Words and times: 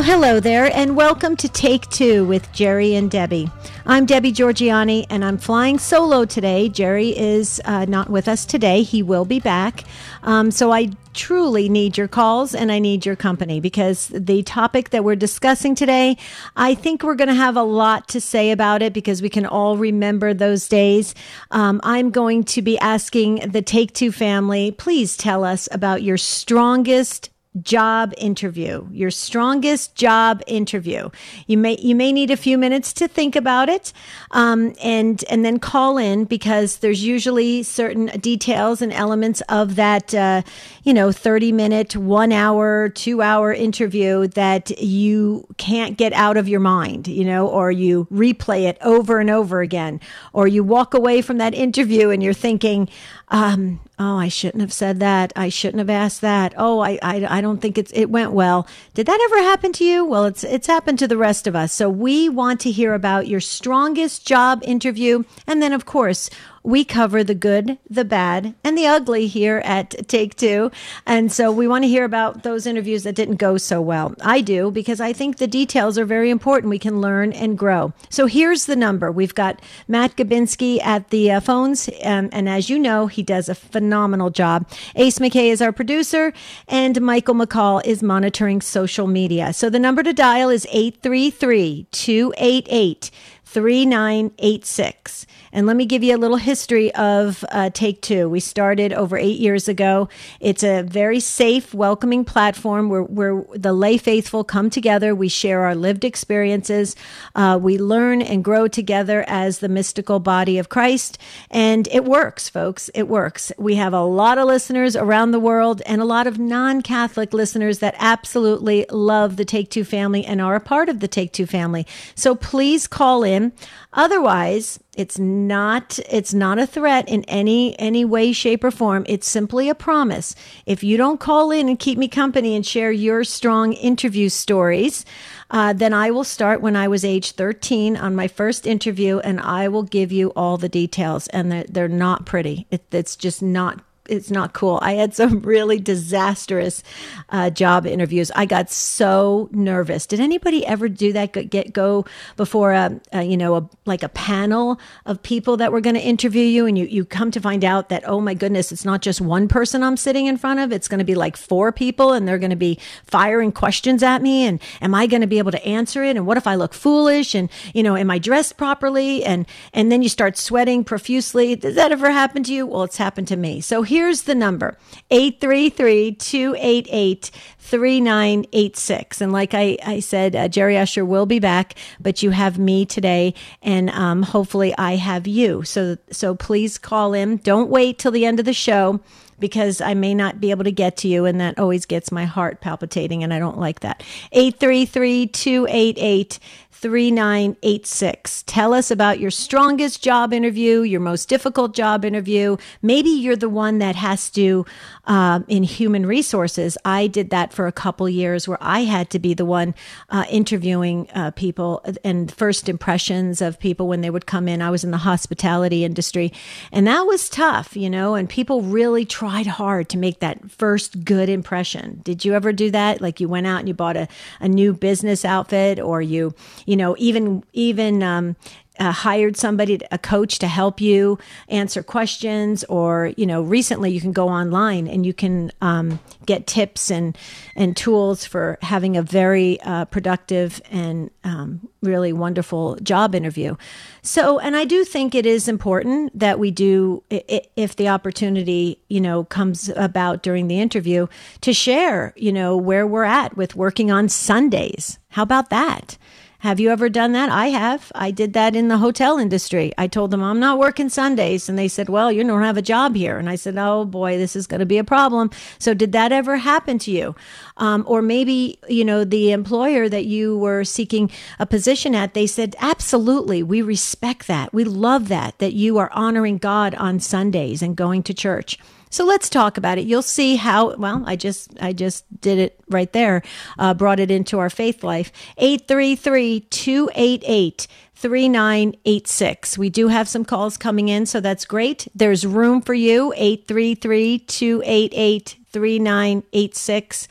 Well, 0.00 0.18
hello 0.18 0.40
there, 0.40 0.74
and 0.74 0.96
welcome 0.96 1.36
to 1.36 1.46
Take 1.46 1.86
Two 1.90 2.24
with 2.24 2.50
Jerry 2.54 2.94
and 2.94 3.10
Debbie. 3.10 3.50
I'm 3.84 4.06
Debbie 4.06 4.32
Georgianni, 4.32 5.04
and 5.10 5.22
I'm 5.22 5.36
flying 5.36 5.78
solo 5.78 6.24
today. 6.24 6.70
Jerry 6.70 7.10
is 7.10 7.60
uh, 7.66 7.84
not 7.84 8.08
with 8.08 8.26
us 8.26 8.46
today, 8.46 8.82
he 8.82 9.02
will 9.02 9.26
be 9.26 9.40
back. 9.40 9.84
Um, 10.22 10.52
so 10.52 10.72
I 10.72 10.88
truly 11.12 11.68
need 11.68 11.98
your 11.98 12.08
calls 12.08 12.54
and 12.54 12.72
I 12.72 12.78
need 12.78 13.04
your 13.04 13.14
company 13.14 13.60
because 13.60 14.08
the 14.08 14.42
topic 14.42 14.88
that 14.88 15.04
we're 15.04 15.16
discussing 15.16 15.74
today, 15.74 16.16
I 16.56 16.76
think 16.76 17.02
we're 17.02 17.14
going 17.14 17.28
to 17.28 17.34
have 17.34 17.58
a 17.58 17.62
lot 17.62 18.08
to 18.08 18.22
say 18.22 18.52
about 18.52 18.80
it 18.80 18.94
because 18.94 19.20
we 19.20 19.28
can 19.28 19.44
all 19.44 19.76
remember 19.76 20.32
those 20.32 20.66
days. 20.66 21.14
Um, 21.50 21.78
I'm 21.84 22.10
going 22.10 22.44
to 22.44 22.62
be 22.62 22.78
asking 22.78 23.50
the 23.50 23.60
Take 23.60 23.92
Two 23.92 24.12
family, 24.12 24.70
please 24.70 25.14
tell 25.14 25.44
us 25.44 25.68
about 25.70 26.02
your 26.02 26.16
strongest 26.16 27.28
job 27.62 28.14
interview 28.16 28.86
your 28.92 29.10
strongest 29.10 29.96
job 29.96 30.40
interview. 30.46 31.10
You 31.48 31.58
may 31.58 31.76
you 31.80 31.96
may 31.96 32.12
need 32.12 32.30
a 32.30 32.36
few 32.36 32.56
minutes 32.56 32.92
to 32.94 33.08
think 33.08 33.34
about 33.34 33.68
it 33.68 33.92
um, 34.30 34.74
and 34.82 35.24
and 35.28 35.44
then 35.44 35.58
call 35.58 35.98
in 35.98 36.24
because 36.26 36.78
there's 36.78 37.04
usually 37.04 37.64
certain 37.64 38.06
details 38.20 38.80
and 38.80 38.92
elements 38.92 39.40
of 39.48 39.74
that 39.76 40.14
uh, 40.14 40.42
you 40.84 40.94
know 40.94 41.10
30 41.10 41.50
minute 41.50 41.96
one 41.96 42.30
hour 42.30 42.88
two 42.88 43.20
hour 43.20 43.52
interview 43.52 44.28
that 44.28 44.70
you 44.80 45.46
can't 45.56 45.98
get 45.98 46.12
out 46.12 46.36
of 46.36 46.48
your 46.48 46.60
mind 46.60 47.08
you 47.08 47.24
know 47.24 47.48
or 47.48 47.72
you 47.72 48.06
replay 48.12 48.68
it 48.68 48.78
over 48.82 49.18
and 49.18 49.28
over 49.28 49.60
again 49.60 50.00
or 50.32 50.46
you 50.46 50.62
walk 50.62 50.94
away 50.94 51.20
from 51.20 51.38
that 51.38 51.54
interview 51.54 52.10
and 52.10 52.22
you're 52.22 52.32
thinking 52.32 52.88
um, 53.28 53.80
oh, 54.00 54.16
I 54.16 54.28
shouldn't 54.28 54.62
have 54.62 54.72
said 54.72 54.98
that. 55.00 55.30
I 55.36 55.50
shouldn't 55.50 55.78
have 55.78 55.90
asked 55.90 56.22
that. 56.22 56.54
Oh, 56.56 56.80
I, 56.80 56.98
I, 57.02 57.38
I 57.38 57.40
don't 57.42 57.60
think 57.60 57.76
it's, 57.76 57.92
it 57.92 58.06
went 58.06 58.32
well. 58.32 58.66
Did 58.94 59.06
that 59.06 59.28
ever 59.30 59.42
happen 59.42 59.72
to 59.74 59.84
you? 59.84 60.06
Well, 60.06 60.24
it's, 60.24 60.42
it's 60.42 60.66
happened 60.66 60.98
to 61.00 61.06
the 61.06 61.18
rest 61.18 61.46
of 61.46 61.54
us. 61.54 61.72
So 61.72 61.90
we 61.90 62.30
want 62.30 62.60
to 62.60 62.70
hear 62.70 62.94
about 62.94 63.28
your 63.28 63.40
strongest 63.40 64.26
job 64.26 64.62
interview. 64.64 65.24
And 65.46 65.62
then, 65.62 65.74
of 65.74 65.84
course, 65.84 66.30
we 66.62 66.84
cover 66.84 67.24
the 67.24 67.34
good, 67.34 67.78
the 67.88 68.04
bad, 68.04 68.54
and 68.62 68.76
the 68.76 68.86
ugly 68.86 69.26
here 69.26 69.62
at 69.64 70.08
Take 70.08 70.36
Two. 70.36 70.70
And 71.06 71.32
so 71.32 71.50
we 71.50 71.66
want 71.66 71.84
to 71.84 71.88
hear 71.88 72.04
about 72.04 72.42
those 72.42 72.66
interviews 72.66 73.02
that 73.04 73.14
didn't 73.14 73.36
go 73.36 73.56
so 73.56 73.80
well. 73.80 74.14
I 74.20 74.40
do 74.40 74.70
because 74.70 75.00
I 75.00 75.12
think 75.12 75.38
the 75.38 75.46
details 75.46 75.96
are 75.96 76.04
very 76.04 76.30
important. 76.30 76.70
We 76.70 76.78
can 76.78 77.00
learn 77.00 77.32
and 77.32 77.56
grow. 77.56 77.92
So 78.10 78.26
here's 78.26 78.66
the 78.66 78.76
number. 78.76 79.10
We've 79.10 79.34
got 79.34 79.60
Matt 79.88 80.16
Gabinski 80.16 80.82
at 80.82 81.10
the 81.10 81.30
uh, 81.30 81.40
phones. 81.40 81.88
Um, 82.02 82.28
and 82.32 82.48
as 82.48 82.68
you 82.68 82.78
know, 82.78 83.06
he 83.06 83.22
does 83.22 83.48
a 83.48 83.54
phenomenal 83.54 84.30
job. 84.30 84.68
Ace 84.96 85.18
McKay 85.18 85.50
is 85.50 85.62
our 85.62 85.72
producer, 85.72 86.32
and 86.68 87.00
Michael 87.00 87.34
McCall 87.34 87.84
is 87.84 88.02
monitoring 88.02 88.60
social 88.60 89.06
media. 89.06 89.52
So 89.52 89.70
the 89.70 89.78
number 89.78 90.02
to 90.02 90.12
dial 90.12 90.50
is 90.50 90.66
833 90.70 91.86
288 91.90 93.10
3986. 93.50 95.26
And 95.52 95.66
let 95.66 95.76
me 95.76 95.86
give 95.86 96.02
you 96.02 96.14
a 96.14 96.18
little 96.18 96.36
history 96.36 96.94
of 96.94 97.44
uh, 97.50 97.70
Take 97.70 98.02
Two. 98.02 98.28
We 98.28 98.38
started 98.38 98.92
over 98.92 99.16
eight 99.16 99.40
years 99.40 99.66
ago. 99.66 100.08
It's 100.38 100.62
a 100.62 100.82
very 100.82 101.18
safe, 101.18 101.74
welcoming 101.74 102.24
platform 102.24 102.88
where, 102.88 103.02
where 103.02 103.44
the 103.54 103.72
lay 103.72 103.96
faithful 103.96 104.44
come 104.44 104.70
together. 104.70 105.14
We 105.14 105.28
share 105.28 105.62
our 105.62 105.74
lived 105.74 106.04
experiences. 106.04 106.94
Uh, 107.34 107.58
we 107.60 107.78
learn 107.78 108.22
and 108.22 108.44
grow 108.44 108.68
together 108.68 109.24
as 109.26 109.58
the 109.58 109.68
mystical 109.68 110.20
body 110.20 110.58
of 110.58 110.68
Christ. 110.68 111.18
And 111.50 111.88
it 111.88 112.04
works, 112.04 112.48
folks. 112.48 112.90
It 112.94 113.08
works. 113.08 113.50
We 113.58 113.74
have 113.76 113.94
a 113.94 114.04
lot 114.04 114.38
of 114.38 114.46
listeners 114.46 114.96
around 114.96 115.30
the 115.30 115.40
world 115.40 115.80
and 115.86 116.02
a 116.02 116.04
lot 116.04 116.26
of 116.26 116.38
non 116.38 116.82
Catholic 116.82 117.32
listeners 117.32 117.78
that 117.78 117.94
absolutely 117.98 118.86
love 118.90 119.36
the 119.36 119.44
Take 119.44 119.70
Two 119.70 119.84
family 119.84 120.24
and 120.24 120.42
are 120.42 120.54
a 120.54 120.60
part 120.60 120.88
of 120.88 121.00
the 121.00 121.08
Take 121.08 121.32
Two 121.32 121.46
family. 121.46 121.86
So 122.14 122.34
please 122.34 122.86
call 122.86 123.24
in 123.24 123.30
in. 123.30 123.52
Otherwise, 123.92 124.78
it's 124.94 125.18
not 125.18 126.00
it's 126.10 126.34
not 126.34 126.58
a 126.58 126.66
threat 126.66 127.08
in 127.08 127.22
any 127.24 127.78
any 127.78 128.04
way 128.04 128.32
shape 128.32 128.64
or 128.64 128.72
form. 128.72 129.04
It's 129.08 129.28
simply 129.28 129.68
a 129.68 129.74
promise. 129.74 130.34
If 130.66 130.82
you 130.82 130.96
don't 130.96 131.20
call 131.20 131.52
in 131.52 131.68
and 131.68 131.78
keep 131.78 131.96
me 131.96 132.08
company 132.08 132.56
and 132.56 132.66
share 132.66 132.90
your 132.90 133.22
strong 133.22 133.72
interview 133.72 134.28
stories, 134.28 135.04
uh, 135.50 135.72
then 135.72 135.94
I 135.94 136.10
will 136.10 136.24
start 136.24 136.60
when 136.60 136.74
I 136.74 136.88
was 136.88 137.04
age 137.04 137.32
13 137.32 137.96
on 137.96 138.16
my 138.16 138.26
first 138.26 138.66
interview 138.66 139.18
and 139.20 139.40
I 139.40 139.68
will 139.68 139.84
give 139.84 140.10
you 140.10 140.30
all 140.30 140.56
the 140.58 140.68
details. 140.68 141.28
And 141.28 141.52
they're, 141.52 141.64
they're 141.68 141.88
not 141.88 142.26
pretty. 142.26 142.66
It, 142.70 142.82
it's 142.90 143.14
just 143.14 143.42
not 143.42 143.80
it's 144.10 144.30
not 144.30 144.52
cool. 144.52 144.78
I 144.82 144.94
had 144.94 145.14
some 145.14 145.40
really 145.44 145.78
disastrous 145.78 146.82
uh, 147.30 147.50
job 147.50 147.86
interviews. 147.86 148.30
I 148.34 148.46
got 148.46 148.70
so 148.70 149.48
nervous. 149.52 150.06
Did 150.06 150.20
anybody 150.20 150.66
ever 150.66 150.88
do 150.88 151.12
that? 151.12 151.32
Get 151.50 151.72
go 151.72 152.04
before 152.36 152.72
a, 152.72 153.00
a 153.12 153.22
you 153.22 153.36
know 153.36 153.56
a, 153.56 153.68
like 153.86 154.02
a 154.02 154.08
panel 154.08 154.80
of 155.06 155.22
people 155.22 155.56
that 155.58 155.72
were 155.72 155.80
going 155.80 155.94
to 155.94 156.00
interview 156.00 156.44
you, 156.44 156.66
and 156.66 156.76
you 156.76 156.86
you 156.86 157.04
come 157.04 157.30
to 157.30 157.40
find 157.40 157.64
out 157.64 157.88
that 157.88 158.02
oh 158.06 158.20
my 158.20 158.34
goodness, 158.34 158.72
it's 158.72 158.84
not 158.84 159.02
just 159.02 159.20
one 159.20 159.48
person 159.48 159.82
I'm 159.82 159.96
sitting 159.96 160.26
in 160.26 160.36
front 160.36 160.60
of. 160.60 160.72
It's 160.72 160.88
going 160.88 160.98
to 160.98 161.04
be 161.04 161.14
like 161.14 161.36
four 161.36 161.72
people, 161.72 162.12
and 162.12 162.26
they're 162.26 162.38
going 162.38 162.50
to 162.50 162.56
be 162.56 162.78
firing 163.04 163.52
questions 163.52 164.02
at 164.02 164.22
me. 164.22 164.44
And 164.44 164.60
am 164.80 164.94
I 164.94 165.06
going 165.06 165.20
to 165.20 165.26
be 165.26 165.38
able 165.38 165.52
to 165.52 165.64
answer 165.64 166.02
it? 166.02 166.16
And 166.16 166.26
what 166.26 166.36
if 166.36 166.46
I 166.46 166.54
look 166.54 166.74
foolish? 166.74 167.34
And 167.34 167.48
you 167.74 167.82
know, 167.82 167.96
am 167.96 168.10
I 168.10 168.18
dressed 168.18 168.56
properly? 168.56 169.24
And 169.24 169.46
and 169.72 169.92
then 169.92 170.02
you 170.02 170.08
start 170.08 170.36
sweating 170.36 170.84
profusely. 170.84 171.56
Does 171.56 171.76
that 171.76 171.92
ever 171.92 172.10
happen 172.10 172.42
to 172.44 172.52
you? 172.52 172.66
Well, 172.66 172.82
it's 172.82 172.96
happened 172.96 173.28
to 173.28 173.36
me. 173.36 173.60
So 173.60 173.82
here 173.82 173.99
Here's 174.00 174.22
the 174.22 174.34
number 174.34 174.78
833 175.10 176.12
288 176.12 177.30
3986. 177.58 179.20
And 179.20 179.30
like 179.30 179.52
I, 179.52 179.76
I 179.84 180.00
said, 180.00 180.34
uh, 180.34 180.48
Jerry 180.48 180.78
Usher 180.78 181.04
will 181.04 181.26
be 181.26 181.38
back, 181.38 181.74
but 182.00 182.22
you 182.22 182.30
have 182.30 182.58
me 182.58 182.86
today, 182.86 183.34
and 183.60 183.90
um, 183.90 184.22
hopefully 184.22 184.74
I 184.78 184.96
have 184.96 185.26
you. 185.26 185.64
So, 185.64 185.98
so 186.10 186.34
please 186.34 186.78
call 186.78 187.12
in. 187.12 187.36
Don't 187.36 187.68
wait 187.68 187.98
till 187.98 188.10
the 188.10 188.24
end 188.24 188.40
of 188.40 188.46
the 188.46 188.54
show 188.54 189.00
because 189.38 189.82
I 189.82 189.92
may 189.92 190.14
not 190.14 190.40
be 190.40 190.50
able 190.50 190.64
to 190.64 190.72
get 190.72 190.96
to 190.98 191.08
you, 191.08 191.26
and 191.26 191.38
that 191.42 191.58
always 191.58 191.84
gets 191.84 192.10
my 192.10 192.24
heart 192.24 192.62
palpitating, 192.62 193.22
and 193.22 193.34
I 193.34 193.38
don't 193.38 193.58
like 193.58 193.80
that. 193.80 194.02
833 194.32 195.26
288 195.26 196.38
3986. 196.80 198.42
Tell 198.46 198.72
us 198.72 198.90
about 198.90 199.20
your 199.20 199.30
strongest 199.30 200.02
job 200.02 200.32
interview, 200.32 200.80
your 200.80 201.00
most 201.00 201.28
difficult 201.28 201.74
job 201.74 202.04
interview. 202.06 202.56
Maybe 202.80 203.10
you're 203.10 203.36
the 203.36 203.50
one 203.50 203.78
that 203.80 203.96
has 203.96 204.30
to, 204.30 204.64
uh, 205.10 205.40
in 205.48 205.64
human 205.64 206.06
resources. 206.06 206.78
I 206.84 207.08
did 207.08 207.30
that 207.30 207.52
for 207.52 207.66
a 207.66 207.72
couple 207.72 208.08
years 208.08 208.46
where 208.46 208.58
I 208.60 208.84
had 208.84 209.10
to 209.10 209.18
be 209.18 209.34
the 209.34 209.44
one 209.44 209.74
uh, 210.08 210.24
interviewing 210.30 211.08
uh, 211.12 211.32
people 211.32 211.84
and 212.04 212.30
first 212.30 212.68
impressions 212.68 213.42
of 213.42 213.58
people 213.58 213.88
when 213.88 214.02
they 214.02 214.10
would 214.10 214.26
come 214.26 214.46
in. 214.46 214.62
I 214.62 214.70
was 214.70 214.84
in 214.84 214.92
the 214.92 214.98
hospitality 214.98 215.84
industry, 215.84 216.32
and 216.70 216.86
that 216.86 217.02
was 217.06 217.28
tough, 217.28 217.76
you 217.76 217.90
know, 217.90 218.14
and 218.14 218.28
people 218.28 218.62
really 218.62 219.04
tried 219.04 219.48
hard 219.48 219.88
to 219.88 219.98
make 219.98 220.20
that 220.20 220.48
first 220.48 221.04
good 221.04 221.28
impression. 221.28 222.02
Did 222.04 222.24
you 222.24 222.34
ever 222.34 222.52
do 222.52 222.70
that? 222.70 223.00
Like 223.00 223.18
you 223.18 223.28
went 223.28 223.48
out 223.48 223.58
and 223.58 223.66
you 223.66 223.74
bought 223.74 223.96
a, 223.96 224.06
a 224.38 224.48
new 224.48 224.72
business 224.72 225.24
outfit 225.24 225.80
or 225.80 226.00
you, 226.00 226.36
you 226.66 226.76
know, 226.76 226.94
even 227.00 227.42
even 227.52 228.04
um, 228.04 228.36
uh, 228.80 228.90
hired 228.90 229.36
somebody, 229.36 229.78
a 229.90 229.98
coach 229.98 230.38
to 230.38 230.48
help 230.48 230.80
you 230.80 231.18
answer 231.48 231.82
questions, 231.82 232.64
or 232.64 233.12
you 233.16 233.26
know, 233.26 233.42
recently 233.42 233.90
you 233.90 234.00
can 234.00 234.12
go 234.12 234.28
online 234.28 234.88
and 234.88 235.04
you 235.04 235.12
can 235.12 235.52
um, 235.60 236.00
get 236.24 236.46
tips 236.46 236.90
and 236.90 237.16
and 237.54 237.76
tools 237.76 238.24
for 238.24 238.58
having 238.62 238.96
a 238.96 239.02
very 239.02 239.60
uh, 239.60 239.84
productive 239.84 240.62
and 240.70 241.10
um, 241.24 241.68
really 241.82 242.12
wonderful 242.12 242.76
job 242.76 243.14
interview. 243.14 243.54
So, 244.02 244.38
and 244.38 244.56
I 244.56 244.64
do 244.64 244.82
think 244.84 245.14
it 245.14 245.26
is 245.26 245.46
important 245.46 246.18
that 246.18 246.38
we 246.38 246.50
do, 246.50 247.02
if 247.10 247.76
the 247.76 247.88
opportunity 247.88 248.80
you 248.88 249.00
know 249.00 249.24
comes 249.24 249.68
about 249.76 250.22
during 250.22 250.48
the 250.48 250.58
interview, 250.58 251.06
to 251.42 251.52
share 251.52 252.14
you 252.16 252.32
know 252.32 252.56
where 252.56 252.86
we're 252.86 253.04
at 253.04 253.36
with 253.36 253.54
working 253.54 253.90
on 253.90 254.08
Sundays. 254.08 254.98
How 255.10 255.22
about 255.22 255.50
that? 255.50 255.98
Have 256.40 256.58
you 256.58 256.70
ever 256.70 256.88
done 256.88 257.12
that? 257.12 257.28
I 257.28 257.48
have. 257.48 257.92
I 257.94 258.10
did 258.10 258.32
that 258.32 258.56
in 258.56 258.68
the 258.68 258.78
hotel 258.78 259.18
industry. 259.18 259.72
I 259.76 259.86
told 259.86 260.10
them 260.10 260.22
I'm 260.22 260.40
not 260.40 260.58
working 260.58 260.88
Sundays. 260.88 261.50
And 261.50 261.58
they 261.58 261.68
said, 261.68 261.90
well, 261.90 262.10
you 262.10 262.24
don't 262.24 262.42
have 262.42 262.56
a 262.56 262.62
job 262.62 262.96
here. 262.96 263.18
And 263.18 263.28
I 263.28 263.36
said, 263.36 263.58
oh 263.58 263.84
boy, 263.84 264.16
this 264.16 264.34
is 264.34 264.46
going 264.46 264.60
to 264.60 264.66
be 264.66 264.78
a 264.78 264.84
problem. 264.84 265.30
So 265.58 265.74
did 265.74 265.92
that 265.92 266.12
ever 266.12 266.38
happen 266.38 266.78
to 266.80 266.90
you? 266.90 267.14
Um, 267.58 267.84
or 267.86 268.00
maybe, 268.00 268.58
you 268.68 268.86
know, 268.86 269.04
the 269.04 269.32
employer 269.32 269.86
that 269.90 270.06
you 270.06 270.38
were 270.38 270.64
seeking 270.64 271.10
a 271.38 271.44
position 271.44 271.94
at, 271.94 272.14
they 272.14 272.26
said, 272.26 272.56
absolutely. 272.58 273.42
We 273.42 273.60
respect 273.60 274.26
that. 274.26 274.54
We 274.54 274.64
love 274.64 275.08
that, 275.08 275.38
that 275.40 275.52
you 275.52 275.76
are 275.76 275.90
honoring 275.92 276.38
God 276.38 276.74
on 276.76 277.00
Sundays 277.00 277.60
and 277.60 277.76
going 277.76 278.02
to 278.04 278.14
church. 278.14 278.58
So 278.90 279.04
let's 279.04 279.28
talk 279.28 279.56
about 279.56 279.78
it. 279.78 279.86
You'll 279.86 280.02
see 280.02 280.36
how, 280.36 280.74
well, 280.74 281.04
I 281.06 281.14
just, 281.14 281.50
I 281.60 281.72
just 281.72 282.04
did 282.20 282.38
it 282.38 282.60
right 282.68 282.92
there, 282.92 283.22
uh, 283.58 283.72
brought 283.72 284.00
it 284.00 284.10
into 284.10 284.40
our 284.40 284.50
faith 284.50 284.82
life. 284.82 285.12
833 285.38 286.40
288 286.40 287.66
3986. 287.94 289.58
We 289.58 289.70
do 289.70 289.88
have 289.88 290.08
some 290.08 290.24
calls 290.24 290.56
coming 290.56 290.88
in, 290.88 291.06
so 291.06 291.20
that's 291.20 291.44
great. 291.44 291.86
There's 291.94 292.26
room 292.26 292.62
for 292.62 292.74
you. 292.74 293.12
833 293.14 294.18
288 294.20 295.36
3986. 295.52 297.08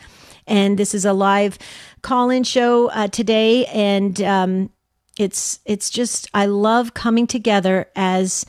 And 0.47 0.79
this 0.79 0.93
is 0.93 1.05
a 1.05 1.13
live 1.13 1.57
call 2.01 2.29
in 2.29 2.43
show 2.43 2.89
uh, 2.89 3.07
today. 3.07 3.67
And 3.67 4.21
um, 4.21 4.69
it's, 5.17 5.59
it's 5.63 5.89
just, 5.89 6.27
I 6.33 6.47
love 6.47 6.93
coming 6.93 7.27
together 7.27 7.87
as 7.95 8.45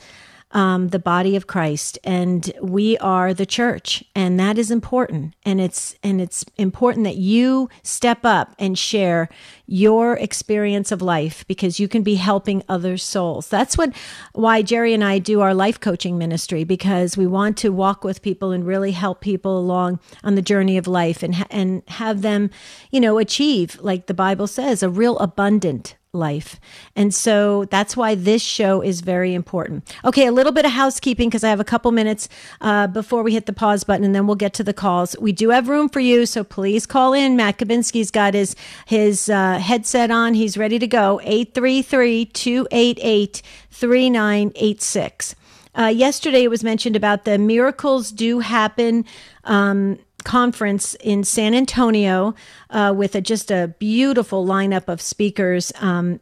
um, 0.51 0.89
the 0.89 0.99
body 0.99 1.35
of 1.35 1.47
Christ, 1.47 1.97
and 2.03 2.51
we 2.61 2.97
are 2.97 3.33
the 3.33 3.45
church, 3.45 4.03
and 4.15 4.39
that 4.39 4.57
is 4.57 4.69
important. 4.71 5.33
And 5.45 5.61
it's 5.61 5.95
and 6.03 6.21
it's 6.21 6.45
important 6.57 7.05
that 7.05 7.15
you 7.15 7.69
step 7.83 8.19
up 8.23 8.53
and 8.59 8.77
share 8.77 9.29
your 9.65 10.17
experience 10.17 10.91
of 10.91 11.01
life 11.01 11.45
because 11.47 11.79
you 11.79 11.87
can 11.87 12.03
be 12.03 12.15
helping 12.15 12.63
other 12.67 12.97
souls. 12.97 13.47
That's 13.47 13.77
what 13.77 13.95
why 14.33 14.61
Jerry 14.61 14.93
and 14.93 15.03
I 15.03 15.19
do 15.19 15.41
our 15.41 15.53
life 15.53 15.79
coaching 15.79 16.17
ministry 16.17 16.63
because 16.63 17.15
we 17.15 17.27
want 17.27 17.57
to 17.57 17.69
walk 17.69 18.03
with 18.03 18.21
people 18.21 18.51
and 18.51 18.65
really 18.65 18.91
help 18.91 19.21
people 19.21 19.57
along 19.57 19.99
on 20.23 20.35
the 20.35 20.41
journey 20.41 20.77
of 20.77 20.87
life 20.87 21.23
and 21.23 21.45
and 21.49 21.83
have 21.87 22.21
them, 22.21 22.49
you 22.91 22.99
know, 22.99 23.17
achieve 23.17 23.77
like 23.81 24.07
the 24.07 24.13
Bible 24.13 24.47
says, 24.47 24.83
a 24.83 24.89
real 24.89 25.17
abundant 25.19 25.95
life. 26.13 26.59
And 26.93 27.13
so 27.13 27.63
that's 27.65 27.95
why 27.95 28.15
this 28.15 28.41
show 28.41 28.81
is 28.81 28.99
very 28.99 29.33
important. 29.33 29.95
Okay, 30.03 30.25
a 30.25 30.31
little 30.33 30.51
bit 30.51 30.65
of 30.65 30.71
housekeeping 30.71 31.29
because 31.29 31.45
I 31.45 31.49
have 31.49 31.61
a 31.61 31.65
couple 31.65 31.89
minutes 31.93 32.27
uh, 32.59 32.87
before 32.87 33.23
we 33.23 33.31
hit 33.31 33.45
the 33.45 33.53
pause 33.53 33.85
button 33.85 34.03
and 34.03 34.13
then 34.13 34.27
we'll 34.27 34.35
get 34.35 34.53
to 34.55 34.63
the 34.63 34.73
calls. 34.73 35.15
We 35.21 35.31
do 35.31 35.51
have 35.51 35.69
room 35.69 35.87
for 35.87 36.01
you, 36.01 36.25
so 36.25 36.43
please 36.43 36.85
call 36.85 37.13
in. 37.13 37.37
Matt 37.37 37.59
Kabinski's 37.59 38.11
got 38.11 38.33
his, 38.33 38.57
his 38.87 39.29
uh, 39.29 39.59
headset 39.59 40.11
on. 40.11 40.33
He's 40.33 40.57
ready 40.57 40.79
to 40.79 40.87
go. 40.87 41.21
833 41.23 42.25
288 42.25 43.41
3986. 43.69 45.35
Uh, 45.73 45.85
yesterday, 45.85 46.43
it 46.43 46.49
was 46.49 46.65
mentioned 46.65 46.97
about 46.97 47.23
the 47.23 47.37
Miracles 47.37 48.11
Do 48.11 48.39
Happen 48.39 49.05
um, 49.45 49.97
conference 50.23 50.95
in 50.95 51.23
San 51.23 51.53
Antonio 51.53 52.33
uh, 52.69 52.93
with 52.95 53.15
a, 53.15 53.21
just 53.21 53.51
a 53.51 53.73
beautiful 53.79 54.45
lineup 54.45 54.87
of 54.87 55.01
speakers, 55.01 55.71
um, 55.81 56.19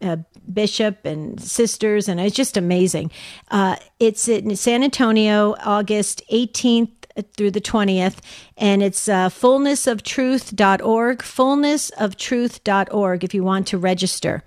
bishop 0.51 1.05
and 1.05 1.41
sisters, 1.41 2.07
and 2.07 2.19
it's 2.19 2.35
just 2.35 2.57
amazing. 2.57 3.11
Uh, 3.51 3.75
it's 3.99 4.27
in 4.27 4.55
San 4.55 4.83
Antonio, 4.83 5.55
August 5.63 6.23
18th 6.31 6.91
through 7.35 7.51
the 7.51 7.61
20th, 7.61 8.17
and 8.57 8.81
it's 8.81 9.09
uh, 9.09 9.29
fullnessoftruth.org, 9.29 11.19
fullnessoftruth.org 11.19 13.23
if 13.23 13.33
you 13.33 13.43
want 13.43 13.67
to 13.67 13.77
register. 13.77 14.43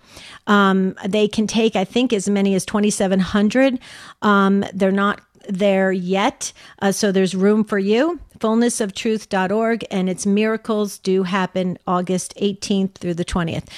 Um, 0.47 0.95
they 1.07 1.29
can 1.29 1.47
take, 1.47 1.77
I 1.77 1.85
think, 1.85 2.13
as 2.13 2.29
many 2.29 2.55
as 2.55 2.65
2,700. 2.65 3.79
Um, 4.23 4.65
they're 4.73 4.91
not 4.91 5.21
there 5.49 5.93
yet, 5.93 6.53
uh, 6.81 6.93
so 6.93 7.13
there's 7.13 7.35
room 7.35 7.65
for 7.65 7.79
you 7.79 8.21
fullnessoftruth.org, 8.43 9.87
and 9.91 10.11
its 10.11 10.27
miracles 10.27 10.99
do 10.99 11.23
happen 11.23 11.79
August 11.87 12.35
18th 12.37 12.97
through 12.97 13.15
the 13.15 13.25
20th. 13.25 13.69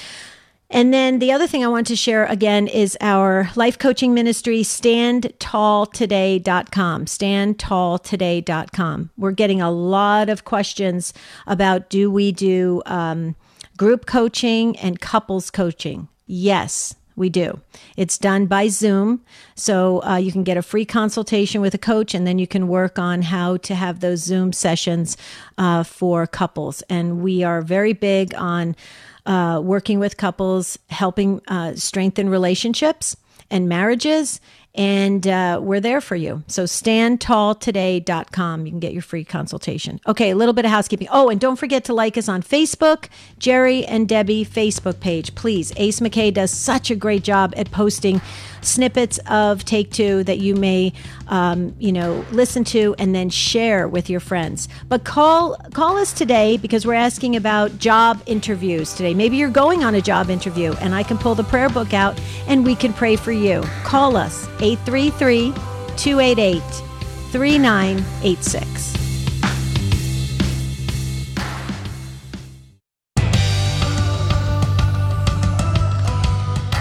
And 0.71 0.91
then 0.91 1.19
the 1.19 1.31
other 1.31 1.45
thing 1.45 1.63
I 1.63 1.67
want 1.67 1.85
to 1.87 1.95
share 1.95 2.25
again 2.25 2.67
is 2.67 2.97
our 2.99 3.51
life 3.55 3.77
coaching 3.77 4.15
ministry, 4.15 4.61
standtalltoday.com. 4.61 7.05
Standtalltoday.com. 7.05 9.09
We're 9.15 9.31
getting 9.31 9.61
a 9.61 9.69
lot 9.69 10.29
of 10.29 10.43
questions 10.43 11.13
about 11.45 11.91
do 11.91 12.09
we 12.09 12.31
do 12.31 12.81
um, 12.87 13.35
group 13.77 14.07
coaching 14.07 14.75
and 14.79 14.99
couples 14.99 15.51
coaching? 15.51 16.07
Yes, 16.25 16.95
we 17.15 17.29
do. 17.29 17.59
It's 17.95 18.17
done 18.17 18.45
by 18.45 18.67
Zoom. 18.67 19.23
So 19.55 20.03
uh, 20.03 20.17
you 20.17 20.31
can 20.31 20.43
get 20.43 20.57
a 20.57 20.61
free 20.61 20.85
consultation 20.85 21.61
with 21.61 21.73
a 21.73 21.77
coach, 21.77 22.13
and 22.13 22.25
then 22.27 22.39
you 22.39 22.47
can 22.47 22.67
work 22.67 22.99
on 22.99 23.21
how 23.23 23.57
to 23.57 23.75
have 23.75 23.99
those 23.99 24.21
Zoom 24.21 24.53
sessions 24.53 25.17
uh, 25.57 25.83
for 25.83 26.27
couples. 26.27 26.81
And 26.89 27.21
we 27.21 27.43
are 27.43 27.61
very 27.61 27.93
big 27.93 28.33
on 28.35 28.75
uh, 29.25 29.61
working 29.63 29.99
with 29.99 30.17
couples, 30.17 30.77
helping 30.89 31.41
uh, 31.47 31.75
strengthen 31.75 32.29
relationships 32.29 33.17
and 33.49 33.69
marriages 33.69 34.39
and 34.75 35.25
uh, 35.27 35.59
we're 35.61 35.79
there 35.79 36.01
for 36.01 36.15
you. 36.15 36.43
So 36.47 36.65
standtalltoday.com. 36.65 38.65
You 38.65 38.71
can 38.71 38.79
get 38.79 38.93
your 38.93 39.01
free 39.01 39.23
consultation. 39.23 39.99
Okay, 40.05 40.29
a 40.31 40.35
little 40.35 40.53
bit 40.53 40.65
of 40.65 40.71
housekeeping. 40.71 41.07
Oh, 41.09 41.29
and 41.29 41.39
don't 41.39 41.55
forget 41.55 41.85
to 41.85 41.93
like 41.93 42.17
us 42.17 42.27
on 42.27 42.43
Facebook, 42.43 43.07
Jerry 43.39 43.85
and 43.85 44.09
Debbie 44.09 44.45
Facebook 44.45 44.99
page. 44.99 45.33
Please, 45.35 45.71
Ace 45.77 46.01
McKay 46.01 46.33
does 46.33 46.51
such 46.51 46.91
a 46.91 46.95
great 46.95 47.23
job 47.23 47.53
at 47.55 47.71
posting 47.71 48.21
snippets 48.61 49.19
of 49.29 49.63
Take 49.63 49.91
Two 49.91 50.23
that 50.23 50.39
you 50.39 50.55
may, 50.55 50.91
um, 51.27 51.75
you 51.79 51.91
know, 51.91 52.25
listen 52.31 52.63
to 52.65 52.95
and 52.97 53.15
then 53.15 53.29
share 53.29 53.87
with 53.87 54.09
your 54.09 54.19
friends. 54.19 54.67
But 54.89 55.03
call 55.03 55.55
call 55.73 55.97
us 55.97 56.11
today 56.11 56.57
because 56.57 56.85
we're 56.85 56.95
asking 56.95 57.35
about 57.35 57.77
job 57.77 58.21
interviews 58.25 58.93
today. 58.93 59.13
Maybe 59.13 59.37
you're 59.37 59.49
going 59.49 59.83
on 59.83 59.95
a 59.95 60.01
job 60.01 60.29
interview, 60.29 60.73
and 60.81 60.93
I 60.93 61.03
can 61.03 61.17
pull 61.17 61.35
the 61.35 61.43
prayer 61.43 61.69
book 61.69 61.93
out 61.93 62.19
and 62.47 62.65
we 62.65 62.75
can 62.75 62.93
pray 62.93 63.15
for 63.15 63.31
you. 63.31 63.61
Call 63.83 64.17
us 64.17 64.47
833 64.65 65.53
288 65.95 66.63
3986. 67.31 68.95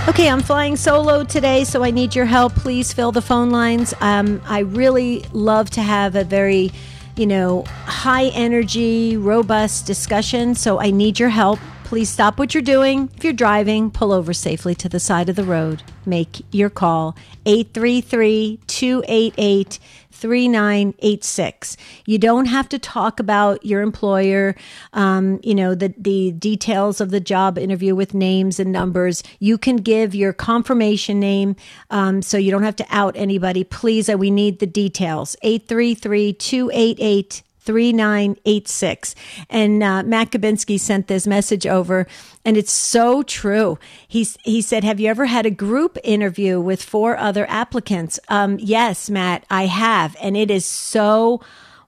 Okay, 0.09 0.31
I'm 0.31 0.41
flying 0.41 0.77
solo 0.77 1.25
today, 1.25 1.65
so 1.65 1.85
I 1.85 1.91
need 1.91 2.15
your 2.15 2.25
help. 2.25 2.55
Please 2.55 2.91
fill 2.95 3.13
the 3.13 3.21
phone 3.21 3.51
lines. 3.51 3.93
Um, 4.01 4.41
I 4.47 4.61
really 4.61 5.27
love 5.35 5.69
to 5.71 5.83
have 5.83 6.17
a 6.17 6.25
very, 6.25 6.73
you 7.17 7.27
know, 7.27 7.65
high 7.85 8.29
energy, 8.29 9.19
robust 9.19 9.87
discussion, 9.87 10.55
so 10.55 10.81
I 10.81 10.91
need 10.91 11.19
your 11.19 11.29
help. 11.29 11.59
Please 11.95 12.11
stop 12.11 12.41
what 12.41 12.55
you're 12.55 12.61
doing. 12.61 13.09
If 13.17 13.23
you're 13.23 13.33
driving, 13.33 13.89
pull 13.89 14.11
over 14.11 14.33
safely 14.33 14.75
to 14.75 14.89
the 14.89 14.99
side 14.99 15.29
of 15.29 15.37
the 15.37 15.45
road. 15.45 15.85
Make 16.05 16.45
your 16.51 16.69
call 16.69 17.15
833 17.47 18.59
288 18.67 19.79
3986. 20.11 21.77
You 22.05 22.19
don't 22.19 22.47
have 22.47 22.69
to 22.71 22.81
talk 22.81 23.21
about 23.21 23.65
your 23.65 23.81
employer, 23.81 24.57
um, 24.93 25.39
you 25.45 25.55
know, 25.55 25.77
the, 25.77 25.95
the 25.97 26.33
details 26.33 27.01
of 27.01 27.13
the 27.13 27.21
job 27.21 27.59
interview 27.59 27.95
with 27.95 28.13
names 28.13 28.59
and 28.59 28.73
numbers. 28.73 29.23
You 29.39 29.57
can 29.57 29.77
give 29.77 30.17
your 30.17 30.33
confirmation 30.33 31.21
name 31.21 31.55
um, 31.91 32.23
so 32.23 32.37
you 32.39 32.51
don't 32.51 32.65
have 32.65 32.75
to 32.75 32.87
out 32.91 33.15
anybody. 33.17 33.63
Please, 33.63 34.09
uh, 34.09 34.17
we 34.17 34.33
need 34.33 34.59
the 34.59 34.67
details. 34.67 35.37
833 35.43 36.33
288 36.33 37.44
3986. 37.65 39.15
And 39.49 39.83
uh, 39.83 40.03
Matt 40.03 40.31
Kabinski 40.31 40.79
sent 40.79 41.07
this 41.07 41.27
message 41.27 41.67
over, 41.67 42.07
and 42.45 42.57
it's 42.57 42.73
so 42.73 43.23
true. 43.23 43.79
He's, 44.07 44.37
he 44.43 44.61
said, 44.61 44.85
Have 44.85 45.01
you 45.01 45.09
ever 45.09 45.27
had 45.27 45.47
a 45.47 45.51
group 45.51 45.99
interview 46.05 46.61
with 46.61 46.83
four 46.83 47.17
other 47.17 47.47
applicants? 47.49 48.21
Um, 48.29 48.59
yes, 48.61 49.09
Matt, 49.09 49.45
I 49.51 49.67
have. 49.67 50.17
And 50.21 50.37
it 50.37 50.51
is 50.51 50.67
so 50.67 51.41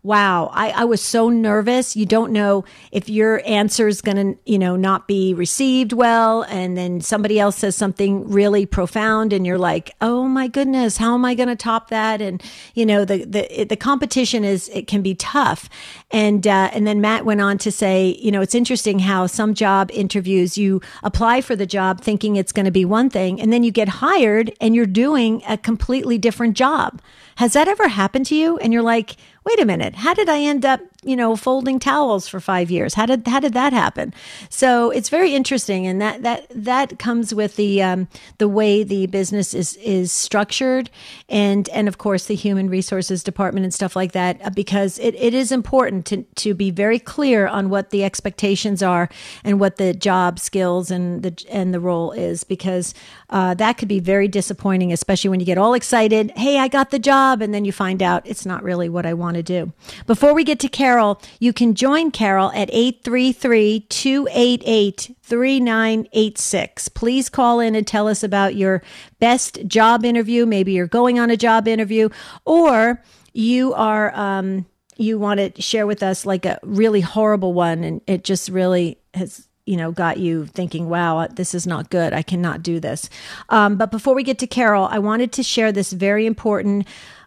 wow, 0.07 0.51
I, 0.53 0.71
I 0.71 0.85
was 0.85 1.03
so 1.03 1.29
nervous. 1.29 1.97
You 1.97 2.07
don't 2.07 2.33
know 2.33 2.65
if 2.93 3.09
your 3.09 3.43
answer 3.45 3.89
is 3.89 4.01
going 4.01 4.17
to, 4.17 4.39
you 4.47 4.57
know, 4.57 4.77
not 4.77 5.09
be 5.09 5.35
received 5.35 5.93
well. 5.93 6.43
And 6.45 6.77
then 6.77 7.01
somebody 7.01 7.41
else 7.41 7.57
says 7.57 7.75
something 7.75 8.31
really 8.31 8.67
profound 8.67 9.33
and 9.33 9.45
you're 9.45 9.59
like, 9.59 9.91
oh 10.01 10.29
my 10.29 10.47
goodness, 10.47 10.97
how 10.97 11.15
am 11.15 11.25
I 11.25 11.35
going 11.35 11.49
to 11.49 11.57
top 11.57 11.91
that? 11.91 12.23
And, 12.23 12.41
you 12.75 12.87
know, 12.87 13.05
the, 13.05 13.25
the, 13.25 13.65
the 13.65 13.77
competition 13.77 14.45
is, 14.45 14.69
it 14.69 14.87
can 14.87 15.03
be 15.03 15.17
tough. 15.17 15.69
And, 16.13 16.47
uh, 16.47 16.71
and 16.73 16.87
then 16.87 17.01
Matt 17.01 17.25
went 17.25 17.41
on 17.41 17.59
to 17.59 17.73
say, 17.73 18.17
you 18.21 18.31
know, 18.31 18.41
it's 18.43 18.55
interesting 18.55 19.01
how 19.01 19.27
some 19.27 19.55
job 19.55 19.91
interviews 19.93 20.57
you 20.57 20.81
apply 21.03 21.41
for 21.41 21.57
the 21.57 21.67
job 21.67 22.01
thinking 22.01 22.37
it's 22.37 22.53
going 22.53 22.67
to 22.67 22.71
be 22.71 22.85
one 22.85 23.11
thing 23.11 23.41
and 23.41 23.53
then 23.53 23.65
you 23.65 23.73
get 23.73 23.89
hired 23.89 24.53
and 24.61 24.77
you're 24.77 24.87
doing 24.87 25.43
a 25.49 25.59
completely 25.59 26.17
different 26.17 26.57
job. 26.57 27.03
Has 27.37 27.55
that 27.55 27.69
ever 27.69 27.89
happened 27.89 28.27
to 28.27 28.35
you? 28.37 28.57
And 28.59 28.73
you're 28.73 28.83
like, 28.83 29.17
wait 29.47 29.61
a 29.61 29.65
minute, 29.65 29.95
how 29.95 30.13
did 30.13 30.29
I 30.29 30.41
end 30.41 30.67
up, 30.67 30.81
you 31.05 31.15
know, 31.15 31.37
folding 31.37 31.79
towels 31.79 32.27
for 32.27 32.41
five 32.41 32.69
years? 32.69 32.95
How 32.95 33.07
did 33.07 33.29
how 33.29 33.39
did 33.39 33.55
that 33.55 33.73
happen? 33.73 34.13
So 34.51 34.91
it's 34.91 35.09
very 35.09 35.37
interesting, 35.37 35.87
and 35.87 36.03
that 36.03 36.25
that 36.25 36.47
that 36.51 36.99
comes 36.99 37.33
with 37.33 37.55
the 37.55 37.81
um, 37.81 38.09
the 38.39 38.49
way 38.49 38.83
the 38.83 39.07
business 39.07 39.55
is 39.55 39.77
is 39.77 40.11
structured, 40.11 40.91
and 41.29 41.69
and 41.69 41.87
of 41.87 41.99
course 41.99 42.27
the 42.27 42.35
human 42.35 42.69
resources 42.69 43.23
department 43.23 43.63
and 43.65 43.73
stuff 43.73 43.95
like 43.95 44.13
that, 44.13 44.41
uh, 44.43 44.51
because 44.51 44.99
it, 44.99 45.15
it 45.15 45.33
is 45.33 45.53
important 45.53 46.07
to 46.07 46.25
to 46.35 46.53
be 46.53 46.73
very 46.73 46.99
clear 46.99 47.47
on 47.47 47.71
what 47.71 47.91
the 47.91 48.03
expectations 48.03 48.83
are 48.83 49.09
and 49.45 49.61
what 49.61 49.77
the 49.77 49.95
job 49.95 50.41
skills 50.41 50.91
and 50.91 51.23
the 51.23 51.45
and 51.49 51.73
the 51.73 51.81
role 51.81 52.11
is, 52.11 52.43
because 52.43 52.95
uh, 53.29 53.55
that 53.55 53.77
could 53.77 53.89
be 53.89 53.99
very 53.99 54.29
disappointing, 54.29 54.93
especially 54.93 55.31
when 55.31 55.41
you 55.41 55.47
get 55.47 55.59
all 55.59 55.75
excited. 55.75 56.33
Hey, 56.37 56.59
I 56.59 56.69
got 56.69 56.91
the 56.91 56.99
job, 56.99 57.43
and 57.43 57.53
then 57.53 57.65
you 57.65 57.73
find 57.73 58.03
out 58.03 58.27
it's 58.27 58.47
not 58.47 58.63
really 58.63 58.89
what 58.89 59.07
I 59.07 59.15
want 59.15 59.37
to 59.37 59.43
do. 59.43 59.73
Before 60.07 60.33
we 60.33 60.45
get 60.45 60.61
to 60.61 60.69
Carol, 60.69 61.21
you 61.41 61.53
can 61.53 61.75
join 61.75 62.11
Carol 62.11 62.53
at 62.53 62.71
833 62.73 63.81
288 63.89 65.17
3986. 65.23 66.89
Please 66.91 67.29
call 67.29 67.59
in 67.59 67.75
and 67.75 67.87
tell 67.87 68.07
us 68.07 68.23
about 68.23 68.55
your 68.55 68.83
best 69.19 69.67
job 69.67 70.05
interview. 70.05 70.47
Maybe 70.47 70.73
you're 70.73 70.87
going 70.87 71.19
on 71.19 71.31
a 71.31 71.37
job 71.37 71.67
interview 71.67 72.09
or 72.45 73.03
you 73.33 73.75
are, 73.75 74.15
um, 74.15 74.67
you 74.97 75.19
want 75.19 75.41
to 75.41 75.61
share 75.61 75.87
with 75.87 76.03
us 76.03 76.25
like 76.25 76.47
a 76.47 76.59
really 76.63 77.01
horrible 77.01 77.53
one, 77.53 77.83
and 77.83 78.01
it 78.07 78.23
just 78.25 78.49
really 78.49 78.99
has 79.15 79.49
you 79.67 79.77
know 79.77 79.93
got 79.93 80.19
you 80.19 80.47
thinking 80.47 80.89
wow 80.89 81.27
this 81.27 81.55
is 81.55 81.67
not 81.67 81.91
good 81.91 82.13
i 82.13 82.23
cannot 82.23 82.63
do 82.63 82.81
this 82.81 83.11
um, 83.51 83.77
but 83.77 83.91
before 83.91 84.15
we 84.15 84.23
get 84.23 84.39
to 84.39 84.47
carol 84.47 84.89
i 84.91 84.99
wanted 84.99 85.33
to 85.33 85.43
share 85.43 85.73
this 85.73 85.93
very 85.93 86.25
important 86.25 86.87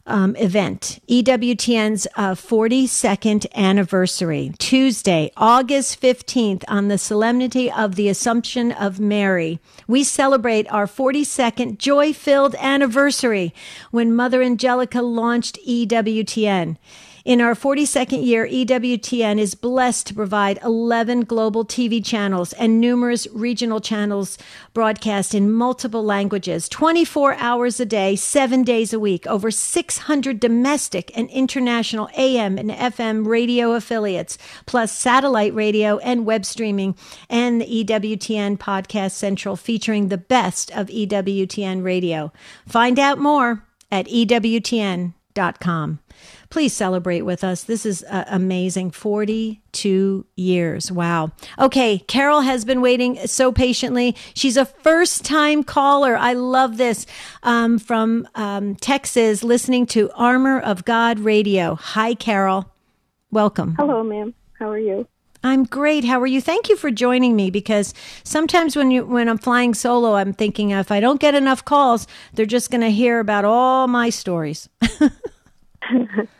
um, 0.10 0.36
event, 0.38 1.00
EWTN's 1.08 2.08
uh, 2.16 2.34
42nd 2.34 3.46
anniversary, 3.56 4.52
Tuesday, 4.58 5.32
August 5.38 6.02
15th, 6.02 6.64
on 6.68 6.88
the 6.88 6.98
solemnity 6.98 7.72
of 7.72 7.96
the 7.96 8.10
Assumption 8.10 8.72
of 8.72 9.00
Mary. 9.00 9.60
We 9.88 10.04
celebrate 10.04 10.72
our 10.72 10.88
42nd 10.88 11.78
joy 11.78 12.12
filled 12.12 12.56
anniversary 12.56 13.54
when 13.92 14.16
Mother 14.16 14.42
Angelica 14.42 15.02
launched 15.02 15.60
EWTN. 15.68 16.78
In 17.30 17.42
our 17.42 17.54
42nd 17.54 18.26
year, 18.26 18.48
EWTN 18.48 19.38
is 19.38 19.54
blessed 19.54 20.08
to 20.08 20.16
provide 20.16 20.58
11 20.64 21.26
global 21.26 21.64
TV 21.64 22.04
channels 22.04 22.54
and 22.54 22.82
numerous 22.82 23.28
regional 23.32 23.80
channels 23.80 24.40
broadcast 24.74 25.36
in 25.36 25.52
multiple 25.52 26.04
languages, 26.04 26.68
24 26.68 27.36
hours 27.36 27.80
a 27.80 27.86
day, 27.86 28.16
seven 28.16 28.64
days 28.64 28.94
a 28.94 29.00
week, 29.00 29.28
over 29.28 29.52
600 29.52 30.40
domestic 30.40 31.16
and 31.16 31.30
international 31.30 32.10
AM 32.18 32.58
and 32.58 32.72
FM 32.72 33.28
radio 33.28 33.74
affiliates, 33.74 34.40
plus 34.66 34.92
satellite 34.92 35.54
radio 35.54 36.00
and 36.00 36.26
web 36.26 36.44
streaming, 36.44 36.96
and 37.30 37.62
the 37.62 37.86
EWTN 37.86 38.58
Podcast 38.58 39.12
Central 39.12 39.56
featuring 39.56 40.08
the 40.08 40.18
best 40.18 40.72
of 40.72 40.88
EWTN 40.88 41.84
radio. 41.84 42.34
Find 42.66 42.98
out 42.98 43.20
more 43.20 43.64
at 43.92 44.08
EWTN.com. 44.08 45.14
Please 46.50 46.74
celebrate 46.74 47.22
with 47.22 47.44
us. 47.44 47.64
This 47.64 47.86
is 47.86 48.04
uh, 48.10 48.24
amazing. 48.28 48.90
42 48.92 50.26
years. 50.36 50.92
Wow. 50.92 51.32
Okay. 51.60 52.00
Carol 52.00 52.42
has 52.42 52.66
been 52.66 52.82
waiting 52.82 53.18
so 53.28 53.52
patiently. 53.52 54.16
She's 54.34 54.58
a 54.58 54.66
first 54.66 55.24
time 55.24 55.64
caller. 55.64 56.18
I 56.18 56.34
love 56.34 56.78
this. 56.78 57.06
Um, 57.44 57.78
from 57.78 58.28
um, 58.34 58.76
Texas, 58.76 59.44
listening 59.44 59.86
to 59.88 60.10
Armor 60.16 60.60
of 60.60 60.86
God 60.86 61.20
Radio. 61.20 61.76
Hi, 61.76 62.16
Carol. 62.16 62.72
Welcome. 63.30 63.76
Hello, 63.76 64.04
ma'am. 64.04 64.34
How 64.54 64.70
are 64.70 64.80
you? 64.80 65.08
I'm 65.44 65.64
great. 65.64 66.04
How 66.04 66.20
are 66.20 66.28
you? 66.28 66.42
Thank 66.42 66.68
you 66.68 66.76
for 66.76 66.90
joining 66.90 67.36
me 67.36 67.52
because 67.52 67.94
sometimes 68.24 68.76
when 68.76 68.92
you 68.92 69.06
when 69.06 69.30
I'm 69.30 69.38
flying 69.38 69.74
solo, 69.74 70.16
I'm 70.16 70.34
thinking 70.34 70.72
if 70.72 70.92
I 70.92 71.00
don't 71.00 71.22
get 71.22 71.36
enough 71.36 71.64
calls, 71.64 72.08
they're 72.34 72.46
just 72.46 72.72
going 72.72 72.82
to 72.82 72.92
hear 72.92 73.20
about 73.20 73.46
all 73.46 73.88
my 73.88 74.10
stories. 74.10 74.68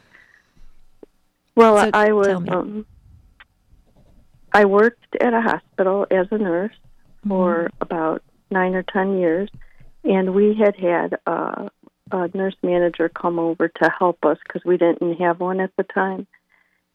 Well, 1.60 1.78
so 1.78 1.92
I 1.94 2.14
was. 2.14 2.28
Um, 2.28 2.86
I 4.54 4.64
worked 4.64 5.18
at 5.20 5.34
a 5.34 5.42
hospital 5.42 6.08
as 6.10 6.28
a 6.32 6.38
nurse 6.38 6.72
mm-hmm. 6.72 7.30
for 7.30 7.70
about 7.82 8.24
nine 8.50 8.76
or 8.76 8.84
ten 8.84 9.20
years, 9.20 9.50
and 10.06 10.34
we 10.34 10.56
had 10.56 10.78
had 10.78 11.20
a, 11.28 11.70
a 12.14 12.30
nurse 12.34 12.56
manager 12.64 13.10
come 13.10 13.40
over 13.40 13.68
to 13.68 13.92
help 14.00 14.24
us 14.24 14.38
because 14.42 14.64
we 14.64 14.78
didn't 14.78 15.16
have 15.16 15.42
one 15.42 15.60
at 15.60 15.76
the 15.76 15.84
time. 15.84 16.28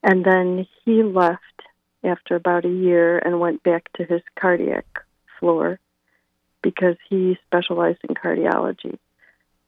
And 0.03 0.25
then 0.25 0.67
he 0.85 1.03
left 1.03 1.41
after 2.03 2.35
about 2.35 2.65
a 2.65 2.69
year 2.69 3.19
and 3.19 3.41
went 3.41 3.63
back 3.65 3.93
to 3.99 4.05
his 4.05 4.23
cardiac 4.35 4.87
floor 5.39 5.79
because 6.63 6.97
he 7.11 7.37
specialized 7.47 8.01
in 8.09 8.15
cardiology. 8.15 8.99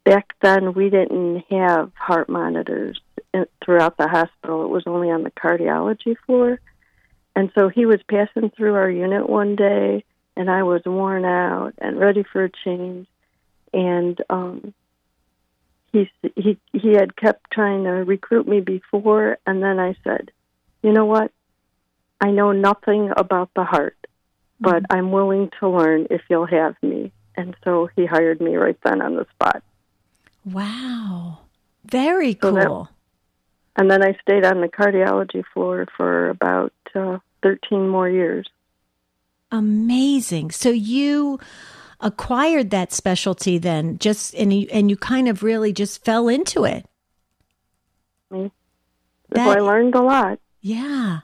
Back 0.05 0.33
then, 0.41 0.73
we 0.73 0.89
didn't 0.89 1.45
have 1.51 1.93
heart 1.95 2.31
monitors 2.31 2.99
throughout 3.65 3.97
the 3.97 4.09
hospital. 4.09 4.65
It 4.65 4.71
was 4.71 4.85
only 4.87 5.11
on 5.11 5.23
the 5.23 5.31
cardiology 5.31 6.17
floor. 6.25 6.61
And 7.37 7.51
so 7.55 7.69
he 7.69 7.85
was 7.85 8.01
passing 8.11 8.51
through 8.51 8.75
our 8.75 8.91
unit 8.91 9.29
one 9.29 9.57
day, 9.57 10.05
and 10.37 10.51
I 10.51 10.63
was 10.63 10.83
worn 10.87 11.27
out 11.27 11.75
and 11.79 12.01
ready 12.01 12.23
for 12.23 12.45
a 12.45 12.51
change. 12.65 13.07
And 13.75 14.19
um, 14.31 14.73
he 15.93 16.11
he 16.35 16.59
he 16.73 16.93
had 16.93 17.15
kept 17.15 17.51
trying 17.51 17.85
to 17.85 17.91
recruit 17.91 18.49
me 18.49 18.61
before, 18.61 19.37
and 19.47 19.63
then 19.63 19.79
I 19.79 19.97
said, 20.03 20.31
"You 20.83 20.93
know 20.93 21.05
what? 21.05 21.31
I 22.21 22.31
know 22.31 22.53
nothing 22.53 23.13
about 23.15 23.51
the 23.55 23.65
heart, 23.65 23.99
but 24.59 24.83
mm-hmm. 24.83 24.97
I'm 24.97 25.13
willing 25.13 25.51
to 25.61 25.69
learn 25.69 26.07
if 26.11 26.23
you'll 26.31 26.47
have 26.47 26.75
me." 26.83 27.13
And 27.37 27.55
so 27.65 27.91
he 27.97 28.07
hired 28.07 28.41
me 28.41 28.57
right 28.57 28.79
then 28.83 29.03
on 29.03 29.17
the 29.17 29.27
spot. 29.35 29.63
Wow, 30.45 31.41
very 31.85 32.33
cool. 32.33 32.55
So 32.55 32.89
and 33.77 33.91
then 33.91 34.03
I 34.03 34.17
stayed 34.23 34.45
on 34.45 34.61
the 34.61 34.69
cardiology 34.69 35.45
floor 35.53 35.87
for 35.97 36.31
about 36.31 36.73
uh, 36.95 37.19
13 37.43 37.89
more 37.89 38.09
years. 38.09 38.49
Amazing. 39.53 40.51
So 40.51 40.71
you 40.71 41.39
acquired 42.01 42.71
that 42.71 42.93
specialty 42.93 43.59
then 43.59 43.99
just 43.99 44.35
and 44.35 44.53
you, 44.53 44.69
and 44.73 44.91
you 44.91 44.97
kind 44.97 45.29
of 45.29 45.43
really 45.43 45.73
just 45.73 46.05
fell 46.05 46.29
into 46.29 46.65
it. 46.65 46.87
That, 48.31 49.59
I 49.59 49.61
learned 49.61 49.95
a 49.95 50.03
lot. 50.03 50.41
Yeah. 50.61 51.21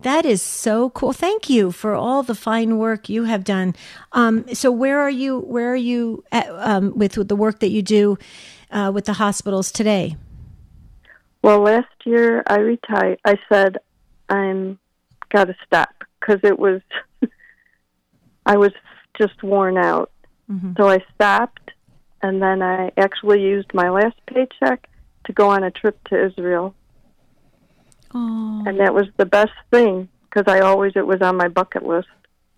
That 0.00 0.26
is 0.26 0.42
so 0.42 0.90
cool. 0.90 1.12
Thank 1.12 1.48
you 1.48 1.70
for 1.70 1.94
all 1.94 2.24
the 2.24 2.34
fine 2.34 2.78
work 2.78 3.08
you 3.08 3.24
have 3.24 3.44
done. 3.44 3.76
Um, 4.10 4.44
so 4.52 4.72
where 4.72 4.98
are 4.98 5.10
you? 5.10 5.38
Where 5.40 5.72
are 5.72 5.76
you 5.76 6.24
at, 6.32 6.48
um, 6.50 6.92
with, 6.96 7.16
with, 7.16 7.28
the 7.28 7.36
work 7.36 7.60
that 7.60 7.70
you 7.70 7.82
do 7.82 8.18
uh, 8.72 8.90
with 8.92 9.04
the 9.04 9.12
hospitals 9.12 9.70
today? 9.70 10.16
Well, 11.42 11.60
last 11.60 11.88
year 12.04 12.42
I 12.46 12.58
retired. 12.58 13.18
I 13.24 13.36
said 13.48 13.78
I'm 14.28 14.78
got 15.28 15.44
to 15.46 15.56
stop 15.66 16.04
because 16.20 16.40
it 16.44 16.58
was 16.58 16.80
I 18.46 18.56
was 18.56 18.72
just 19.18 19.42
worn 19.42 19.76
out. 19.76 20.10
Mm-hmm. 20.50 20.72
So 20.76 20.88
I 20.88 21.04
stopped, 21.14 21.70
and 22.22 22.40
then 22.42 22.62
I 22.62 22.90
actually 22.96 23.42
used 23.42 23.72
my 23.74 23.90
last 23.90 24.16
paycheck 24.26 24.88
to 25.24 25.32
go 25.32 25.50
on 25.50 25.64
a 25.64 25.70
trip 25.70 26.02
to 26.08 26.26
Israel. 26.26 26.74
Oh. 28.14 28.62
And 28.66 28.78
that 28.80 28.94
was 28.94 29.06
the 29.16 29.26
best 29.26 29.52
thing 29.70 30.08
because 30.24 30.44
I 30.52 30.60
always 30.60 30.92
it 30.96 31.06
was 31.06 31.22
on 31.22 31.36
my 31.36 31.48
bucket 31.48 31.84
list. 31.84 32.08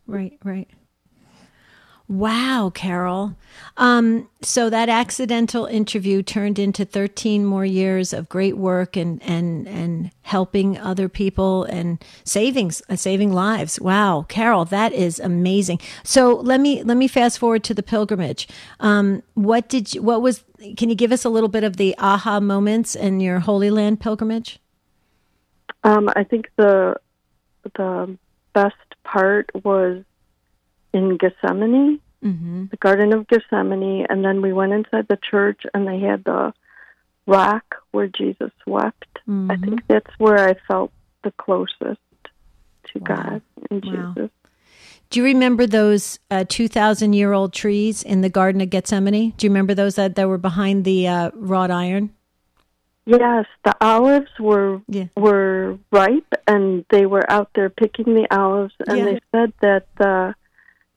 Right, 0.07 0.39
right. 0.45 0.69
Wow, 2.07 2.71
Carol. 2.75 3.35
Um, 3.79 4.29
so 4.43 4.69
that 4.69 4.91
accidental 4.91 5.65
interview 5.65 6.23
turned 6.23 6.59
into 6.59 6.85
13 6.85 7.47
more 7.47 7.65
years 7.65 8.13
of 8.13 8.29
great 8.29 8.59
work 8.59 8.95
and, 8.95 9.23
and, 9.23 9.67
and 9.67 10.11
helping 10.21 10.77
other 10.77 11.09
people 11.09 11.65
and 11.65 12.05
saving, 12.23 12.73
uh, 12.91 12.97
saving 12.97 13.33
lives. 13.33 13.81
Wow, 13.81 14.27
Carol, 14.29 14.67
that 14.67 14.93
is 14.93 15.19
amazing. 15.19 15.81
So 16.03 16.35
let 16.35 16.61
me, 16.61 16.83
let 16.83 16.99
me 16.99 17.09
fast 17.09 17.39
forward 17.39 17.65
to 17.65 17.75
the 17.75 17.83
pilgrimage. 17.83 18.49
Um, 18.81 19.23
what 19.33 19.71
did 19.71 19.95
you, 19.95 20.03
what 20.03 20.21
was, 20.21 20.45
can 20.77 20.91
you 20.91 20.95
give 20.95 21.11
us 21.11 21.25
a 21.25 21.31
little 21.31 21.49
bit 21.49 21.65
of 21.65 21.79
the 21.79 21.95
aha 21.97 22.39
moments 22.39 22.95
in 22.95 23.21
your 23.21 23.39
Holy 23.41 23.71
Land 23.71 24.01
pilgrimage? 24.01 24.59
Um, 25.85 26.11
I 26.15 26.25
think 26.25 26.51
the, 26.57 26.97
the 27.77 28.19
best 28.53 28.77
part 29.05 29.51
was 29.65 30.05
in 30.95 31.19
Gethsemane, 31.19 32.01
mm-hmm. 32.25 32.67
the 32.71 32.77
Garden 32.79 33.13
of 33.13 33.29
Gethsemane, 33.29 34.07
and 34.09 34.25
then 34.25 34.41
we 34.41 34.53
went 34.53 34.73
inside 34.73 35.07
the 35.09 35.19
church 35.31 35.63
and 35.75 35.87
they 35.87 35.99
had 35.99 36.25
the 36.25 36.55
rock 37.27 37.77
where 37.91 38.07
Jesus 38.07 38.53
wept. 38.67 39.19
Mm-hmm. 39.29 39.51
I 39.51 39.57
think 39.57 39.81
that's 39.89 40.11
where 40.19 40.49
I 40.49 40.55
felt 40.67 40.93
the 41.23 41.33
closest 41.33 42.01
to 42.93 42.99
wow. 43.01 43.17
God 43.17 43.43
and 43.71 43.85
wow. 43.85 44.15
Jesus. 44.15 44.31
Do 45.11 45.21
you 45.21 45.27
remember 45.27 45.67
those 45.67 46.19
uh, 46.31 46.45
2,000 46.49 47.13
year 47.13 47.33
old 47.33 47.53
trees 47.53 48.03
in 48.03 48.21
the 48.23 48.29
Garden 48.29 48.61
of 48.61 48.71
Gethsemane? 48.71 49.33
Do 49.37 49.47
you 49.47 49.51
remember 49.51 49.75
those 49.75 49.97
that, 49.97 50.15
that 50.17 50.29
were 50.29 50.39
behind 50.39 50.85
the 50.85 51.07
uh, 51.07 51.31
wrought 51.35 51.71
iron? 51.71 52.11
Yes, 53.07 53.45
the 53.65 53.77
olives 53.83 54.31
were 54.41 54.81
yeah. 54.89 55.09
were 55.15 55.79
ripe, 55.93 56.33
and 56.47 56.87
they 56.89 57.05
were 57.05 57.31
out 57.31 57.51
there 57.55 57.69
picking 57.69 58.15
the 58.15 58.27
olives, 58.35 58.73
and 58.89 58.99
yeah. 58.99 59.05
they 59.05 59.21
said 59.31 59.53
that 59.61 59.87
the 59.99 60.35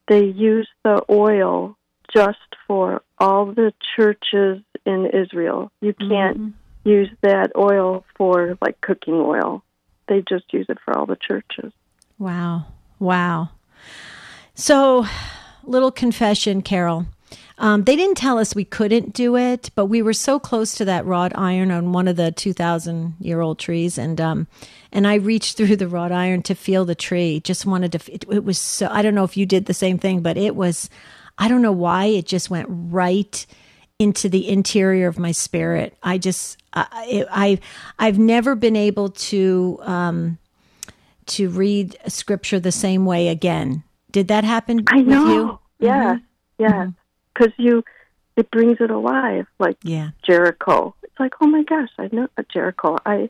they 0.07 0.25
use 0.25 0.67
the 0.83 1.03
oil 1.09 1.77
just 2.13 2.37
for 2.67 3.01
all 3.19 3.45
the 3.47 3.73
churches 3.95 4.61
in 4.85 5.07
Israel. 5.07 5.71
You 5.81 5.93
can't 5.93 6.37
mm-hmm. 6.37 6.89
use 6.89 7.09
that 7.21 7.51
oil 7.57 8.05
for 8.17 8.57
like 8.61 8.79
cooking 8.81 9.15
oil. 9.15 9.63
They 10.07 10.23
just 10.27 10.45
use 10.53 10.67
it 10.69 10.77
for 10.83 10.97
all 10.97 11.05
the 11.05 11.17
churches. 11.17 11.73
Wow. 12.17 12.67
Wow. 12.99 13.49
So, 14.55 15.05
little 15.63 15.91
confession, 15.91 16.61
Carol. 16.61 17.07
Um, 17.59 17.83
they 17.85 17.95
didn't 17.95 18.17
tell 18.17 18.37
us 18.37 18.53
we 18.53 18.65
couldn't 18.65 19.13
do 19.13 19.35
it, 19.35 19.71
but 19.73 19.87
we 19.87 20.01
were 20.01 20.13
so 20.13 20.39
close 20.39 20.75
to 20.75 20.85
that 20.85 21.05
wrought 21.05 21.31
iron 21.35 21.71
on 21.71 21.91
one 21.91 22.07
of 22.07 22.15
the 22.15 22.31
2,000 22.31 23.15
year 23.19 23.41
old 23.41 23.57
trees. 23.57 23.97
And, 23.97 24.21
um, 24.21 24.47
and 24.91 25.07
I 25.07 25.15
reached 25.15 25.57
through 25.57 25.75
the 25.75 25.87
wrought 25.87 26.11
iron 26.11 26.43
to 26.43 26.55
feel 26.55 26.85
the 26.85 26.93
tree. 26.93 27.39
Just 27.39 27.65
wanted 27.65 27.93
to, 27.93 28.13
it, 28.13 28.25
it 28.31 28.43
was 28.43 28.59
so, 28.59 28.87
I 28.91 29.01
don't 29.01 29.15
know 29.15 29.23
if 29.23 29.37
you 29.37 29.45
did 29.45 29.65
the 29.65 29.73
same 29.73 29.97
thing, 29.97 30.21
but 30.21 30.37
it 30.37 30.55
was, 30.55 30.89
I 31.37 31.47
don't 31.47 31.61
know 31.63 31.71
why 31.71 32.05
it 32.05 32.25
just 32.27 32.49
went 32.49 32.67
right 32.69 33.45
into 33.99 34.29
the 34.29 34.47
interior 34.47 35.07
of 35.07 35.17
my 35.17 35.31
spirit. 35.31 35.97
I 36.03 36.17
just 36.17 36.61
I, 36.73 37.25
I 37.31 37.59
I've 37.97 38.19
never 38.19 38.55
been 38.55 38.75
able 38.75 39.09
to 39.09 39.79
um, 39.81 40.37
to 41.27 41.49
read 41.49 41.97
scripture 42.07 42.59
the 42.59 42.71
same 42.71 43.05
way 43.05 43.29
again. 43.29 43.83
Did 44.11 44.27
that 44.27 44.43
happen 44.43 44.83
I 44.87 45.01
know. 45.01 45.23
with 45.23 45.31
you? 45.31 45.59
Yeah, 45.79 46.15
mm-hmm. 46.15 46.63
yeah. 46.63 46.87
Because 47.38 47.53
you, 47.58 47.84
it 48.36 48.50
brings 48.51 48.77
it 48.79 48.91
alive. 48.91 49.48
Like 49.60 49.77
yeah. 49.84 50.12
Jericho. 50.24 50.96
It's 51.03 51.20
like, 51.20 51.34
oh 51.41 51.48
my 51.48 51.63
gosh, 51.63 51.89
I 51.98 52.10
know 52.12 52.27
a 52.38 52.44
Jericho. 52.44 52.98
I, 53.06 53.29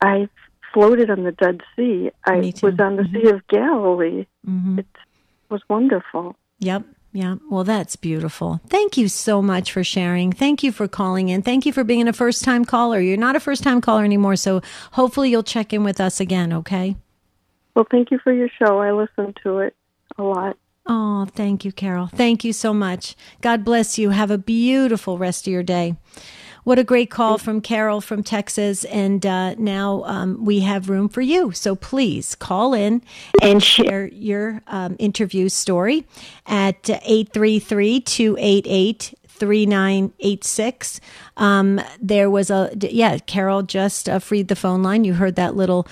I 0.00 0.28
floated 0.72 1.10
on 1.10 1.24
the 1.24 1.32
Dead 1.32 1.62
Sea. 1.76 2.10
I 2.24 2.52
was 2.62 2.78
on 2.78 2.96
the 2.96 3.02
mm-hmm. 3.02 3.16
Sea 3.16 3.30
of 3.30 3.46
Galilee. 3.48 4.26
Mm-hmm. 4.46 4.80
It 4.80 4.86
was 5.48 5.62
wonderful. 5.68 6.36
Yep. 6.60 6.84
Yeah. 7.12 7.36
Well, 7.50 7.64
that's 7.64 7.96
beautiful. 7.96 8.60
Thank 8.68 8.96
you 8.96 9.08
so 9.08 9.42
much 9.42 9.72
for 9.72 9.82
sharing. 9.82 10.30
Thank 10.32 10.62
you 10.62 10.70
for 10.70 10.86
calling 10.86 11.28
in. 11.28 11.42
Thank 11.42 11.66
you 11.66 11.72
for 11.72 11.82
being 11.82 12.06
a 12.06 12.12
first 12.12 12.44
time 12.44 12.64
caller. 12.64 13.00
You're 13.00 13.16
not 13.16 13.34
a 13.34 13.40
first 13.40 13.64
time 13.64 13.80
caller 13.80 14.04
anymore, 14.04 14.36
so 14.36 14.62
hopefully 14.92 15.28
you'll 15.28 15.42
check 15.42 15.72
in 15.72 15.82
with 15.82 16.00
us 16.00 16.20
again, 16.20 16.52
okay? 16.52 16.96
Well, 17.74 17.86
thank 17.90 18.12
you 18.12 18.18
for 18.22 18.32
your 18.32 18.48
show. 18.48 18.78
I 18.78 18.92
listen 18.92 19.34
to 19.42 19.58
it 19.58 19.74
a 20.18 20.22
lot. 20.22 20.56
Oh, 20.92 21.24
thank 21.24 21.64
you, 21.64 21.70
Carol. 21.70 22.08
Thank 22.08 22.42
you 22.42 22.52
so 22.52 22.74
much. 22.74 23.14
God 23.42 23.64
bless 23.64 23.96
you. 23.96 24.10
Have 24.10 24.32
a 24.32 24.38
beautiful 24.38 25.18
rest 25.18 25.46
of 25.46 25.52
your 25.52 25.62
day. 25.62 25.94
What 26.64 26.80
a 26.80 26.84
great 26.84 27.10
call 27.10 27.38
from 27.38 27.60
Carol 27.60 28.00
from 28.00 28.24
Texas. 28.24 28.84
And 28.86 29.24
uh, 29.24 29.54
now 29.54 30.02
um, 30.04 30.44
we 30.44 30.60
have 30.60 30.90
room 30.90 31.08
for 31.08 31.20
you. 31.20 31.52
So 31.52 31.76
please 31.76 32.34
call 32.34 32.74
in 32.74 33.02
and 33.40 33.62
share 33.62 34.08
your 34.08 34.62
um, 34.66 34.96
interview 34.98 35.48
story 35.48 36.08
at 36.44 36.90
833 36.90 38.00
288 38.00 39.14
3986. 39.28 41.00
Um, 41.36 41.80
there 42.00 42.28
was 42.28 42.50
a, 42.50 42.72
yeah, 42.80 43.16
Carol 43.18 43.62
just 43.62 44.08
uh, 44.08 44.18
freed 44.18 44.48
the 44.48 44.56
phone 44.56 44.82
line. 44.82 45.04
You 45.04 45.14
heard 45.14 45.36
that 45.36 45.54
little 45.54 45.86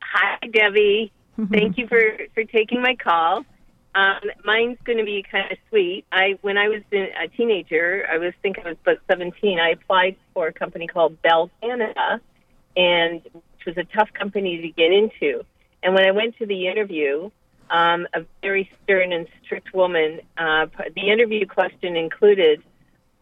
Hi, 0.02 0.38
Debbie. 0.52 1.14
Thank 1.50 1.78
you 1.78 1.88
for, 1.88 2.02
for 2.34 2.44
taking 2.44 2.82
my 2.82 2.96
call. 2.96 3.46
Um, 3.96 4.20
mine's 4.46 4.78
going 4.84 5.00
to 5.00 5.04
be 5.04 5.26
kind 5.30 5.52
of 5.52 5.58
sweet. 5.70 6.06
I 6.12 6.38
when 6.42 6.58
I 6.58 6.68
was 6.68 6.82
a 6.94 7.28
teenager, 7.36 8.08
I 8.12 8.18
was 8.18 8.34
think 8.42 8.60
I 8.60 8.70
was 8.70 8.78
about 8.82 9.00
17. 9.10 9.60
I 9.60 9.70
applied 9.70 10.16
for 10.34 10.48
a 10.48 10.54
company 10.54 10.88
called 10.88 11.22
Bell 11.22 11.50
Canada, 11.62 12.22
and 12.78 13.22
which 13.24 13.66
was 13.66 13.78
a 13.78 13.84
tough 13.96 14.10
company 14.14 14.62
to 14.62 14.70
get 14.70 14.92
into. 14.92 15.44
And 15.82 15.96
when 15.96 16.06
I 16.06 16.12
went 16.12 16.38
to 16.38 16.46
the 16.46 16.68
interview, 16.68 17.32
um, 17.72 18.08
a 18.14 18.26
very 18.42 18.70
stern 18.84 19.12
and 19.12 19.28
strict 19.44 19.74
woman. 19.74 20.22
Uh, 20.38 20.68
the 20.96 21.10
interview 21.10 21.46
question 21.48 21.96
included, 21.96 22.62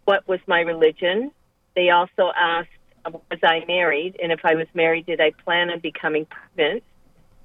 "What 0.05 0.27
was 0.27 0.39
my 0.47 0.61
religion?" 0.61 1.31
They 1.75 1.89
also 1.91 2.31
asked, 2.35 2.69
"Was 3.05 3.39
I 3.41 3.63
married?" 3.67 4.17
And 4.21 4.31
if 4.31 4.43
I 4.43 4.55
was 4.55 4.67
married, 4.73 5.05
did 5.05 5.21
I 5.21 5.31
plan 5.31 5.69
on 5.69 5.79
becoming 5.79 6.25
pregnant? 6.25 6.83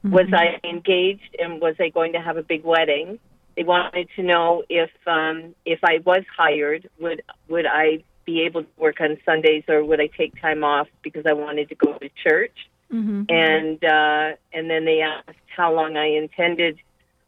Mm-hmm. 0.05 0.15
Was 0.15 0.27
I 0.33 0.59
engaged, 0.67 1.37
and 1.39 1.61
was 1.61 1.77
I 1.79 1.89
going 1.91 2.13
to 2.15 2.21
have 2.21 2.37
a 2.37 2.43
big 2.43 2.65
wedding? 2.65 3.19
They 3.57 3.63
wanted 3.63 4.09
to 4.17 4.23
know 4.23 4.65
if 4.69 4.91
um, 5.07 5.55
if 5.65 5.79
I 5.85 6.01
was 6.05 6.25
hired, 6.37 6.89
would 6.99 7.23
would 7.49 7.67
I 7.67 8.03
be 8.25 8.43
able 8.43 8.63
to 8.63 8.69
work 8.77 9.01
on 9.01 9.19
Sundays, 9.25 9.65
or 9.69 9.85
would 9.85 10.01
I 10.01 10.09
take 10.09 10.41
time 10.41 10.65
off 10.65 10.89
because 11.03 11.25
I 11.27 11.35
wanted 11.35 11.69
to 11.69 11.75
go 11.75 11.93
to 11.99 12.09
church? 12.23 12.57
Mm-hmm. 12.93 13.25
And 13.29 13.85
uh, 13.85 14.37
and 14.53 14.69
then 14.69 14.85
they 14.85 15.03
asked 15.03 15.39
how 15.55 15.73
long 15.75 15.97
I 15.97 16.07
intended 16.07 16.79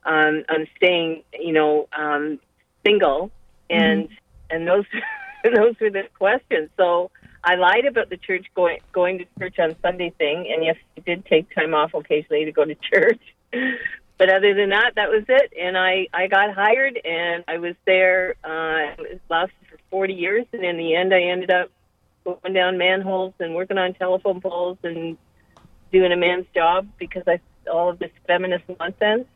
um, 0.04 0.44
on 0.48 0.66
staying, 0.76 1.22
you 1.38 1.52
know, 1.52 1.88
um, 1.96 2.38
single, 2.84 3.30
and 3.70 4.04
mm-hmm. 4.04 4.56
and 4.56 4.68
those 4.68 4.84
those 5.44 5.74
were 5.80 5.90
the 5.90 6.04
questions. 6.18 6.70
So 6.76 7.10
I 7.44 7.57
lied 7.57 7.85
about 7.85 8.09
the 8.09 8.16
church 8.16 8.46
going 8.54 8.78
going 8.92 9.18
to 9.18 9.26
church 9.38 9.59
on 9.59 9.76
Sunday 9.83 10.11
thing, 10.16 10.50
and 10.50 10.64
yes, 10.64 10.76
I 10.96 11.00
did 11.00 11.26
take 11.26 11.54
time 11.54 11.74
off 11.74 11.92
occasionally 11.94 12.46
to 12.46 12.52
go 12.52 12.64
to 12.64 12.74
church. 12.92 13.20
but 14.18 14.30
other 14.30 14.54
than 14.54 14.70
that, 14.70 14.92
that 14.96 15.11
was 15.11 15.24
it. 15.28 15.52
And 15.61 15.76
I 15.76 16.09
I 16.12 16.26
got 16.26 16.54
hired, 16.54 16.98
and 17.04 17.44
I 17.46 17.59
was 17.59 17.74
there. 17.85 18.37
Uh, 18.42 19.02
it 19.02 19.20
lasted 19.28 19.54
for 19.70 19.78
forty 19.90 20.14
years, 20.14 20.46
and 20.52 20.64
in 20.64 20.78
the 20.78 20.94
end, 20.94 21.12
I 21.12 21.22
ended 21.22 21.50
up 21.50 21.70
going 22.24 22.54
down 22.54 22.78
manholes 22.78 23.35
and 23.38 23.54
working 23.54 23.76
on 23.76 23.92
telephone 23.94 24.40
poles 24.40 24.78
and 24.83 25.18
doing 25.92 26.12
a 26.12 26.16
man's 26.16 26.46
job 26.54 26.88
because 26.98 27.24
I 27.26 27.40
all 27.70 27.90
of 27.90 27.98
this 27.98 28.11
feminist 28.26 28.64
nonsense. 28.80 29.26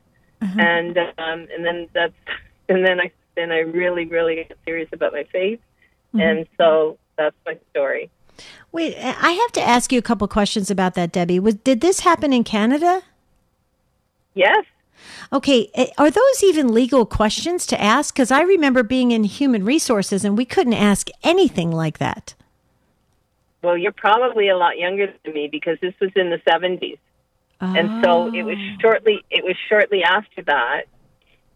Uh-huh. 0.41 0.61
And 0.61 0.97
um, 0.97 1.47
and 1.53 1.65
then 1.65 1.89
that's 1.93 2.15
and 2.69 2.87
then 2.87 3.01
I 3.01 3.13
then 3.37 3.53
I 3.53 3.59
really 3.59 4.07
really 4.07 4.37
got 4.37 4.57
serious 4.65 4.89
about 4.93 5.13
my 5.13 5.25
faith, 5.25 5.61
mm-hmm. 6.15 6.21
and 6.21 6.47
so 6.57 6.97
that's 7.19 7.37
my 7.45 7.59
story. 7.71 8.11
Wait, 8.73 8.97
I 8.97 9.33
have 9.33 9.53
to 9.53 9.63
ask 9.63 9.93
you 9.93 9.99
a 9.99 10.03
couple 10.03 10.27
questions 10.29 10.71
about 10.71 10.95
that, 10.95 11.13
Debbie. 11.13 11.41
Was 11.41 11.57
did 11.57 11.81
this 11.81 12.01
happen 12.01 12.33
in 12.33 12.45
Canada? 12.45 13.03
Yes. 14.35 14.65
Okay, 15.33 15.71
eh, 15.75 15.89
are 15.99 16.11
those 16.11 16.43
even 16.43 16.73
legal 16.73 17.05
questions 17.05 17.67
to 17.67 17.81
ask? 17.81 18.15
Because 18.15 18.31
I 18.31 18.43
remember 18.43 18.83
being 18.83 19.11
in 19.11 19.25
human 19.25 19.65
resources 19.65 20.25
and 20.25 20.39
we 20.39 20.45
couldn't 20.45 20.75
ask 20.75 21.09
anything 21.23 21.71
like 21.71 21.99
that. 21.99 22.35
Well, 23.63 23.77
you're 23.77 23.93
probably 23.93 24.49
a 24.49 24.57
lot 24.57 24.79
younger 24.79 25.13
than 25.25 25.35
me 25.35 25.49
because 25.51 25.79
this 25.81 25.95
was 26.01 26.11
in 26.15 26.31
the 26.31 26.39
70s. 26.49 26.99
Oh. 27.61 27.75
And 27.75 28.05
so 28.05 28.33
it 28.33 28.45
was 28.45 28.57
oh. 28.57 28.77
shortly 28.81 29.25
it 29.31 29.45
was 29.45 29.57
shortly 29.69 30.05
after 30.05 30.43
that 30.43 30.85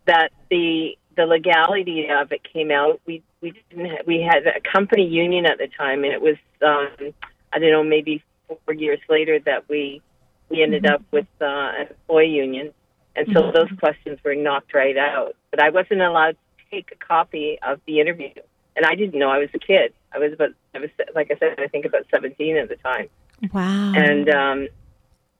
that 0.06 0.32
the 0.50 0.96
the 1.16 1.26
legality 1.26 2.08
of 2.08 2.32
it 2.32 2.42
came 2.44 2.70
out. 2.70 3.00
We 3.06 3.22
we 3.40 3.52
didn't 3.70 3.86
have, 3.86 4.06
we 4.06 4.20
had 4.20 4.46
a 4.46 4.60
company 4.60 5.06
union 5.06 5.46
at 5.46 5.58
the 5.58 5.68
time, 5.68 6.04
and 6.04 6.12
it 6.12 6.20
was 6.20 6.36
um, 6.64 7.12
I 7.52 7.58
don't 7.58 7.70
know 7.70 7.84
maybe 7.84 8.22
four 8.48 8.74
years 8.74 9.00
later 9.08 9.38
that 9.40 9.68
we 9.68 10.02
we 10.48 10.62
ended 10.62 10.84
mm-hmm. 10.84 10.94
up 10.94 11.02
with 11.10 11.26
uh, 11.40 11.44
an 11.44 11.86
employee 11.88 12.28
union, 12.28 12.72
and 13.16 13.26
so 13.32 13.42
mm-hmm. 13.42 13.56
those 13.56 13.78
questions 13.78 14.18
were 14.24 14.34
knocked 14.34 14.74
right 14.74 14.96
out. 14.96 15.36
But 15.50 15.62
I 15.62 15.70
wasn't 15.70 16.02
allowed 16.02 16.36
to 16.58 16.64
take 16.70 16.92
a 16.92 16.96
copy 16.96 17.58
of 17.66 17.80
the 17.86 18.00
interview, 18.00 18.32
and 18.76 18.86
I 18.86 18.94
didn't 18.94 19.18
know 19.18 19.30
I 19.30 19.38
was 19.38 19.50
a 19.54 19.58
kid. 19.58 19.92
I 20.12 20.18
was 20.18 20.32
about 20.32 20.50
I 20.74 20.78
was 20.78 20.90
like 21.14 21.30
I 21.30 21.38
said 21.38 21.58
I 21.58 21.68
think 21.68 21.84
about 21.84 22.06
seventeen 22.10 22.56
at 22.56 22.68
the 22.68 22.76
time. 22.76 23.08
Wow. 23.52 23.92
And 23.94 24.28
um, 24.28 24.68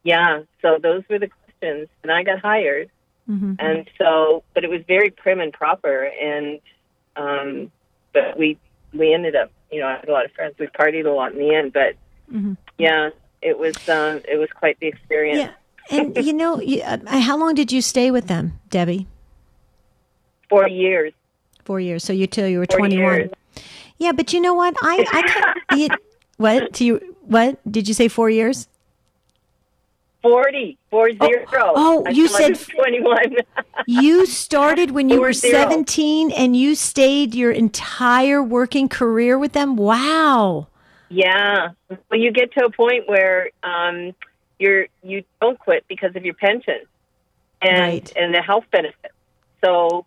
yeah, 0.02 0.42
so 0.60 0.78
those 0.82 1.02
were 1.08 1.18
the 1.18 1.28
questions, 1.28 1.88
and 2.02 2.10
I 2.10 2.22
got 2.22 2.40
hired. 2.40 2.90
Mm-hmm. 3.28 3.54
And 3.58 3.88
so, 3.98 4.42
but 4.54 4.64
it 4.64 4.70
was 4.70 4.80
very 4.86 5.10
prim 5.10 5.40
and 5.40 5.52
proper, 5.52 6.04
and 6.04 6.60
um, 7.16 7.70
but 8.12 8.36
we 8.38 8.58
we 8.92 9.14
ended 9.14 9.36
up, 9.36 9.50
you 9.70 9.80
know, 9.80 9.86
I 9.86 9.96
had 9.96 10.08
a 10.08 10.12
lot 10.12 10.24
of 10.24 10.32
friends. 10.32 10.54
We 10.58 10.66
partied 10.66 11.06
a 11.06 11.10
lot 11.10 11.32
in 11.32 11.38
the 11.38 11.54
end, 11.54 11.72
but 11.72 11.94
mm-hmm. 12.30 12.54
yeah, 12.78 13.10
it 13.40 13.58
was 13.58 13.76
um, 13.88 14.20
it 14.28 14.38
was 14.38 14.48
quite 14.54 14.78
the 14.80 14.86
experience. 14.86 15.38
Yeah. 15.38 15.98
And 15.98 16.16
you 16.24 16.32
know, 16.32 16.60
uh, 16.60 17.20
how 17.20 17.36
long 17.36 17.54
did 17.54 17.72
you 17.72 17.80
stay 17.80 18.10
with 18.10 18.26
them, 18.26 18.58
Debbie? 18.70 19.06
Four 20.48 20.68
years. 20.68 21.12
Four 21.64 21.80
years. 21.80 22.04
So 22.04 22.12
you 22.12 22.26
till 22.26 22.48
you 22.48 22.58
were 22.58 22.66
twenty 22.66 23.00
one. 23.00 23.30
Yeah, 23.98 24.12
but 24.12 24.32
you 24.32 24.40
know 24.40 24.54
what? 24.54 24.74
I 24.82 25.06
I 25.12 25.22
can, 25.22 25.78
you, 25.78 25.88
what 26.36 26.72
to 26.74 26.84
you? 26.84 27.16
What 27.22 27.60
did 27.70 27.86
you 27.86 27.94
say? 27.94 28.08
Four 28.08 28.30
years? 28.30 28.66
40, 30.22 30.78
four 30.90 31.10
zero. 31.10 31.46
Oh, 31.52 32.04
oh 32.06 32.10
you 32.10 32.28
said 32.28 32.58
21. 32.58 33.36
you 33.86 34.24
started 34.24 34.92
when 34.92 35.08
you 35.08 35.16
four 35.16 35.26
were 35.26 35.32
zero. 35.32 35.58
17 35.58 36.30
and 36.30 36.56
you 36.56 36.74
stayed 36.74 37.34
your 37.34 37.50
entire 37.50 38.42
working 38.42 38.88
career 38.88 39.36
with 39.36 39.52
them? 39.52 39.76
Wow. 39.76 40.68
Yeah. 41.08 41.70
Well, 41.88 42.20
you 42.20 42.32
get 42.32 42.52
to 42.54 42.66
a 42.66 42.70
point 42.70 43.08
where 43.08 43.50
um, 43.62 44.12
you're 44.58 44.86
you 45.02 45.24
don't 45.40 45.58
quit 45.58 45.84
because 45.88 46.14
of 46.16 46.24
your 46.24 46.34
pension 46.34 46.80
and 47.60 47.80
right. 47.80 48.12
and 48.16 48.34
the 48.34 48.40
health 48.40 48.64
benefits. 48.70 49.14
So, 49.62 50.06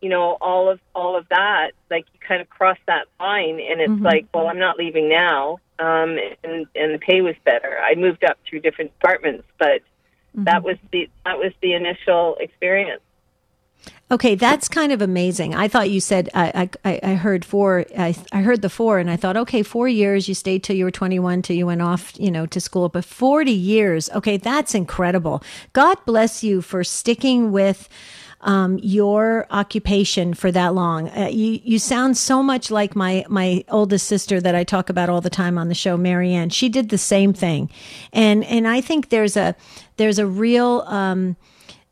you 0.00 0.08
know, 0.08 0.36
all 0.40 0.68
of 0.68 0.80
all 0.94 1.16
of 1.16 1.28
that, 1.28 1.72
like 1.90 2.06
you 2.12 2.20
kind 2.20 2.40
of 2.40 2.48
cross 2.48 2.78
that 2.86 3.06
line, 3.18 3.60
and 3.60 3.80
it's 3.80 3.90
mm-hmm. 3.90 4.04
like, 4.04 4.26
well, 4.32 4.48
I'm 4.48 4.58
not 4.58 4.78
leaving 4.78 5.08
now, 5.08 5.58
um, 5.78 6.18
and 6.44 6.66
and 6.74 6.94
the 6.94 6.98
pay 6.98 7.20
was 7.20 7.34
better. 7.44 7.78
I 7.78 7.94
moved 7.94 8.24
up 8.24 8.38
through 8.48 8.60
different 8.60 8.92
departments, 8.98 9.44
but 9.58 9.82
mm-hmm. 9.82 10.44
that 10.44 10.62
was 10.62 10.76
the 10.92 11.08
that 11.24 11.38
was 11.38 11.52
the 11.60 11.74
initial 11.74 12.36
experience. 12.40 13.02
Okay, 14.08 14.36
that's 14.36 14.68
kind 14.68 14.92
of 14.92 15.02
amazing. 15.02 15.54
I 15.54 15.66
thought 15.66 15.90
you 15.90 16.00
said 16.00 16.30
I 16.32 16.70
I, 16.84 17.00
I 17.02 17.14
heard 17.14 17.44
four. 17.44 17.84
I, 17.98 18.14
I 18.32 18.42
heard 18.42 18.62
the 18.62 18.70
four, 18.70 18.98
and 18.98 19.10
I 19.10 19.16
thought, 19.16 19.36
okay, 19.36 19.62
four 19.62 19.88
years. 19.88 20.28
You 20.28 20.34
stayed 20.34 20.62
till 20.62 20.76
you 20.76 20.84
were 20.84 20.92
twenty 20.92 21.18
one, 21.18 21.42
till 21.42 21.56
you 21.56 21.66
went 21.66 21.82
off, 21.82 22.12
you 22.18 22.30
know, 22.30 22.46
to 22.46 22.60
school. 22.60 22.88
But 22.88 23.04
forty 23.04 23.52
years. 23.52 24.08
Okay, 24.10 24.36
that's 24.36 24.74
incredible. 24.74 25.42
God 25.72 25.98
bless 26.06 26.44
you 26.44 26.62
for 26.62 26.84
sticking 26.84 27.50
with 27.50 27.88
um, 28.42 28.78
your 28.82 29.46
occupation 29.50 30.34
for 30.34 30.52
that 30.52 30.74
long. 30.74 31.08
Uh, 31.10 31.28
you 31.28 31.60
you 31.64 31.78
sound 31.78 32.16
so 32.16 32.42
much 32.42 32.70
like 32.70 32.94
my 32.94 33.24
my 33.28 33.64
oldest 33.68 34.06
sister 34.06 34.40
that 34.40 34.54
I 34.54 34.64
talk 34.64 34.88
about 34.88 35.08
all 35.08 35.20
the 35.20 35.30
time 35.30 35.58
on 35.58 35.68
the 35.68 35.74
show, 35.74 35.96
Marianne. 35.96 36.50
She 36.50 36.68
did 36.68 36.90
the 36.90 36.98
same 36.98 37.32
thing, 37.32 37.70
and 38.12 38.44
and 38.44 38.68
I 38.68 38.80
think 38.80 39.08
there's 39.08 39.36
a 39.36 39.56
there's 39.96 40.18
a 40.18 40.26
real 40.26 40.84
um, 40.86 41.36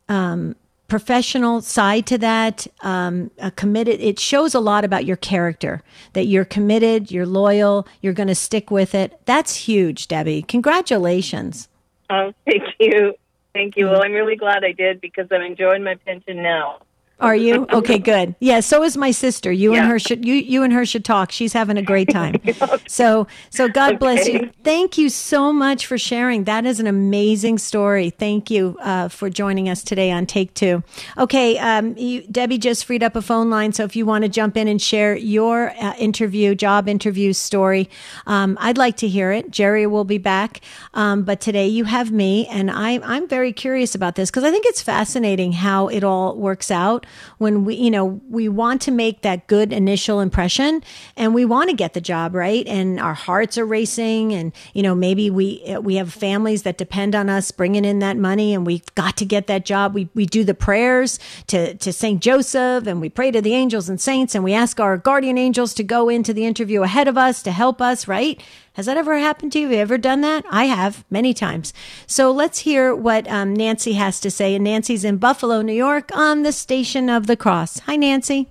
um, 0.07 0.55
professional 0.87 1.61
side 1.61 2.05
to 2.05 2.17
that 2.19 2.67
um, 2.81 3.31
committed 3.55 3.99
it 3.99 4.19
shows 4.19 4.53
a 4.53 4.59
lot 4.59 4.85
about 4.85 5.03
your 5.03 5.17
character 5.17 5.81
that 6.13 6.25
you're 6.25 6.45
committed 6.45 7.09
you're 7.09 7.25
loyal 7.25 7.87
you're 8.01 8.13
going 8.13 8.27
to 8.27 8.35
stick 8.35 8.69
with 8.69 8.93
it. 8.93 9.19
That's 9.25 9.55
huge 9.55 10.07
debbie. 10.07 10.43
Congratulations. 10.43 11.67
Oh 12.09 12.33
thank 12.45 12.63
you 12.79 13.15
thank 13.55 13.75
you. 13.77 13.87
Well 13.87 14.03
i'm 14.03 14.11
really 14.11 14.35
glad 14.35 14.63
i 14.63 14.73
did 14.73 15.01
because 15.01 15.27
i'm 15.31 15.41
enjoying 15.41 15.83
my 15.83 15.95
pension 15.95 16.43
now 16.43 16.79
are 17.19 17.35
you 17.35 17.65
okay? 17.71 17.97
Good. 17.97 18.35
Yeah. 18.39 18.59
So 18.59 18.83
is 18.83 18.97
my 18.97 19.11
sister. 19.11 19.51
You 19.51 19.73
yeah. 19.73 19.81
and 19.81 19.89
her 19.89 19.99
should 19.99 20.25
you 20.25 20.35
you 20.35 20.63
and 20.63 20.73
her 20.73 20.85
should 20.85 21.05
talk. 21.05 21.31
She's 21.31 21.53
having 21.53 21.77
a 21.77 21.81
great 21.81 22.09
time. 22.09 22.35
So 22.87 23.27
so 23.49 23.67
God 23.67 23.91
okay. 23.91 23.97
bless 23.97 24.27
you. 24.27 24.51
Thank 24.63 24.97
you 24.97 25.09
so 25.09 25.51
much 25.51 25.85
for 25.85 25.97
sharing. 25.97 26.43
That 26.43 26.65
is 26.65 26.79
an 26.79 26.87
amazing 26.87 27.57
story. 27.57 28.09
Thank 28.09 28.51
you 28.51 28.77
uh, 28.81 29.07
for 29.07 29.29
joining 29.29 29.69
us 29.69 29.83
today 29.83 30.11
on 30.11 30.25
Take 30.25 30.53
Two. 30.53 30.83
Okay, 31.17 31.57
um, 31.57 31.97
you, 31.97 32.21
Debbie 32.27 32.57
just 32.57 32.85
freed 32.85 33.03
up 33.03 33.15
a 33.15 33.21
phone 33.21 33.49
line. 33.49 33.73
So 33.73 33.83
if 33.83 33.95
you 33.95 34.05
want 34.05 34.23
to 34.23 34.29
jump 34.29 34.55
in 34.55 34.67
and 34.67 34.81
share 34.81 35.15
your 35.15 35.71
uh, 35.81 35.95
interview, 35.97 36.55
job 36.55 36.87
interview 36.87 37.33
story, 37.33 37.89
um, 38.27 38.57
I'd 38.61 38.77
like 38.77 38.97
to 38.97 39.07
hear 39.07 39.31
it. 39.31 39.51
Jerry 39.51 39.87
will 39.87 40.05
be 40.05 40.17
back, 40.17 40.61
um, 40.93 41.23
but 41.23 41.41
today 41.41 41.67
you 41.67 41.85
have 41.85 42.11
me, 42.11 42.47
and 42.47 42.69
I 42.69 42.99
I'm 43.03 43.27
very 43.27 43.51
curious 43.51 43.95
about 43.95 44.15
this 44.15 44.29
because 44.29 44.43
I 44.43 44.51
think 44.51 44.65
it's 44.67 44.81
fascinating 44.81 45.53
how 45.53 45.87
it 45.87 46.03
all 46.03 46.35
works 46.35 46.71
out 46.71 47.04
when 47.37 47.65
we, 47.65 47.75
you 47.75 47.91
know, 47.91 48.21
we 48.29 48.49
want 48.49 48.81
to 48.83 48.91
make 48.91 49.21
that 49.21 49.47
good 49.47 49.71
initial 49.73 50.19
impression 50.19 50.83
and 51.15 51.33
we 51.33 51.45
want 51.45 51.69
to 51.69 51.75
get 51.75 51.93
the 51.93 52.01
job, 52.01 52.35
right? 52.35 52.65
And 52.67 52.99
our 52.99 53.13
hearts 53.13 53.57
are 53.57 53.65
racing 53.65 54.33
and, 54.33 54.53
you 54.73 54.83
know, 54.83 54.95
maybe 54.95 55.29
we, 55.29 55.63
we 55.81 55.95
have 55.95 56.13
families 56.13 56.63
that 56.63 56.77
depend 56.77 57.15
on 57.15 57.29
us 57.29 57.51
bringing 57.51 57.85
in 57.85 57.99
that 57.99 58.17
money 58.17 58.53
and 58.53 58.65
we've 58.65 58.93
got 58.95 59.17
to 59.17 59.25
get 59.25 59.47
that 59.47 59.65
job. 59.65 59.93
We, 59.93 60.09
we 60.13 60.25
do 60.25 60.43
the 60.43 60.53
prayers 60.53 61.19
to, 61.47 61.75
to 61.75 61.93
St. 61.93 62.21
Joseph 62.21 62.87
and 62.87 63.01
we 63.01 63.09
pray 63.09 63.31
to 63.31 63.41
the 63.41 63.53
angels 63.53 63.89
and 63.89 63.99
saints 63.99 64.35
and 64.35 64.43
we 64.43 64.53
ask 64.53 64.79
our 64.79 64.97
guardian 64.97 65.37
angels 65.37 65.73
to 65.75 65.83
go 65.83 66.09
into 66.09 66.33
the 66.33 66.45
interview 66.45 66.83
ahead 66.83 67.07
of 67.07 67.17
us 67.17 67.43
to 67.43 67.51
help 67.51 67.81
us, 67.81 68.07
right? 68.07 68.41
Has 68.75 68.87
that 68.87 68.97
ever 68.97 69.17
happened 69.17 69.53
to 69.53 69.59
you? 69.59 69.67
Have 69.67 69.73
you 69.73 69.79
ever 69.79 69.97
done 69.97 70.19
that? 70.21 70.43
I 70.49 70.65
have 70.65 71.05
many 71.09 71.33
times. 71.33 71.73
So 72.07 72.29
let's 72.29 72.59
hear 72.59 72.93
what 72.93 73.25
um, 73.29 73.53
Nancy 73.53 73.93
has 73.93 74.19
to 74.19 74.29
say. 74.29 74.53
And 74.53 74.65
Nancy's 74.65 75.05
in 75.05 75.15
Buffalo, 75.15 75.61
New 75.61 75.73
York, 75.73 76.11
on 76.13 76.43
the 76.43 76.51
Station 76.51 77.09
of 77.09 77.25
the 77.25 77.37
Cross. 77.37 77.79
Hi, 77.79 77.95
Nancy. 77.95 78.49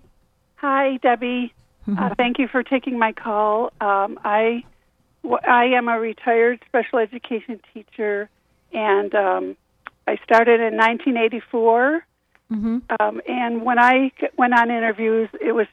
Hi, 0.56 0.98
Debbie. 0.98 1.52
Uh, 1.87 2.14
thank 2.16 2.38
you 2.38 2.48
for 2.48 2.62
taking 2.62 2.98
my 2.98 3.12
call. 3.12 3.70
Um, 3.78 4.18
I, 4.24 4.64
I 5.46 5.66
am 5.66 5.87
a 5.87 6.00
retired 6.00 6.64
special 6.66 6.98
education 6.98 7.60
teacher, 7.74 8.30
and 8.72 9.14
um, 9.14 9.56
I 10.06 10.16
started 10.24 10.60
in 10.60 10.78
1984. 10.78 12.06
Mm-hmm. 12.50 12.78
Um, 12.98 13.20
and 13.28 13.66
when 13.66 13.78
I 13.78 14.12
went 14.38 14.58
on 14.58 14.70
interviews, 14.70 15.28
it 15.42 15.52
was 15.52 15.66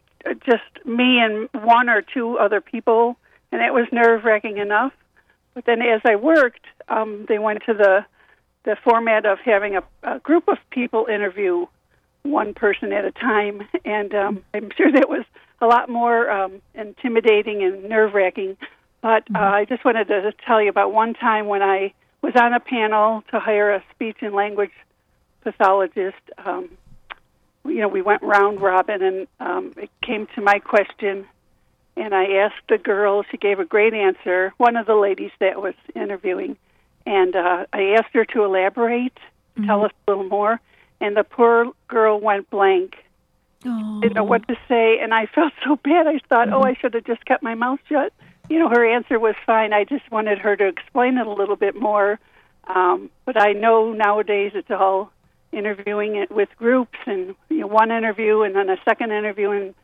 just 0.46 0.86
me 0.86 1.20
and 1.20 1.48
one 1.64 1.88
or 1.88 2.02
two 2.02 2.38
other 2.38 2.60
people 2.60 3.16
and 3.52 3.62
it 3.62 3.74
was 3.74 3.88
nerve 3.92 4.24
wracking 4.24 4.58
enough. 4.58 4.94
But 5.54 5.66
then 5.66 5.82
as 5.82 6.02
I 6.06 6.16
worked, 6.16 6.66
um, 6.88 7.26
they 7.28 7.40
went 7.40 7.64
to 7.66 7.74
the 7.74 8.06
the 8.64 8.76
format 8.84 9.26
of 9.26 9.40
having 9.40 9.76
a, 9.76 9.84
a 10.04 10.20
group 10.20 10.48
of 10.48 10.58
people 10.70 11.08
interview 11.08 11.66
one 12.22 12.54
person 12.54 12.94
at 12.94 13.06
a 13.06 13.12
time, 13.12 13.68
and 13.84 14.14
um, 14.14 14.44
I'm 14.54 14.70
sure 14.78 14.92
that 14.92 15.10
was 15.10 15.26
a 15.60 15.66
lot 15.66 15.90
more 15.90 16.30
um, 16.30 16.62
intimidating 16.76 17.64
and 17.64 17.90
nerve 17.90 18.14
wracking. 18.14 18.58
But 19.02 19.24
uh, 19.24 19.34
mm-hmm. 19.34 19.38
I 19.38 19.66
just 19.66 19.84
wanted 19.84 20.08
to 20.10 20.32
tell 20.46 20.62
you 20.62 20.70
about 20.70 20.94
one 20.94 21.14
time 21.14 21.48
when 21.48 21.62
I 21.62 21.94
was 22.22 22.34
on 22.36 22.54
a 22.54 22.60
panel 22.60 23.24
to 23.32 23.40
hire 23.40 23.74
a 23.74 23.84
speech 23.94 24.18
and 24.22 24.36
language 24.36 24.72
pathologist. 25.44 26.22
Um, 26.38 26.70
you 27.66 27.80
know, 27.80 27.88
we 27.88 28.02
went 28.02 28.22
round 28.22 28.62
robin, 28.62 29.02
and 29.02 29.28
um, 29.40 29.74
it 29.78 29.90
came 30.04 30.28
to 30.36 30.42
my 30.42 30.60
question 30.60 31.28
and 32.02 32.16
I 32.16 32.26
asked 32.38 32.68
the 32.68 32.80
girl. 32.80 33.24
She 33.30 33.38
gave 33.38 33.60
a 33.60 33.66
great 33.66 33.94
answer. 33.94 34.54
One 34.58 34.76
of 34.76 34.88
the 34.88 34.96
ladies 34.96 35.32
that 35.40 35.62
was 35.62 35.76
interviewing, 35.96 36.58
and 37.06 37.36
uh, 37.36 37.66
I 37.72 37.96
asked 38.00 38.14
her 38.14 38.26
to 38.26 38.44
elaborate, 38.44 39.16
mm-hmm. 39.56 39.68
tell 39.68 39.86
us 39.86 39.92
a 40.08 40.12
little 40.12 40.28
more, 40.28 40.60
and 41.00 41.16
the 41.16 41.24
poor 41.24 41.72
girl 41.88 42.20
went 42.20 42.50
blank. 42.50 42.96
Oh. 43.64 44.00
Didn't 44.02 44.16
know 44.16 44.24
what 44.24 44.48
to 44.48 44.56
say, 44.68 44.98
and 45.00 45.14
I 45.14 45.26
felt 45.36 45.54
so 45.64 45.76
bad. 45.76 46.08
I 46.08 46.20
thought, 46.28 46.48
mm-hmm. 46.48 46.56
oh, 46.56 46.64
I 46.64 46.74
should 46.74 46.96
have 46.96 47.06
just 47.06 47.24
kept 47.26 47.44
my 47.44 47.54
mouth 47.54 47.80
shut. 47.88 48.12
You 48.50 48.60
know, 48.60 48.70
her 48.70 48.86
answer 48.86 49.20
was 49.20 49.36
fine. 49.46 49.72
I 49.72 49.84
just 49.84 50.10
wanted 50.12 50.40
her 50.40 50.56
to 50.56 50.68
explain 50.68 51.20
it 51.20 51.28
a 51.28 51.32
little 51.32 51.56
bit 51.56 51.80
more. 51.80 52.20
Um, 52.68 53.12
but 53.26 53.40
I 53.40 53.54
know 53.54 53.94
nowadays 53.94 54.54
it's 54.56 54.72
all 54.72 55.12
interviewing 55.52 56.16
it 56.16 56.32
with 56.32 56.50
groups 56.58 56.98
and 57.06 57.36
you 57.50 57.60
know, 57.60 57.68
one 57.68 57.92
interview 57.92 58.42
and 58.42 58.56
then 58.56 58.70
a 58.70 58.78
second 58.86 59.12
interview 59.12 59.52
and 59.52 59.76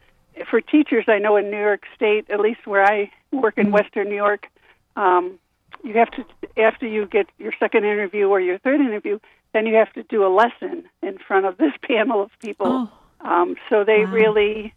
for 0.49 0.61
teachers, 0.61 1.05
I 1.07 1.19
know 1.19 1.35
in 1.37 1.49
New 1.49 1.59
York 1.59 1.83
State, 1.95 2.29
at 2.29 2.39
least 2.39 2.65
where 2.65 2.83
I 2.83 3.11
work 3.31 3.57
in 3.57 3.65
mm-hmm. 3.65 3.73
Western 3.73 4.09
New 4.09 4.15
York, 4.15 4.47
um, 4.95 5.39
you 5.83 5.93
have 5.93 6.09
to 6.11 6.25
after 6.57 6.87
you 6.87 7.05
get 7.05 7.27
your 7.37 7.53
second 7.59 7.85
interview 7.85 8.27
or 8.27 8.39
your 8.39 8.57
third 8.59 8.81
interview, 8.81 9.19
then 9.53 9.65
you 9.65 9.75
have 9.75 9.91
to 9.93 10.03
do 10.03 10.25
a 10.25 10.31
lesson 10.33 10.85
in 11.01 11.17
front 11.17 11.45
of 11.45 11.57
this 11.57 11.73
panel 11.83 12.21
of 12.21 12.31
people. 12.39 12.67
Oh. 12.67 12.91
Um, 13.21 13.55
so 13.69 13.83
they 13.83 14.05
wow. 14.05 14.11
really, 14.11 14.73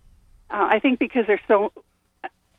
uh, 0.51 0.69
I 0.71 0.81
think, 0.81 0.99
because 0.99 1.27
they're 1.27 1.41
so 1.47 1.73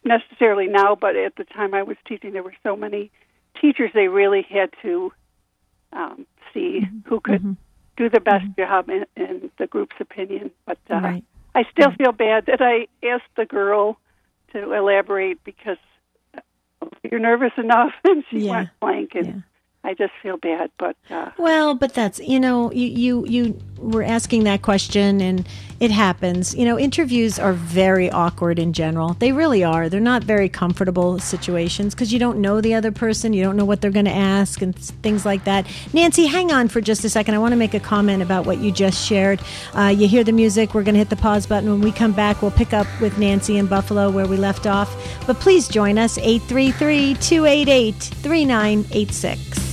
necessarily 0.03 0.67
now, 0.67 0.95
but 0.95 1.15
at 1.15 1.35
the 1.35 1.43
time 1.43 1.73
I 1.73 1.83
was 1.83 1.97
teaching, 2.07 2.33
there 2.33 2.43
were 2.43 2.55
so 2.63 2.75
many 2.75 3.11
teachers. 3.59 3.91
They 3.93 4.07
really 4.07 4.43
had 4.43 4.71
to 4.81 5.11
um, 5.93 6.25
see 6.53 6.81
mm-hmm. 6.83 7.09
who 7.09 7.19
could 7.19 7.41
mm-hmm. 7.41 7.53
do 7.97 8.09
the 8.09 8.19
best 8.19 8.45
mm-hmm. 8.45 8.61
job 8.61 8.89
in, 8.89 9.05
in, 9.15 9.51
the 9.57 9.67
group's 9.67 9.95
opinion. 9.99 10.51
But 10.65 10.77
uh, 10.89 10.99
right. 11.01 11.23
I 11.53 11.63
still 11.71 11.89
mm-hmm. 11.89 12.03
feel 12.03 12.11
bad 12.11 12.45
that 12.47 12.61
I 12.61 12.87
asked 13.05 13.35
the 13.35 13.45
girl 13.45 13.97
to 14.53 14.73
elaborate 14.73 15.43
because 15.43 15.77
you're 17.03 17.19
nervous 17.19 17.51
enough, 17.57 17.91
and 18.03 18.23
she 18.29 18.39
yeah. 18.39 18.51
went 18.51 18.69
blank, 18.79 19.15
and 19.15 19.27
yeah. 19.27 19.41
I 19.83 19.95
just 19.95 20.13
feel 20.21 20.37
bad. 20.37 20.69
But 20.77 20.95
uh, 21.09 21.31
well, 21.37 21.73
but 21.73 21.93
that's 21.93 22.19
you 22.19 22.39
know 22.39 22.71
you 22.71 22.87
you 22.87 23.25
you 23.25 23.59
were 23.77 24.03
asking 24.03 24.43
that 24.43 24.61
question, 24.61 25.19
and 25.21 25.47
it 25.79 25.89
happens. 25.89 26.53
You 26.55 26.65
know, 26.65 26.77
interviews 26.77 27.39
are 27.39 27.53
very 27.53 28.09
awkward 28.11 28.59
in 28.59 28.73
general. 28.73 29.15
They 29.15 29.31
really 29.31 29.63
are. 29.63 29.89
They're 29.89 29.99
not 29.99 30.23
very 30.23 30.49
comfortable 30.49 31.17
situations 31.17 31.95
because 31.95 32.13
you 32.13 32.19
don't 32.19 32.39
know 32.39 32.61
the 32.61 32.75
other 32.75 32.91
person. 32.91 33.33
You 33.33 33.43
don't 33.43 33.57
know 33.57 33.65
what 33.65 33.81
they're 33.81 33.89
going 33.89 34.05
to 34.05 34.11
ask 34.11 34.61
and 34.61 34.75
things 34.75 35.25
like 35.25 35.45
that. 35.45 35.65
Nancy, 35.93 36.27
hang 36.27 36.51
on 36.51 36.67
for 36.67 36.79
just 36.79 37.03
a 37.03 37.09
second. 37.09 37.33
I 37.33 37.39
want 37.39 37.53
to 37.53 37.57
make 37.57 37.73
a 37.73 37.79
comment 37.79 38.21
about 38.21 38.45
what 38.45 38.59
you 38.59 38.71
just 38.71 39.03
shared. 39.03 39.41
Uh, 39.75 39.87
you 39.87 40.07
hear 40.07 40.23
the 40.23 40.31
music. 40.31 40.75
We're 40.75 40.83
going 40.83 40.93
to 40.93 40.99
hit 40.99 41.09
the 41.09 41.15
pause 41.15 41.47
button. 41.47 41.71
When 41.71 41.81
we 41.81 41.91
come 41.91 42.11
back, 42.11 42.43
we'll 42.43 42.51
pick 42.51 42.71
up 42.71 42.85
with 43.01 43.17
Nancy 43.17 43.57
in 43.57 43.65
Buffalo 43.65 44.11
where 44.11 44.27
we 44.27 44.37
left 44.37 44.67
off. 44.67 44.95
But 45.25 45.39
please 45.39 45.67
join 45.67 45.97
us 45.97 46.19
833 46.19 47.15
288 47.15 47.95
3986. 47.95 49.70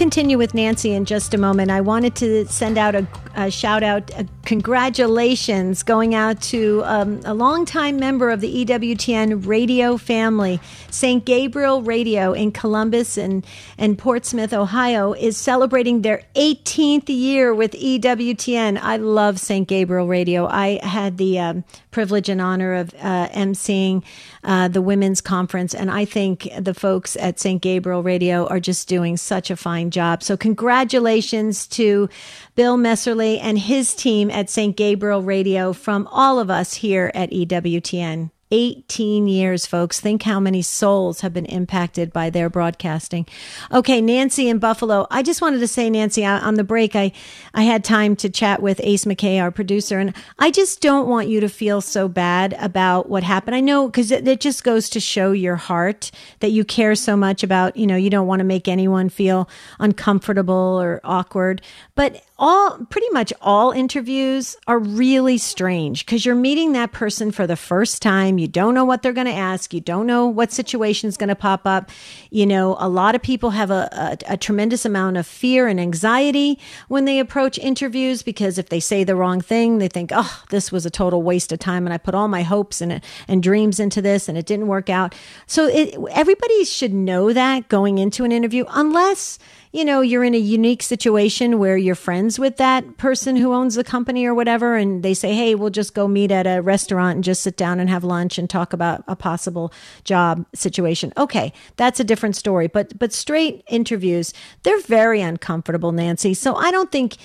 Continue 0.00 0.38
with 0.38 0.54
Nancy 0.54 0.94
in 0.94 1.04
just 1.04 1.34
a 1.34 1.36
moment. 1.36 1.70
I 1.70 1.82
wanted 1.82 2.16
to 2.16 2.46
send 2.46 2.78
out 2.78 2.94
a, 2.94 3.06
a 3.34 3.50
shout 3.50 3.82
out, 3.82 4.10
a 4.18 4.26
congratulations 4.46 5.82
going 5.82 6.14
out 6.14 6.40
to 6.40 6.82
um, 6.86 7.20
a 7.26 7.34
longtime 7.34 7.98
member 7.98 8.30
of 8.30 8.40
the 8.40 8.64
EWTN 8.64 9.46
radio 9.46 9.98
family. 9.98 10.58
St. 10.90 11.22
Gabriel 11.22 11.82
Radio 11.82 12.32
in 12.32 12.50
Columbus 12.50 13.18
and, 13.18 13.46
and 13.76 13.98
Portsmouth, 13.98 14.54
Ohio, 14.54 15.12
is 15.12 15.36
celebrating 15.36 16.00
their 16.00 16.22
18th 16.34 17.10
year 17.10 17.54
with 17.54 17.72
EWTN. 17.72 18.78
I 18.80 18.96
love 18.96 19.38
St. 19.38 19.68
Gabriel 19.68 20.06
Radio. 20.06 20.46
I 20.46 20.80
had 20.82 21.18
the 21.18 21.38
um, 21.38 21.64
privilege 21.90 22.28
and 22.28 22.40
honor 22.40 22.74
of 22.74 22.94
uh, 23.00 23.28
emceeing 23.28 24.02
uh, 24.44 24.68
the 24.68 24.82
women's 24.82 25.20
conference, 25.20 25.74
and 25.74 25.90
I 25.90 26.04
think 26.04 26.48
the 26.58 26.74
folks 26.74 27.16
at 27.16 27.38
St. 27.38 27.60
Gabriel 27.60 28.02
Radio 28.02 28.46
are 28.46 28.60
just 28.60 28.88
doing 28.88 29.16
such 29.16 29.50
a 29.50 29.56
fine 29.56 29.90
job. 29.90 30.22
So, 30.22 30.36
congratulations 30.36 31.66
to 31.68 32.08
Bill 32.54 32.76
Messerly 32.76 33.38
and 33.40 33.58
his 33.58 33.94
team 33.94 34.30
at 34.30 34.50
St. 34.50 34.76
Gabriel 34.76 35.22
Radio 35.22 35.72
from 35.72 36.06
all 36.10 36.38
of 36.38 36.50
us 36.50 36.74
here 36.74 37.10
at 37.14 37.30
EWTN. 37.30 38.30
18 38.50 39.28
years, 39.28 39.66
folks. 39.66 40.00
Think 40.00 40.22
how 40.22 40.40
many 40.40 40.62
souls 40.62 41.20
have 41.20 41.32
been 41.32 41.46
impacted 41.46 42.12
by 42.12 42.30
their 42.30 42.48
broadcasting. 42.48 43.26
Okay, 43.72 44.00
Nancy 44.00 44.48
in 44.48 44.58
Buffalo. 44.58 45.06
I 45.10 45.22
just 45.22 45.40
wanted 45.40 45.60
to 45.60 45.68
say, 45.68 45.88
Nancy, 45.88 46.24
on 46.24 46.54
the 46.54 46.64
break, 46.64 46.96
I, 46.96 47.12
I 47.54 47.62
had 47.62 47.84
time 47.84 48.16
to 48.16 48.28
chat 48.28 48.60
with 48.60 48.80
Ace 48.82 49.04
McKay, 49.04 49.40
our 49.40 49.50
producer, 49.50 49.98
and 49.98 50.14
I 50.38 50.50
just 50.50 50.80
don't 50.80 51.08
want 51.08 51.28
you 51.28 51.40
to 51.40 51.48
feel 51.48 51.80
so 51.80 52.08
bad 52.08 52.56
about 52.58 53.08
what 53.08 53.22
happened. 53.22 53.54
I 53.54 53.60
know 53.60 53.86
because 53.86 54.10
it, 54.10 54.26
it 54.26 54.40
just 54.40 54.64
goes 54.64 54.90
to 54.90 55.00
show 55.00 55.32
your 55.32 55.56
heart 55.56 56.10
that 56.40 56.50
you 56.50 56.64
care 56.64 56.94
so 56.94 57.16
much 57.16 57.42
about, 57.42 57.76
you 57.76 57.86
know, 57.86 57.96
you 57.96 58.10
don't 58.10 58.26
want 58.26 58.40
to 58.40 58.44
make 58.44 58.68
anyone 58.68 59.08
feel 59.08 59.48
uncomfortable 59.78 60.54
or 60.54 61.00
awkward. 61.04 61.62
But 61.94 62.22
all 62.40 62.78
pretty 62.88 63.08
much 63.12 63.34
all 63.42 63.70
interviews 63.70 64.56
are 64.66 64.78
really 64.78 65.36
strange 65.36 66.06
because 66.06 66.24
you're 66.24 66.34
meeting 66.34 66.72
that 66.72 66.90
person 66.90 67.30
for 67.30 67.46
the 67.46 67.54
first 67.54 68.00
time. 68.00 68.38
You 68.38 68.48
don't 68.48 68.72
know 68.72 68.84
what 68.86 69.02
they're 69.02 69.12
going 69.12 69.26
to 69.26 69.32
ask. 69.32 69.74
You 69.74 69.82
don't 69.82 70.06
know 70.06 70.26
what 70.26 70.50
situation 70.50 71.06
is 71.06 71.18
going 71.18 71.28
to 71.28 71.34
pop 71.34 71.66
up. 71.66 71.90
You 72.30 72.46
know, 72.46 72.76
a 72.80 72.88
lot 72.88 73.14
of 73.14 73.20
people 73.20 73.50
have 73.50 73.70
a, 73.70 73.88
a, 73.92 74.32
a, 74.32 74.36
tremendous 74.38 74.86
amount 74.86 75.18
of 75.18 75.26
fear 75.26 75.68
and 75.68 75.78
anxiety 75.78 76.58
when 76.88 77.04
they 77.04 77.18
approach 77.18 77.58
interviews 77.58 78.22
because 78.22 78.56
if 78.56 78.70
they 78.70 78.80
say 78.80 79.04
the 79.04 79.14
wrong 79.14 79.42
thing, 79.42 79.76
they 79.76 79.88
think, 79.88 80.10
oh, 80.14 80.42
this 80.48 80.72
was 80.72 80.86
a 80.86 80.90
total 80.90 81.22
waste 81.22 81.52
of 81.52 81.58
time 81.58 81.86
and 81.86 81.92
I 81.92 81.98
put 81.98 82.14
all 82.14 82.28
my 82.28 82.42
hopes 82.42 82.80
and, 82.80 83.02
and 83.28 83.42
dreams 83.42 83.78
into 83.78 84.00
this 84.00 84.30
and 84.30 84.38
it 84.38 84.46
didn't 84.46 84.66
work 84.66 84.88
out. 84.88 85.14
So 85.46 85.66
it, 85.66 85.94
everybody 86.12 86.64
should 86.64 86.94
know 86.94 87.34
that 87.34 87.68
going 87.68 87.98
into 87.98 88.24
an 88.24 88.32
interview, 88.32 88.64
unless 88.70 89.38
you 89.72 89.84
know, 89.84 90.00
you're 90.00 90.24
in 90.24 90.34
a 90.34 90.38
unique 90.38 90.82
situation 90.82 91.58
where 91.58 91.76
you're 91.76 91.94
friends 91.94 92.29
with 92.38 92.56
that 92.58 92.96
person 92.96 93.36
who 93.36 93.52
owns 93.52 93.74
the 93.74 93.84
company 93.84 94.26
or 94.26 94.34
whatever, 94.34 94.76
and 94.76 95.02
they 95.02 95.14
say, 95.14 95.34
hey, 95.34 95.54
we'll 95.54 95.70
just 95.70 95.94
go 95.94 96.06
meet 96.06 96.30
at 96.30 96.46
a 96.46 96.60
restaurant 96.60 97.16
and 97.16 97.24
just 97.24 97.42
sit 97.42 97.56
down 97.56 97.80
and 97.80 97.88
have 97.90 98.04
lunch 98.04 98.38
and 98.38 98.48
talk 98.48 98.72
about 98.72 99.02
a 99.08 99.16
possible 99.16 99.72
job 100.04 100.44
situation. 100.54 101.12
Okay, 101.16 101.52
that's 101.76 102.00
a 102.00 102.04
different 102.04 102.36
story. 102.36 102.66
But 102.66 102.98
but 102.98 103.12
straight 103.12 103.64
interviews, 103.68 104.32
they're 104.62 104.80
very 104.82 105.20
uncomfortable, 105.20 105.92
Nancy. 105.92 106.34
So 106.34 106.54
I 106.54 106.70
don't 106.70 106.92
think 106.92 107.16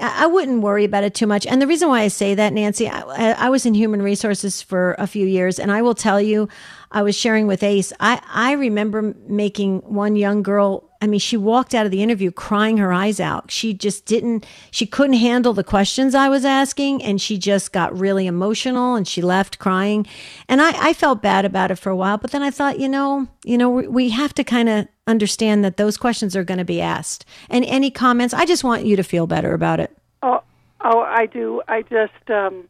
I 0.00 0.26
wouldn't 0.26 0.62
worry 0.62 0.84
about 0.84 1.04
it 1.04 1.14
too 1.14 1.26
much. 1.26 1.46
And 1.46 1.62
the 1.62 1.68
reason 1.68 1.88
why 1.88 2.00
I 2.00 2.08
say 2.08 2.34
that, 2.34 2.52
Nancy, 2.52 2.88
I, 2.88 3.32
I, 3.32 3.48
was 3.48 3.64
in 3.64 3.74
human 3.74 4.02
resources 4.02 4.60
for 4.60 4.96
a 4.98 5.06
few 5.06 5.24
years, 5.24 5.60
and 5.60 5.70
I 5.70 5.82
will 5.82 5.94
tell 5.94 6.20
you, 6.20 6.48
I 6.90 7.02
was 7.02 7.16
sharing 7.16 7.46
with 7.46 7.62
Ace. 7.62 7.92
I, 8.00 8.20
I 8.28 8.52
remember 8.52 9.14
making 9.28 9.78
one 9.80 10.16
young 10.16 10.42
girl. 10.42 10.90
I 11.04 11.06
mean, 11.06 11.20
she 11.20 11.36
walked 11.36 11.74
out 11.74 11.84
of 11.84 11.92
the 11.92 12.02
interview 12.02 12.30
crying 12.30 12.78
her 12.78 12.90
eyes 12.90 13.20
out. 13.20 13.50
She 13.50 13.74
just 13.74 14.06
didn't, 14.06 14.46
she 14.70 14.86
couldn't 14.86 15.16
handle 15.16 15.52
the 15.52 15.62
questions 15.62 16.14
I 16.14 16.30
was 16.30 16.46
asking, 16.46 17.02
and 17.02 17.20
she 17.20 17.36
just 17.36 17.74
got 17.74 17.96
really 17.96 18.26
emotional 18.26 18.94
and 18.94 19.06
she 19.06 19.20
left 19.20 19.58
crying. 19.58 20.06
And 20.48 20.62
I, 20.62 20.88
I 20.88 20.92
felt 20.94 21.20
bad 21.20 21.44
about 21.44 21.70
it 21.70 21.76
for 21.76 21.90
a 21.90 21.96
while, 21.96 22.16
but 22.16 22.30
then 22.30 22.42
I 22.42 22.50
thought, 22.50 22.80
you 22.80 22.88
know, 22.88 23.28
you 23.44 23.58
know, 23.58 23.68
we, 23.68 23.86
we 23.86 24.08
have 24.08 24.32
to 24.32 24.44
kind 24.44 24.70
of 24.70 24.88
understand 25.06 25.62
that 25.62 25.76
those 25.76 25.98
questions 25.98 26.34
are 26.34 26.42
going 26.42 26.56
to 26.56 26.64
be 26.64 26.80
asked. 26.80 27.26
And 27.50 27.66
any 27.66 27.90
comments? 27.90 28.32
I 28.32 28.46
just 28.46 28.64
want 28.64 28.86
you 28.86 28.96
to 28.96 29.02
feel 29.02 29.26
better 29.26 29.52
about 29.52 29.80
it. 29.80 29.94
Oh, 30.22 30.42
oh, 30.80 31.00
I 31.00 31.26
do. 31.26 31.60
I 31.68 31.82
just, 31.82 32.30
um, 32.30 32.66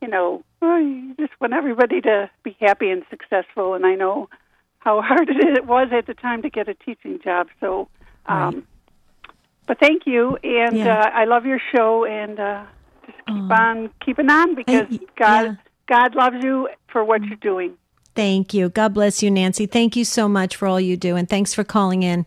you 0.00 0.08
know, 0.08 0.42
I 0.62 1.12
just 1.20 1.38
want 1.42 1.52
everybody 1.52 2.00
to 2.00 2.30
be 2.42 2.56
happy 2.58 2.88
and 2.88 3.02
successful. 3.10 3.74
And 3.74 3.84
I 3.84 3.96
know 3.96 4.30
how 4.88 5.02
hard 5.06 5.28
it 5.28 5.66
was 5.66 5.88
at 5.92 6.06
the 6.06 6.14
time 6.14 6.42
to 6.42 6.50
get 6.50 6.68
a 6.68 6.74
teaching 6.74 7.20
job. 7.22 7.48
So, 7.60 7.88
um, 8.26 8.54
right. 8.54 8.64
but 9.66 9.80
thank 9.80 10.06
you, 10.06 10.38
and 10.42 10.76
yeah. 10.76 11.00
uh, 11.00 11.10
I 11.12 11.24
love 11.24 11.44
your 11.46 11.60
show, 11.74 12.04
and 12.04 12.38
uh, 12.38 12.64
just 13.06 13.18
keep 13.18 13.50
oh. 13.50 13.54
on 13.54 13.90
keeping 14.04 14.30
on 14.30 14.54
because 14.54 14.86
God, 15.16 15.44
yeah. 15.46 15.54
God 15.86 16.14
loves 16.14 16.36
you 16.42 16.68
for 16.90 17.04
what 17.04 17.22
you're 17.24 17.36
doing. 17.36 17.74
Thank 18.14 18.52
you. 18.52 18.68
God 18.70 18.94
bless 18.94 19.22
you, 19.22 19.30
Nancy. 19.30 19.66
Thank 19.66 19.94
you 19.94 20.04
so 20.04 20.28
much 20.28 20.56
for 20.56 20.66
all 20.66 20.80
you 20.80 20.96
do. 20.96 21.14
And 21.14 21.28
thanks 21.28 21.54
for 21.54 21.62
calling 21.62 22.02
in. 22.02 22.26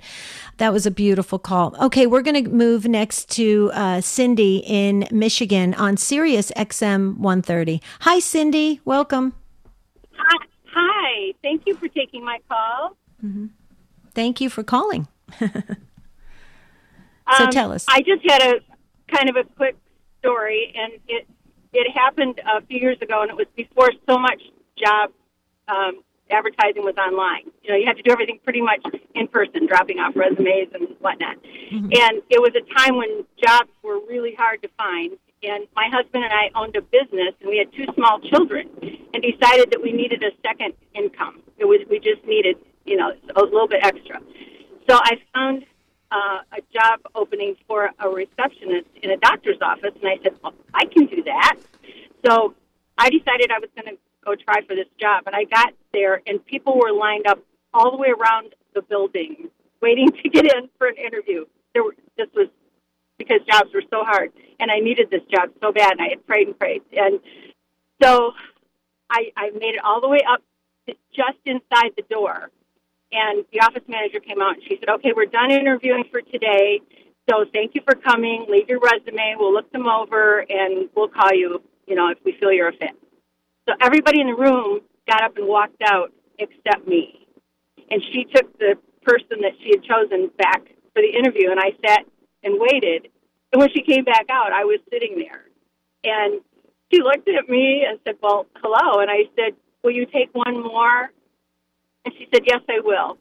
That 0.55 0.71
was 0.71 0.85
a 0.85 0.91
beautiful 0.91 1.37
call. 1.37 1.75
Okay, 1.81 2.07
we're 2.07 2.21
going 2.21 2.45
to 2.45 2.49
move 2.49 2.85
next 2.85 3.29
to 3.31 3.71
uh, 3.73 3.99
Cindy 3.99 4.63
in 4.65 5.05
Michigan 5.11 5.73
on 5.73 5.97
Sirius 5.97 6.49
XM 6.55 7.17
130. 7.17 7.81
Hi, 8.01 8.19
Cindy. 8.19 8.79
Welcome. 8.85 9.33
Thank 11.63 11.79
you 11.79 11.87
for 11.87 11.93
taking 11.93 12.25
my 12.25 12.39
call. 12.49 12.97
Mm-hmm. 13.23 13.47
Thank 14.15 14.41
you 14.41 14.49
for 14.49 14.63
calling. 14.63 15.07
so 15.39 15.47
um, 17.27 17.51
tell 17.51 17.71
us. 17.71 17.85
I 17.87 18.01
just 18.01 18.27
had 18.27 18.41
a 18.41 18.59
kind 19.15 19.29
of 19.29 19.35
a 19.35 19.43
quick 19.43 19.75
story, 20.19 20.73
and 20.75 20.93
it 21.07 21.27
it 21.71 21.91
happened 21.93 22.41
a 22.57 22.65
few 22.65 22.79
years 22.79 22.97
ago, 22.99 23.21
and 23.21 23.29
it 23.29 23.37
was 23.37 23.45
before 23.55 23.91
so 24.09 24.17
much 24.17 24.41
job 24.75 25.11
um, 25.67 26.01
advertising 26.31 26.81
was 26.81 26.95
online. 26.97 27.51
You 27.61 27.71
know, 27.71 27.77
you 27.77 27.85
had 27.85 27.97
to 27.97 28.01
do 28.03 28.11
everything 28.11 28.39
pretty 28.43 28.61
much 28.61 28.81
in 29.13 29.27
person, 29.27 29.67
dropping 29.67 29.99
off 29.99 30.15
resumes 30.15 30.73
and 30.73 30.87
whatnot. 30.99 31.37
Mm-hmm. 31.71 31.93
And 31.93 32.23
it 32.29 32.41
was 32.41 32.53
a 32.57 32.65
time 32.73 32.97
when 32.97 33.23
jobs 33.37 33.69
were 33.83 33.99
really 34.09 34.33
hard 34.33 34.63
to 34.63 34.69
find. 34.77 35.11
And 35.43 35.67
my 35.75 35.89
husband 35.91 36.23
and 36.23 36.33
I 36.33 36.49
owned 36.55 36.75
a 36.75 36.81
business, 36.81 37.33
and 37.39 37.49
we 37.49 37.57
had 37.57 37.71
two 37.73 37.85
small 37.93 38.19
children, 38.19 38.67
and 39.13 39.21
decided 39.21 39.71
that 39.71 39.81
we 39.81 39.91
needed 39.91 40.23
a 40.23 40.31
second 40.41 40.73
income. 40.95 41.41
It 41.61 41.65
was 41.65 41.79
we 41.87 41.99
just 41.99 42.25
needed, 42.25 42.57
you 42.85 42.97
know, 42.97 43.13
a 43.35 43.41
little 43.43 43.67
bit 43.67 43.81
extra. 43.83 44.19
So 44.89 44.97
I 44.97 45.21
found 45.31 45.63
uh, 46.11 46.39
a 46.51 46.61
job 46.73 47.01
opening 47.13 47.55
for 47.67 47.91
a 47.99 48.09
receptionist 48.09 48.87
in 49.03 49.11
a 49.11 49.17
doctor's 49.17 49.61
office, 49.61 49.93
and 50.01 50.09
I 50.09 50.17
said, 50.23 50.33
well, 50.43 50.55
I 50.73 50.85
can 50.85 51.05
do 51.05 51.21
that. 51.23 51.57
So 52.25 52.55
I 52.97 53.11
decided 53.11 53.51
I 53.51 53.59
was 53.59 53.69
going 53.75 53.95
to 53.95 54.01
go 54.25 54.33
try 54.33 54.65
for 54.67 54.75
this 54.75 54.87
job. 54.99 55.23
And 55.27 55.35
I 55.35 55.43
got 55.43 55.73
there, 55.93 56.21
and 56.25 56.43
people 56.43 56.79
were 56.79 56.91
lined 56.91 57.27
up 57.27 57.39
all 57.75 57.91
the 57.91 57.97
way 57.97 58.09
around 58.09 58.55
the 58.73 58.81
building, 58.81 59.49
waiting 59.83 60.07
to 60.23 60.29
get 60.29 60.45
in 60.45 60.67
for 60.79 60.87
an 60.87 60.97
interview. 60.97 61.45
There 61.75 61.83
were, 61.83 61.95
this 62.17 62.27
was 62.35 62.47
because 63.19 63.41
jobs 63.47 63.69
were 63.71 63.83
so 63.91 64.03
hard, 64.03 64.31
and 64.59 64.71
I 64.71 64.79
needed 64.79 65.11
this 65.11 65.21
job 65.29 65.49
so 65.61 65.71
bad. 65.71 65.91
And 65.91 66.01
I 66.01 66.09
had 66.09 66.25
prayed 66.25 66.47
and 66.47 66.57
prayed, 66.57 66.81
and 66.91 67.19
so 68.01 68.31
I, 69.11 69.31
I 69.37 69.51
made 69.51 69.75
it 69.75 69.83
all 69.83 70.01
the 70.01 70.07
way 70.07 70.21
up 70.27 70.41
just 70.87 71.37
inside 71.45 71.91
the 71.95 72.03
door. 72.09 72.51
And 73.11 73.43
the 73.51 73.59
office 73.59 73.83
manager 73.87 74.19
came 74.19 74.41
out 74.41 74.55
and 74.55 74.63
she 74.63 74.77
said, 74.79 74.89
"Okay, 74.89 75.11
we're 75.13 75.25
done 75.25 75.51
interviewing 75.51 76.05
for 76.09 76.21
today. 76.21 76.81
So 77.29 77.45
thank 77.53 77.75
you 77.75 77.81
for 77.83 77.95
coming. 77.95 78.45
Leave 78.49 78.69
your 78.69 78.79
resume. 78.79 79.35
We'll 79.37 79.53
look 79.53 79.71
them 79.71 79.87
over, 79.87 80.45
and 80.49 80.89
we'll 80.95 81.09
call 81.09 81.33
you. 81.33 81.61
You 81.87 81.95
know, 81.95 82.09
if 82.09 82.19
we 82.23 82.33
feel 82.33 82.51
you're 82.51 82.69
a 82.69 82.73
fit." 82.73 82.95
So 83.67 83.75
everybody 83.81 84.21
in 84.21 84.27
the 84.27 84.35
room 84.35 84.81
got 85.07 85.23
up 85.23 85.37
and 85.37 85.47
walked 85.47 85.81
out 85.85 86.13
except 86.39 86.87
me. 86.87 87.27
And 87.89 88.01
she 88.11 88.25
took 88.33 88.57
the 88.57 88.77
person 89.03 89.41
that 89.41 89.53
she 89.61 89.71
had 89.71 89.83
chosen 89.83 90.31
back 90.37 90.63
for 90.93 91.01
the 91.01 91.11
interview, 91.17 91.51
and 91.51 91.59
I 91.59 91.71
sat 91.85 92.05
and 92.43 92.59
waited. 92.59 93.09
And 93.51 93.59
when 93.59 93.69
she 93.73 93.81
came 93.81 94.05
back 94.05 94.27
out, 94.29 94.53
I 94.53 94.63
was 94.63 94.79
sitting 94.89 95.17
there. 95.17 95.45
And 96.03 96.41
she 96.91 97.01
looked 97.01 97.27
at 97.27 97.49
me 97.49 97.85
and 97.87 97.99
said, 98.05 98.15
Well, 98.21 98.45
hello. 98.55 99.01
And 99.01 99.09
I 99.11 99.29
said, 99.35 99.55
Will 99.83 99.91
you 99.91 100.05
take 100.05 100.29
one 100.33 100.61
more? 100.61 101.09
And 102.05 102.13
she 102.17 102.27
said, 102.33 102.43
Yes, 102.45 102.61
I 102.69 102.79
will. 102.83 103.17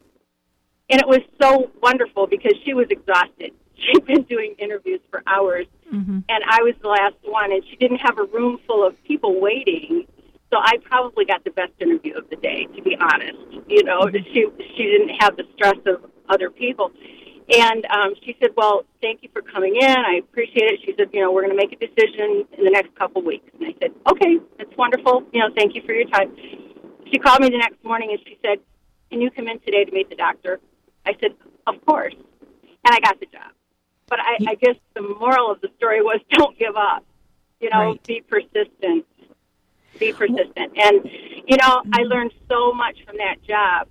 And 0.89 0.99
it 0.99 1.07
was 1.07 1.21
so 1.41 1.71
wonderful 1.81 2.27
because 2.27 2.53
she 2.65 2.73
was 2.73 2.87
exhausted. 2.89 3.51
She'd 3.75 4.05
been 4.05 4.23
doing 4.23 4.55
interviews 4.59 4.99
for 5.09 5.23
hours, 5.25 5.65
mm-hmm. 5.91 6.19
and 6.29 6.43
I 6.45 6.61
was 6.61 6.75
the 6.83 6.89
last 6.89 7.15
one, 7.23 7.51
and 7.51 7.63
she 7.67 7.77
didn't 7.77 7.97
have 7.97 8.19
a 8.19 8.25
room 8.25 8.59
full 8.67 8.85
of 8.85 8.93
people 9.05 9.41
waiting. 9.41 10.05
So 10.51 10.59
I 10.61 10.77
probably 10.83 11.25
got 11.25 11.43
the 11.43 11.49
best 11.49 11.71
interview 11.79 12.15
of 12.15 12.29
the 12.29 12.35
day, 12.35 12.67
to 12.75 12.81
be 12.83 12.95
honest. 12.99 13.39
You 13.67 13.83
know, 13.83 14.07
she 14.11 14.45
she 14.75 14.83
didn't 14.83 15.15
have 15.19 15.35
the 15.35 15.45
stress 15.55 15.79
of 15.87 16.11
other 16.29 16.51
people. 16.51 16.91
And 17.49 17.85
um, 17.87 18.13
she 18.23 18.35
said, 18.39 18.51
"Well, 18.55 18.83
thank 19.01 19.23
you 19.23 19.29
for 19.33 19.41
coming 19.41 19.75
in. 19.75 19.89
I 19.89 20.19
appreciate 20.19 20.71
it." 20.71 20.79
She 20.85 20.93
said, 20.97 21.09
"You 21.13 21.21
know, 21.21 21.31
we're 21.31 21.43
going 21.45 21.55
to 21.55 21.57
make 21.57 21.73
a 21.73 21.79
decision 21.79 22.45
in 22.57 22.63
the 22.63 22.69
next 22.69 22.95
couple 22.95 23.21
weeks." 23.21 23.49
And 23.59 23.67
I 23.67 23.75
said, 23.81 23.91
"Okay, 24.09 24.37
that's 24.57 24.75
wonderful. 24.77 25.23
You 25.33 25.41
know, 25.41 25.49
thank 25.55 25.75
you 25.75 25.81
for 25.85 25.93
your 25.93 26.07
time." 26.09 26.35
She 27.11 27.19
called 27.19 27.41
me 27.41 27.49
the 27.49 27.57
next 27.57 27.83
morning 27.83 28.11
and 28.11 28.19
she 28.25 28.37
said, 28.41 28.59
"Can 29.09 29.21
you 29.21 29.31
come 29.31 29.47
in 29.47 29.59
today 29.59 29.85
to 29.85 29.91
meet 29.91 30.09
the 30.09 30.15
doctor?" 30.15 30.59
I 31.05 31.13
said, 31.19 31.31
"Of 31.67 31.83
course." 31.85 32.15
And 32.83 32.95
I 32.95 32.99
got 32.99 33.19
the 33.19 33.27
job. 33.27 33.51
But 34.07 34.19
I, 34.19 34.51
I 34.51 34.55
guess 34.55 34.75
the 34.95 35.01
moral 35.01 35.51
of 35.51 35.61
the 35.61 35.69
story 35.77 36.01
was, 36.01 36.19
don't 36.31 36.57
give 36.57 36.75
up. 36.75 37.05
You 37.59 37.69
know, 37.69 37.91
right. 37.91 38.03
be 38.03 38.21
persistent 38.21 39.05
be 39.99 40.13
persistent. 40.13 40.73
And, 40.75 41.05
you 41.47 41.57
know, 41.57 41.81
I 41.93 42.01
mm-hmm. 42.01 42.11
learned 42.11 42.33
so 42.49 42.73
much 42.73 42.97
from 43.05 43.17
that 43.17 43.41
job 43.47 43.87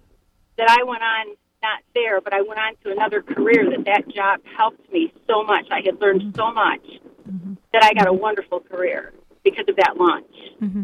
that 0.58 0.68
I 0.68 0.82
went 0.84 1.02
on, 1.02 1.36
not 1.62 1.82
there, 1.94 2.20
but 2.20 2.32
I 2.32 2.42
went 2.42 2.58
on 2.58 2.74
to 2.84 2.92
another 2.92 3.22
career 3.22 3.68
that 3.70 3.84
that 3.84 4.08
job 4.08 4.40
helped 4.56 4.90
me 4.92 5.12
so 5.26 5.42
much. 5.44 5.66
I 5.70 5.80
had 5.84 6.00
learned 6.00 6.34
so 6.36 6.52
much 6.52 6.82
mm-hmm. 7.28 7.54
that 7.72 7.84
I 7.84 7.92
got 7.94 8.06
a 8.06 8.12
wonderful 8.12 8.60
career 8.60 9.12
because 9.44 9.66
of 9.68 9.76
that 9.76 9.96
launch. 9.96 10.34
Mm-hmm. 10.60 10.82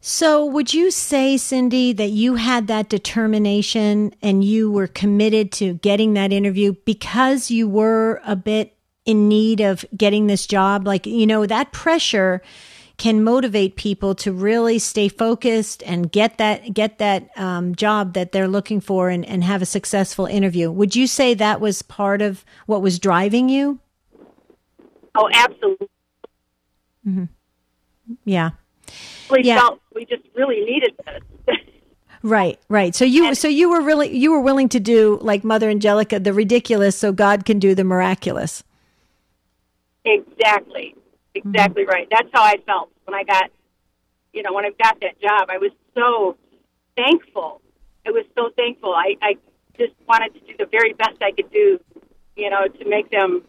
So, 0.00 0.46
would 0.46 0.72
you 0.72 0.90
say, 0.90 1.36
Cindy, 1.36 1.92
that 1.92 2.10
you 2.10 2.36
had 2.36 2.66
that 2.68 2.88
determination 2.88 4.14
and 4.22 4.44
you 4.44 4.70
were 4.70 4.86
committed 4.86 5.52
to 5.52 5.74
getting 5.74 6.14
that 6.14 6.32
interview 6.32 6.74
because 6.84 7.50
you 7.50 7.68
were 7.68 8.22
a 8.24 8.36
bit 8.36 8.76
in 9.04 9.28
need 9.28 9.60
of 9.60 9.84
getting 9.96 10.26
this 10.26 10.46
job? 10.46 10.86
Like, 10.86 11.04
you 11.04 11.26
know, 11.26 11.46
that 11.46 11.72
pressure 11.72 12.40
can 12.98 13.24
motivate 13.24 13.76
people 13.76 14.14
to 14.16 14.32
really 14.32 14.78
stay 14.78 15.08
focused 15.08 15.82
and 15.84 16.12
get 16.12 16.36
that 16.38 16.74
get 16.74 16.98
that 16.98 17.30
um, 17.38 17.74
job 17.74 18.12
that 18.14 18.32
they're 18.32 18.48
looking 18.48 18.80
for 18.80 19.08
and, 19.08 19.24
and 19.24 19.42
have 19.44 19.62
a 19.62 19.66
successful 19.66 20.26
interview. 20.26 20.70
Would 20.70 20.94
you 20.94 21.06
say 21.06 21.34
that 21.34 21.60
was 21.60 21.80
part 21.82 22.20
of 22.20 22.44
what 22.66 22.82
was 22.82 22.98
driving 22.98 23.48
you? 23.48 23.78
Oh, 25.14 25.30
absolutely. 25.32 25.88
Mm-hmm. 27.06 27.24
Yeah 28.24 28.50
we 29.30 29.42
yeah. 29.42 29.58
felt 29.58 29.80
we 29.94 30.04
just 30.04 30.22
really 30.34 30.64
needed 30.64 30.94
this. 31.04 31.56
right, 32.22 32.58
right. 32.68 32.94
So 32.94 33.04
you, 33.04 33.34
so 33.34 33.48
you 33.48 33.70
were 33.70 33.80
really, 33.80 34.16
you 34.16 34.32
were 34.32 34.40
willing 34.40 34.68
to 34.70 34.80
do 34.80 35.18
like 35.22 35.44
Mother 35.44 35.68
Angelica, 35.68 36.18
the 36.18 36.32
ridiculous, 36.32 36.96
so 36.96 37.12
God 37.12 37.44
can 37.44 37.58
do 37.58 37.74
the 37.74 37.84
miraculous. 37.84 38.62
Exactly, 40.04 40.94
exactly 41.34 41.82
mm-hmm. 41.82 41.90
right. 41.90 42.08
That's 42.10 42.28
how 42.32 42.42
I 42.42 42.56
felt 42.66 42.90
when 43.04 43.14
I 43.14 43.24
got, 43.24 43.50
you 44.32 44.42
know, 44.42 44.52
when 44.52 44.64
I 44.64 44.70
got 44.82 45.00
that 45.00 45.20
job. 45.20 45.48
I 45.50 45.58
was 45.58 45.72
so 45.94 46.36
thankful. 46.96 47.60
I 48.06 48.10
was 48.10 48.24
so 48.36 48.50
thankful. 48.56 48.94
I, 48.94 49.16
I 49.22 49.34
just 49.78 49.94
wanted 50.08 50.34
to 50.34 50.40
do 50.40 50.54
the 50.58 50.66
very 50.66 50.92
best 50.92 51.22
I 51.22 51.32
could 51.32 51.50
do, 51.52 51.78
you 52.36 52.50
know, 52.50 52.66
to 52.66 52.88
make 52.88 53.10
them 53.10 53.44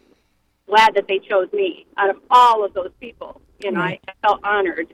glad 0.68 0.96
that 0.96 1.08
they 1.08 1.20
chose 1.20 1.52
me 1.52 1.86
out 1.98 2.10
of 2.10 2.18
all 2.30 2.64
of 2.64 2.74
those 2.74 2.92
people. 3.00 3.42
You 3.64 3.72
know, 3.72 3.80
right. 3.80 4.02
I, 4.08 4.12
I 4.12 4.28
felt 4.28 4.40
honored 4.44 4.94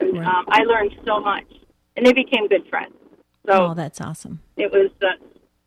and 0.00 0.18
right. 0.18 0.26
um, 0.26 0.44
I 0.48 0.62
learned 0.62 0.94
so 1.04 1.20
much, 1.20 1.46
and 1.96 2.06
they 2.06 2.12
became 2.12 2.48
good 2.48 2.66
friends. 2.68 2.94
So 3.46 3.70
oh, 3.70 3.74
that's 3.74 4.00
awesome. 4.00 4.40
It 4.56 4.70
was 4.70 4.90
uh, 5.02 5.18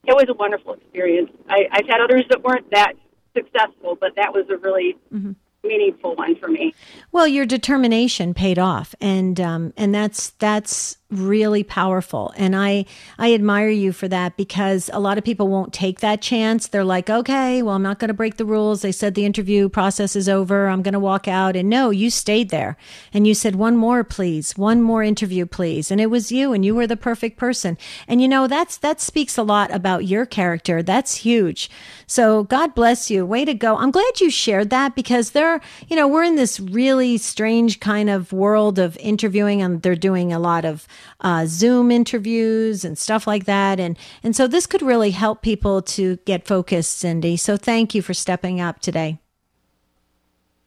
it 0.06 0.14
was 0.14 0.26
a 0.30 0.34
wonderful 0.34 0.74
experience. 0.74 1.32
I, 1.50 1.68
I've 1.72 1.88
had 1.88 2.00
others 2.00 2.24
that 2.30 2.44
weren't 2.44 2.72
that 2.72 2.94
successful, 3.36 3.98
but 4.00 4.16
that 4.16 4.34
was 4.34 4.46
a 4.50 4.58
really 4.58 4.96
mm-hmm 5.14 5.32
meaningful 5.68 6.16
one 6.16 6.36
for 6.36 6.48
me. 6.48 6.74
Well, 7.12 7.28
your 7.28 7.46
determination 7.46 8.34
paid 8.34 8.60
off, 8.60 8.96
and 9.02 9.40
um, 9.40 9.74
and 9.78 9.94
that's 9.94 10.32
that's 10.32 10.98
really 11.12 11.64
powerful. 11.64 12.34
And 12.36 12.56
I 12.56 12.86
I 13.20 13.34
admire 13.34 13.70
you 13.70 13.92
for 13.94 14.08
that 14.08 14.36
because 14.38 14.90
a 14.92 15.00
lot 15.00 15.18
of 15.18 15.24
people 15.24 15.48
won't 15.48 15.74
take 15.74 16.00
that 16.00 16.22
chance. 16.22 16.68
They're 16.68 16.84
like, 16.84 17.10
okay, 17.10 17.62
well, 17.62 17.76
I'm 17.76 17.84
not 17.84 18.00
going 18.00 18.08
to 18.08 18.14
break 18.14 18.38
the 18.38 18.46
rules. 18.46 18.82
They 18.82 18.92
said 18.92 19.14
the 19.14 19.26
interview 19.26 19.70
process 19.70 20.16
is 20.16 20.28
over. 20.28 20.68
I'm 20.68 20.82
going 20.82 20.94
to 20.94 21.00
walk 21.00 21.28
out. 21.28 21.56
And 21.56 21.70
no, 21.70 21.92
you 21.92 22.10
stayed 22.10 22.50
there, 22.50 22.76
and 23.14 23.28
you 23.28 23.34
said 23.34 23.56
one 23.56 23.78
more, 23.78 24.04
please, 24.04 24.58
one 24.58 24.82
more 24.82 25.04
interview, 25.04 25.46
please. 25.46 25.92
And 25.92 26.02
it 26.02 26.08
was 26.08 26.32
you, 26.32 26.54
and 26.54 26.66
you 26.66 26.74
were 26.74 26.88
the 26.88 26.98
perfect 26.98 27.38
person. 27.38 27.78
And 28.08 28.22
you 28.22 28.28
know 28.28 28.48
that's 28.48 28.78
that 28.78 29.00
speaks 29.00 29.38
a 29.38 29.44
lot 29.44 29.72
about 29.72 30.06
your 30.06 30.26
character. 30.26 30.82
That's 30.82 31.18
huge. 31.18 31.70
So 32.08 32.44
God 32.44 32.74
bless 32.76 33.10
you. 33.10 33.26
Way 33.26 33.46
to 33.46 33.54
go. 33.54 33.78
I'm 33.78 33.92
glad 33.92 34.22
you 34.22 34.30
shared 34.30 34.70
that 34.72 34.96
because 34.96 35.32
there, 35.32 35.62
you 35.88 35.96
know, 35.96 36.08
we're 36.08 36.24
in 36.24 36.36
this 36.36 36.60
really 36.60 37.18
strange 37.18 37.80
kind 37.80 38.10
of 38.10 38.34
world 38.34 38.80
of 38.80 38.98
interviewing 38.98 39.62
and 39.62 39.82
they're 39.82 39.96
doing 39.96 40.34
a 40.34 40.40
lot 40.40 40.66
of 40.66 40.88
uh, 41.22 41.46
Zoom 41.48 41.92
interviews 41.92 42.86
and 42.86 42.98
stuff 42.98 43.28
like 43.28 43.46
that. 43.46 43.80
And, 43.80 43.98
and 44.24 44.36
so 44.36 44.48
this 44.48 44.66
could 44.66 44.82
really 44.82 45.12
help 45.12 45.42
people 45.42 45.82
to 45.82 46.18
get 46.26 46.46
focused, 46.46 46.98
Cindy. 46.98 47.38
So 47.38 47.58
thank 47.58 47.96
you 47.96 48.02
for 48.02 48.14
stepping 48.14 48.62
up 48.62 48.80
today. 48.80 49.20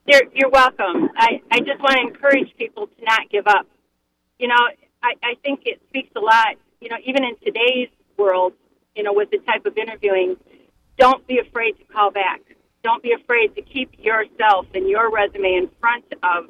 You're, 0.07 0.23
you're 0.35 0.51
welcome. 0.51 1.11
I, 1.17 1.43
I 1.51 1.61
just 1.61 1.81
want 1.81 1.97
to 1.97 2.01
encourage 2.01 2.55
people 2.57 2.87
to 2.87 3.05
not 3.05 3.29
give 3.31 3.47
up. 3.47 3.67
You 4.38 4.49
know, 4.49 4.57
I, 5.03 5.14
I 5.23 5.35
think 5.43 5.62
it 5.67 5.81
speaks 5.88 6.11
a 6.17 6.21
lot, 6.21 6.57
you 6.81 6.88
know, 6.88 6.97
even 7.05 7.25
in 7.25 7.37
today's 7.45 7.88
world, 8.17 8.55
you 8.97 9.03
know, 9.03 9.12
with 9.12 9.31
the 9.31 9.38
type 9.38 9.67
of 9.67 9.77
interviewing 9.77 10.37
don't 10.99 11.27
be 11.27 11.38
afraid 11.38 11.73
to 11.79 11.85
call 11.85 12.11
back. 12.11 12.41
Don't 12.83 13.03
be 13.03 13.12
afraid 13.12 13.55
to 13.55 13.62
keep 13.62 13.91
yourself 13.99 14.67
and 14.75 14.88
your 14.88 15.11
resume 15.11 15.55
in 15.55 15.71
front 15.81 16.05
of, 16.23 16.47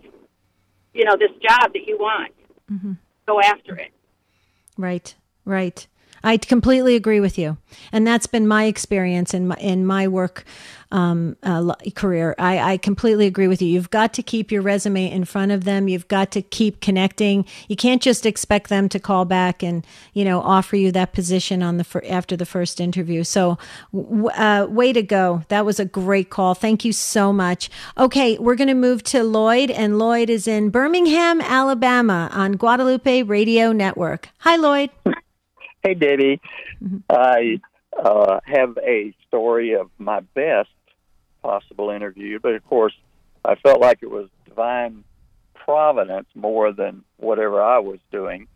you 0.94 1.04
know, 1.04 1.16
this 1.18 1.30
job 1.42 1.72
that 1.72 1.86
you 1.86 1.98
want. 1.98 2.32
Mm-hmm. 2.70 2.92
Go 3.28 3.42
after 3.42 3.76
it. 3.76 3.92
Right, 4.78 5.14
right. 5.44 5.86
I 6.22 6.36
completely 6.36 6.96
agree 6.96 7.20
with 7.20 7.38
you, 7.38 7.56
and 7.92 8.06
that's 8.06 8.26
been 8.26 8.46
my 8.46 8.64
experience 8.64 9.34
in 9.34 9.48
my 9.48 9.56
in 9.56 9.86
my 9.86 10.08
work 10.08 10.44
um, 10.90 11.36
uh, 11.42 11.74
career. 11.94 12.34
I, 12.38 12.72
I 12.72 12.76
completely 12.78 13.26
agree 13.26 13.48
with 13.48 13.60
you. 13.60 13.68
You've 13.68 13.90
got 13.90 14.14
to 14.14 14.22
keep 14.22 14.50
your 14.50 14.62
resume 14.62 15.10
in 15.10 15.24
front 15.24 15.52
of 15.52 15.64
them. 15.64 15.88
You've 15.88 16.08
got 16.08 16.30
to 16.32 16.42
keep 16.42 16.80
connecting. 16.80 17.44
You 17.68 17.76
can't 17.76 18.00
just 18.00 18.24
expect 18.24 18.68
them 18.68 18.88
to 18.88 18.98
call 18.98 19.24
back 19.24 19.62
and 19.62 19.86
you 20.14 20.24
know 20.24 20.40
offer 20.40 20.76
you 20.76 20.92
that 20.92 21.12
position 21.12 21.62
on 21.62 21.76
the 21.76 21.84
fir- 21.84 22.02
after 22.08 22.36
the 22.36 22.46
first 22.46 22.80
interview. 22.80 23.24
So, 23.24 23.58
uh, 23.94 24.66
way 24.68 24.92
to 24.92 25.02
go! 25.02 25.42
That 25.48 25.64
was 25.64 25.78
a 25.78 25.84
great 25.84 26.30
call. 26.30 26.54
Thank 26.54 26.84
you 26.84 26.92
so 26.92 27.32
much. 27.32 27.70
Okay, 27.96 28.38
we're 28.38 28.56
going 28.56 28.68
to 28.68 28.74
move 28.74 29.02
to 29.04 29.22
Lloyd, 29.22 29.70
and 29.70 29.98
Lloyd 29.98 30.30
is 30.30 30.48
in 30.48 30.70
Birmingham, 30.70 31.40
Alabama, 31.40 32.30
on 32.32 32.52
Guadalupe 32.52 33.22
Radio 33.22 33.72
Network. 33.72 34.30
Hi, 34.38 34.56
Lloyd. 34.56 34.90
Hey, 35.82 35.94
Debbie. 35.94 36.40
Mm-hmm. 36.82 36.98
I 37.08 37.60
uh, 37.96 38.40
have 38.44 38.78
a 38.78 39.14
story 39.26 39.74
of 39.74 39.90
my 39.98 40.20
best 40.20 40.70
possible 41.42 41.90
interview, 41.90 42.38
but 42.40 42.54
of 42.54 42.66
course, 42.66 42.94
I 43.44 43.54
felt 43.54 43.80
like 43.80 43.98
it 44.02 44.10
was 44.10 44.28
divine 44.46 45.04
providence 45.54 46.26
more 46.34 46.72
than 46.72 47.04
whatever 47.16 47.62
I 47.62 47.78
was 47.78 48.00
doing. 48.10 48.48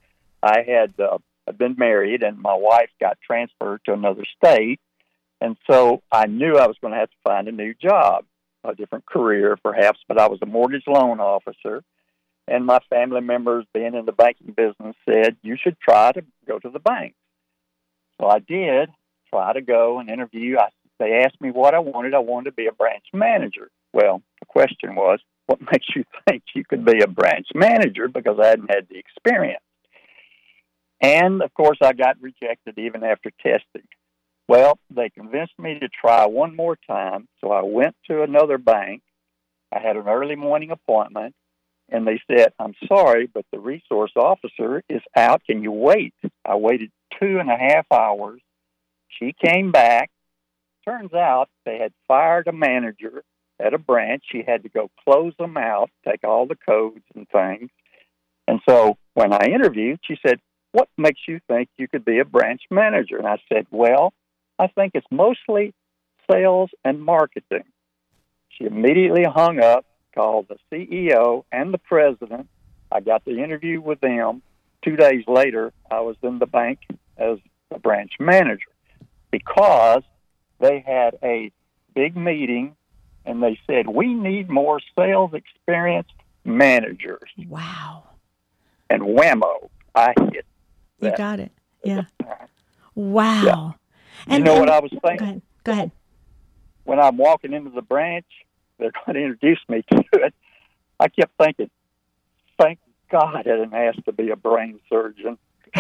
I 0.42 0.62
had 0.66 0.98
uh, 0.98 1.18
I'd 1.46 1.58
been 1.58 1.76
married, 1.78 2.22
and 2.22 2.38
my 2.38 2.54
wife 2.54 2.90
got 3.00 3.18
transferred 3.24 3.82
to 3.85 3.92
another 3.92 4.24
state, 4.37 4.80
and 5.40 5.56
so 5.70 6.02
I 6.11 6.26
knew 6.26 6.56
I 6.56 6.66
was 6.66 6.76
going 6.80 6.92
to 6.92 7.00
have 7.00 7.11
to 7.11 7.16
find 7.22 7.48
a 7.48 7.52
new 7.52 7.74
job, 7.74 8.24
a 8.64 8.74
different 8.74 9.06
career, 9.06 9.56
perhaps. 9.62 10.00
But 10.08 10.18
I 10.18 10.28
was 10.28 10.40
a 10.42 10.46
mortgage 10.46 10.85
loan 10.87 11.20
officer, 11.20 11.85
and 12.52 12.66
my 12.66 12.80
family 12.90 13.22
members, 13.22 13.64
being 13.72 13.94
in 13.94 14.04
the 14.04 14.12
banking 14.12 14.52
business, 14.54 14.94
said 15.08 15.36
you 15.42 15.56
should 15.56 15.80
try 15.80 16.12
to 16.12 16.22
go 16.46 16.58
to 16.58 16.68
the 16.68 16.78
bank. 16.78 17.14
So 18.20 18.28
I 18.28 18.40
did 18.40 18.90
try 19.30 19.54
to 19.54 19.62
go 19.62 19.98
and 19.98 20.10
interview. 20.10 20.58
I, 20.58 20.68
they 20.98 21.22
asked 21.24 21.40
me 21.40 21.50
what 21.50 21.74
I 21.74 21.78
wanted. 21.78 22.12
I 22.12 22.18
wanted 22.18 22.50
to 22.50 22.56
be 22.56 22.66
a 22.66 22.72
branch 22.72 23.04
manager. 23.14 23.70
Well, 23.94 24.20
the 24.40 24.46
question 24.46 24.94
was, 24.94 25.20
what 25.46 25.60
makes 25.72 25.86
you 25.96 26.04
think 26.28 26.42
you 26.54 26.62
could 26.64 26.84
be 26.84 27.00
a 27.00 27.08
branch 27.08 27.46
manager? 27.54 28.06
Because 28.06 28.38
I 28.38 28.48
hadn't 28.48 28.70
had 28.70 28.86
the 28.90 28.98
experience. 28.98 29.64
And 31.00 31.42
of 31.42 31.54
course, 31.54 31.78
I 31.82 31.94
got 31.94 32.20
rejected 32.20 32.78
even 32.78 33.02
after 33.02 33.30
testing. 33.42 33.88
Well, 34.46 34.78
they 34.94 35.08
convinced 35.08 35.58
me 35.58 35.78
to 35.78 35.88
try 35.88 36.26
one 36.26 36.54
more 36.54 36.76
time. 36.86 37.28
So 37.40 37.50
I 37.50 37.62
went 37.62 37.96
to 38.08 38.22
another 38.22 38.58
bank. 38.58 39.00
I 39.72 39.78
had 39.78 39.96
an 39.96 40.06
early 40.06 40.36
morning 40.36 40.70
appointment 40.70 41.34
and 41.92 42.07
they 42.07 42.20
said, 42.26 42.52
I'm 42.59 42.74
sorry, 42.88 43.28
but 43.33 43.44
the 43.52 43.61
resource 43.61 44.12
officer 44.16 44.83
is 44.88 45.02
out. 45.14 45.42
Can 45.44 45.62
you 45.62 45.70
wait? 45.70 46.14
I 46.44 46.57
waited 46.57 46.90
two 47.20 47.38
and 47.38 47.50
a 47.50 47.57
half 47.57 47.87
hours. 47.92 48.40
She 49.09 49.35
came 49.44 49.70
back. 49.70 50.11
Turns 50.87 51.12
out 51.12 51.48
they 51.64 51.78
had 51.78 51.92
fired 52.09 52.48
a 52.48 52.52
manager 52.52 53.22
at 53.61 53.74
a 53.74 53.78
branch. 53.78 54.24
She 54.33 54.42
had 54.44 54.62
to 54.62 54.68
go 54.70 54.90
close 55.05 55.35
them 55.38 55.57
out, 55.57 55.90
take 56.05 56.24
all 56.24 56.46
the 56.46 56.57
codes 56.57 57.05
and 57.14 57.28
things. 57.28 57.70
And 58.48 58.61
so 58.68 58.96
when 59.14 59.33
I 59.33 59.50
interviewed, 59.55 60.00
she 60.02 60.16
said, 60.26 60.40
What 60.72 60.88
makes 60.96 61.20
you 61.28 61.40
think 61.46 61.68
you 61.76 61.87
could 61.88 62.05
be 62.05 62.18
a 62.18 62.24
branch 62.24 62.62
manager? 62.70 63.18
And 63.18 63.28
I 63.28 63.37
said, 63.52 63.66
Well, 63.70 64.12
I 64.59 64.68
think 64.68 64.92
it's 64.94 65.07
mostly 65.11 65.74
sales 66.31 66.70
and 66.85 67.02
marketing. 67.02 67.64
She 68.48 68.64
immediately 68.64 69.24
hung 69.24 69.61
up 69.61 69.85
called 70.15 70.46
the 70.48 70.58
CEO 70.71 71.44
and 71.50 71.73
the 71.73 71.79
president. 71.79 72.48
I 72.90 73.00
got 73.00 73.25
the 73.25 73.42
interview 73.42 73.81
with 73.81 74.00
them. 74.00 74.42
Two 74.83 74.96
days 74.96 75.25
later, 75.27 75.73
I 75.90 76.00
was 76.00 76.17
in 76.23 76.38
the 76.38 76.46
bank 76.46 76.81
as 77.17 77.38
a 77.71 77.79
branch 77.79 78.13
manager 78.19 78.71
because 79.31 80.02
they 80.60 80.81
had 80.81 81.17
a 81.23 81.52
big 81.94 82.17
meeting 82.17 82.77
and 83.25 83.42
they 83.42 83.58
said, 83.67 83.88
We 83.88 84.13
need 84.13 84.50
more 84.50 84.81
sales 84.96 85.33
experienced 85.35 86.13
managers. 86.44 87.31
Wow. 87.48 88.04
And 88.90 89.02
whammo, 89.02 89.71
I 89.94 90.15
hit. 90.33 90.44
That. 91.00 91.13
You 91.13 91.17
got 91.17 91.40
it. 91.40 91.52
Yeah. 91.85 92.02
Wow. 92.94 93.42
Yeah. 93.44 93.73
And, 94.27 94.38
you 94.38 94.44
know 94.44 94.52
and, 94.52 94.60
what 94.60 94.69
I 94.69 94.81
was 94.81 94.90
thinking? 94.90 95.17
Go 95.17 95.25
ahead. 95.25 95.42
Go 95.65 95.73
ahead. 95.73 95.90
When 96.85 97.00
I'm 97.00 97.17
walking 97.17 97.52
into 97.52 97.71
the 97.71 97.83
branch, 97.83 98.27
they're 98.83 98.92
going 99.06 99.14
to 99.16 99.22
introduce 99.22 99.60
me 99.68 99.83
to 99.90 100.04
it. 100.14 100.35
I 101.00 101.08
kept 101.08 101.33
thinking, 101.38 101.70
thank 102.60 102.78
God 103.10 103.35
I 103.37 103.42
didn't 103.42 103.72
ask 103.74 104.02
to 104.04 104.12
be 104.12 104.30
a 104.30 104.37
brain 104.37 104.80
surgeon. 104.88 105.38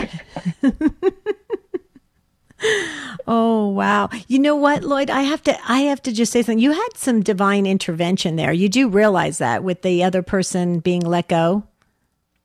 oh 3.26 3.68
wow 3.68 4.08
you 4.28 4.38
know 4.38 4.54
what 4.54 4.84
lloyd 4.84 5.10
i 5.10 5.22
have 5.22 5.42
to 5.42 5.54
i 5.68 5.80
have 5.80 6.00
to 6.00 6.12
just 6.12 6.30
say 6.32 6.40
something 6.42 6.60
you 6.60 6.70
had 6.70 6.88
some 6.94 7.20
divine 7.20 7.66
intervention 7.66 8.36
there 8.36 8.52
you 8.52 8.68
do 8.68 8.88
realize 8.88 9.38
that 9.38 9.64
with 9.64 9.82
the 9.82 10.04
other 10.04 10.22
person 10.22 10.78
being 10.78 11.00
let 11.02 11.26
go 11.28 11.64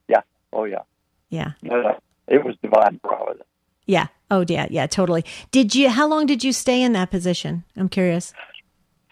yeah 0.10 0.22
oh 0.51 0.64
yeah 0.66 0.82
Yeah. 1.30 1.51
Uh, 1.70 1.93
it 2.28 2.43
was 2.43 2.55
divine 2.62 2.99
providence. 3.03 3.43
Yeah. 3.86 4.08
Oh, 4.30 4.43
yeah. 4.47 4.68
Yeah. 4.70 4.88
Totally. 4.88 5.24
Did 5.51 5.76
you? 5.76 5.89
How 5.89 6.08
long 6.08 6.26
did 6.26 6.43
you 6.43 6.51
stay 6.51 6.82
in 6.82 6.93
that 6.93 7.10
position? 7.12 7.64
I'm 7.78 7.89
curious. 7.89 8.34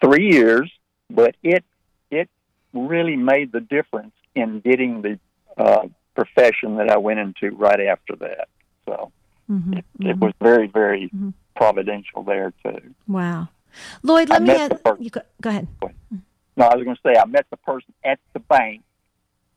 Three 0.02 0.30
years, 0.30 0.70
but 1.10 1.36
it 1.42 1.64
it 2.10 2.28
really 2.72 3.16
made 3.16 3.52
the 3.52 3.60
difference 3.60 4.12
in 4.34 4.60
getting 4.60 5.02
the 5.02 5.18
uh, 5.56 5.88
profession 6.14 6.76
that 6.76 6.90
I 6.90 6.96
went 6.98 7.18
into 7.18 7.54
right 7.56 7.80
after 7.80 8.16
that. 8.16 8.48
So 8.86 9.12
mm-hmm, 9.50 9.74
it, 9.74 9.84
mm-hmm. 9.98 10.10
it, 10.10 10.18
was 10.18 10.32
very, 10.40 10.66
very 10.66 11.06
mm-hmm. 11.06 11.30
providential 11.54 12.22
there 12.22 12.52
too. 12.62 12.94
Wow, 13.08 13.48
Lloyd, 14.02 14.28
let 14.28 14.42
I 14.42 14.44
me 14.44 14.52
ask, 14.52 14.72
you 14.98 15.10
go, 15.10 15.22
go 15.40 15.50
ahead. 15.50 15.68
No, 16.56 16.64
I 16.64 16.74
was 16.74 16.84
going 16.84 16.96
to 16.96 17.02
say 17.04 17.18
I 17.18 17.26
met 17.26 17.46
the 17.50 17.58
person 17.58 17.92
at 18.04 18.18
the 18.32 18.40
bank 18.40 18.82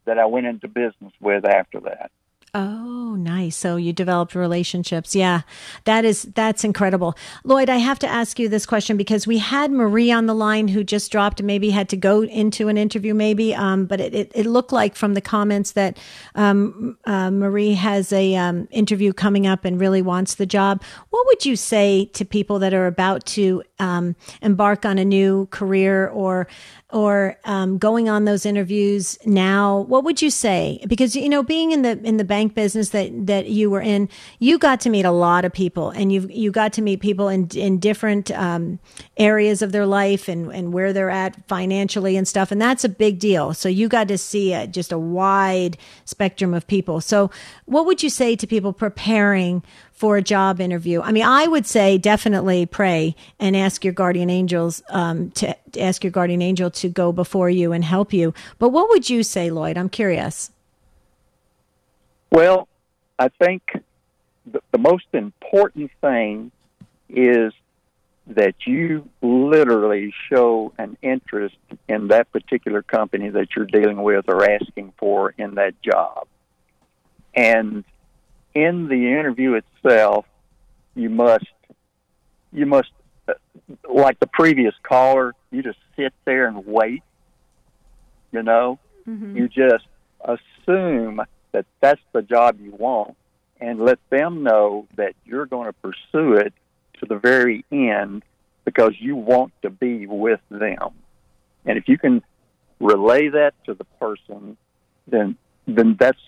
that 0.04 0.18
I 0.18 0.26
went 0.26 0.46
into 0.46 0.68
business 0.68 1.12
with 1.20 1.44
after 1.44 1.80
that. 1.80 2.10
Oh, 2.52 3.14
nice. 3.14 3.56
So 3.56 3.76
you 3.76 3.92
developed 3.92 4.34
relationships. 4.34 5.14
Yeah. 5.14 5.42
That 5.84 6.04
is 6.04 6.22
that's 6.22 6.64
incredible. 6.64 7.16
Lloyd, 7.44 7.70
I 7.70 7.76
have 7.76 8.00
to 8.00 8.08
ask 8.08 8.40
you 8.40 8.48
this 8.48 8.66
question 8.66 8.96
because 8.96 9.24
we 9.24 9.38
had 9.38 9.70
Marie 9.70 10.10
on 10.10 10.26
the 10.26 10.34
line 10.34 10.66
who 10.66 10.82
just 10.82 11.12
dropped 11.12 11.42
maybe 11.42 11.70
had 11.70 11.88
to 11.90 11.96
go 11.96 12.22
into 12.22 12.66
an 12.66 12.76
interview 12.76 13.14
maybe 13.14 13.54
um, 13.54 13.86
but 13.86 14.00
it, 14.00 14.14
it, 14.14 14.32
it, 14.34 14.46
looked 14.46 14.72
like 14.72 14.96
from 14.96 15.14
the 15.14 15.20
comments 15.20 15.72
that 15.72 15.96
um, 16.34 16.98
uh, 17.04 17.30
Marie 17.30 17.74
has 17.74 18.12
a 18.12 18.34
um, 18.34 18.66
interview 18.72 19.12
coming 19.12 19.46
up 19.46 19.64
and 19.64 19.80
really 19.80 20.02
wants 20.02 20.34
the 20.34 20.46
job. 20.46 20.82
What 21.10 21.26
would 21.26 21.46
you 21.46 21.54
say 21.54 22.06
to 22.14 22.24
people 22.24 22.58
that 22.58 22.74
are 22.74 22.86
about 22.86 23.26
to 23.26 23.62
um, 23.78 24.16
embark 24.42 24.84
on 24.84 24.98
a 24.98 25.04
new 25.04 25.46
career 25.46 26.08
or 26.08 26.48
or 26.92 27.36
um, 27.44 27.78
going 27.78 28.08
on 28.08 28.24
those 28.24 28.44
interviews 28.44 29.18
now 29.24 29.80
what 29.82 30.04
would 30.04 30.20
you 30.20 30.30
say 30.30 30.84
because 30.88 31.14
you 31.14 31.28
know 31.28 31.42
being 31.42 31.72
in 31.72 31.82
the 31.82 31.98
in 32.02 32.16
the 32.16 32.24
bank 32.40 32.54
business 32.54 32.88
that 32.90 33.26
that 33.26 33.50
you 33.50 33.68
were 33.68 33.82
in 33.82 34.08
you 34.38 34.58
got 34.58 34.80
to 34.80 34.88
meet 34.88 35.04
a 35.04 35.10
lot 35.10 35.44
of 35.44 35.52
people 35.52 35.90
and 35.90 36.10
you 36.10 36.26
you 36.30 36.50
got 36.50 36.72
to 36.72 36.80
meet 36.80 36.98
people 36.98 37.28
in 37.28 37.46
in 37.54 37.78
different 37.78 38.30
um, 38.30 38.78
areas 39.18 39.60
of 39.60 39.72
their 39.72 39.84
life 39.84 40.26
and 40.26 40.50
and 40.50 40.72
where 40.72 40.94
they're 40.94 41.10
at 41.10 41.46
financially 41.46 42.16
and 42.16 42.26
stuff 42.26 42.50
and 42.50 42.58
that's 42.58 42.82
a 42.82 42.88
big 42.88 43.18
deal 43.18 43.52
so 43.52 43.68
you 43.68 43.88
got 43.88 44.08
to 44.08 44.16
see 44.16 44.54
a, 44.54 44.66
just 44.66 44.90
a 44.90 44.98
wide 44.98 45.76
spectrum 46.06 46.54
of 46.54 46.66
people 46.66 46.98
so 47.02 47.30
what 47.66 47.84
would 47.84 48.02
you 48.02 48.08
say 48.08 48.34
to 48.34 48.46
people 48.46 48.72
preparing 48.72 49.62
for 49.92 50.16
a 50.16 50.22
job 50.22 50.62
interview? 50.62 51.02
I 51.02 51.12
mean, 51.12 51.26
I 51.26 51.46
would 51.46 51.66
say 51.66 51.98
definitely 51.98 52.64
pray 52.64 53.14
and 53.38 53.54
ask 53.54 53.84
your 53.84 53.92
guardian 53.92 54.30
angels 54.30 54.82
um, 54.88 55.30
to, 55.32 55.54
to 55.72 55.80
ask 55.80 56.02
your 56.02 56.10
guardian 56.10 56.40
angel 56.40 56.70
to 56.70 56.88
go 56.88 57.12
before 57.12 57.50
you 57.50 57.72
and 57.72 57.84
help 57.84 58.14
you. 58.14 58.32
But 58.58 58.70
what 58.70 58.88
would 58.88 59.10
you 59.10 59.22
say, 59.22 59.50
Lloyd? 59.50 59.76
I'm 59.76 59.90
curious. 59.90 60.50
Well, 62.30 62.68
I 63.18 63.28
think 63.28 63.62
the, 64.46 64.60
the 64.70 64.78
most 64.78 65.06
important 65.12 65.90
thing 66.00 66.52
is 67.08 67.52
that 68.28 68.54
you 68.64 69.08
literally 69.22 70.14
show 70.28 70.72
an 70.78 70.96
interest 71.02 71.56
in 71.88 72.08
that 72.08 72.30
particular 72.32 72.82
company 72.82 73.28
that 73.30 73.48
you're 73.56 73.66
dealing 73.66 74.02
with 74.02 74.26
or 74.28 74.48
asking 74.48 74.92
for 74.98 75.34
in 75.36 75.56
that 75.56 75.74
job. 75.82 76.28
And 77.34 77.84
in 78.54 78.88
the 78.88 79.12
interview 79.18 79.54
itself, 79.54 80.26
you 80.94 81.10
must 81.10 81.46
you 82.52 82.66
must 82.66 82.90
uh, 83.28 83.34
like 83.88 84.18
the 84.20 84.26
previous 84.26 84.74
caller, 84.82 85.34
you 85.50 85.62
just 85.62 85.78
sit 85.96 86.12
there 86.24 86.46
and 86.46 86.66
wait. 86.66 87.02
You 88.32 88.42
know, 88.42 88.78
mm-hmm. 89.08 89.36
you 89.36 89.48
just 89.48 89.86
assume 90.20 91.22
that 91.52 91.66
that's 91.80 92.00
the 92.12 92.22
job 92.22 92.58
you 92.60 92.72
want, 92.72 93.16
and 93.60 93.80
let 93.80 93.98
them 94.10 94.42
know 94.42 94.86
that 94.96 95.14
you're 95.24 95.46
going 95.46 95.66
to 95.66 95.72
pursue 95.72 96.34
it 96.34 96.52
to 96.98 97.06
the 97.06 97.16
very 97.16 97.64
end 97.70 98.22
because 98.64 98.92
you 98.98 99.16
want 99.16 99.52
to 99.62 99.70
be 99.70 100.06
with 100.06 100.40
them. 100.50 100.90
And 101.64 101.78
if 101.78 101.88
you 101.88 101.98
can 101.98 102.22
relay 102.78 103.28
that 103.28 103.54
to 103.66 103.74
the 103.74 103.84
person, 103.84 104.56
then 105.06 105.36
then 105.66 105.96
that's 105.98 106.18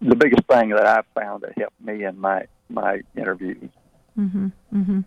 the 0.00 0.16
biggest 0.16 0.46
thing 0.46 0.70
that 0.70 0.86
I've 0.86 1.06
found 1.14 1.42
that 1.42 1.56
helped 1.56 1.80
me 1.80 2.04
in 2.04 2.20
my 2.20 2.46
my 2.68 3.00
interviews. 3.16 3.70
Mm-hmm, 4.18 4.46
mm-hmm. 4.72 5.00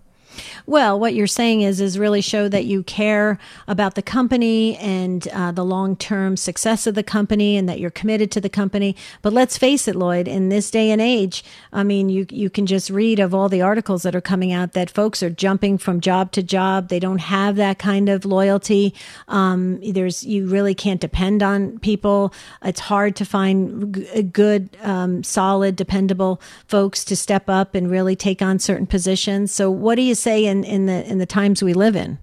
Well, 0.65 0.99
what 0.99 1.13
you're 1.13 1.27
saying 1.27 1.61
is 1.61 1.79
is 1.81 1.97
really 1.97 2.21
show 2.21 2.47
that 2.49 2.65
you 2.65 2.83
care 2.83 3.39
about 3.67 3.95
the 3.95 4.01
company 4.01 4.77
and 4.77 5.27
uh, 5.29 5.51
the 5.51 5.65
long 5.65 5.95
term 5.95 6.37
success 6.37 6.87
of 6.87 6.95
the 6.95 7.03
company, 7.03 7.57
and 7.57 7.67
that 7.69 7.79
you're 7.79 7.91
committed 7.91 8.31
to 8.31 8.41
the 8.41 8.49
company. 8.49 8.95
But 9.21 9.33
let's 9.33 9.57
face 9.57 9.87
it, 9.87 9.95
Lloyd, 9.95 10.27
in 10.27 10.49
this 10.49 10.69
day 10.71 10.91
and 10.91 11.01
age, 11.01 11.43
I 11.71 11.83
mean, 11.83 12.09
you 12.09 12.25
you 12.29 12.49
can 12.49 12.65
just 12.65 12.89
read 12.89 13.19
of 13.19 13.33
all 13.33 13.49
the 13.49 13.61
articles 13.61 14.03
that 14.03 14.15
are 14.15 14.21
coming 14.21 14.51
out 14.51 14.73
that 14.73 14.89
folks 14.89 15.23
are 15.23 15.29
jumping 15.29 15.77
from 15.77 16.01
job 16.01 16.31
to 16.33 16.43
job. 16.43 16.89
They 16.89 16.99
don't 16.99 17.19
have 17.19 17.55
that 17.55 17.79
kind 17.79 18.09
of 18.09 18.25
loyalty. 18.25 18.93
Um, 19.27 19.79
there's 19.81 20.23
you 20.23 20.47
really 20.47 20.75
can't 20.75 21.01
depend 21.01 21.43
on 21.43 21.79
people. 21.79 22.33
It's 22.63 22.79
hard 22.81 23.15
to 23.17 23.25
find 23.25 23.95
g- 23.95 24.23
good, 24.23 24.77
um, 24.81 25.23
solid, 25.23 25.75
dependable 25.75 26.41
folks 26.67 27.03
to 27.05 27.15
step 27.15 27.49
up 27.49 27.75
and 27.75 27.89
really 27.89 28.15
take 28.15 28.41
on 28.41 28.59
certain 28.59 28.87
positions. 28.87 29.51
So, 29.51 29.69
what 29.71 29.95
do 29.95 30.01
you 30.01 30.15
say 30.17 30.45
in, 30.45 30.63
in 30.63 30.85
the 30.85 31.09
in 31.09 31.17
the 31.17 31.25
times 31.25 31.63
we 31.63 31.73
live 31.73 31.95
in? 31.95 32.19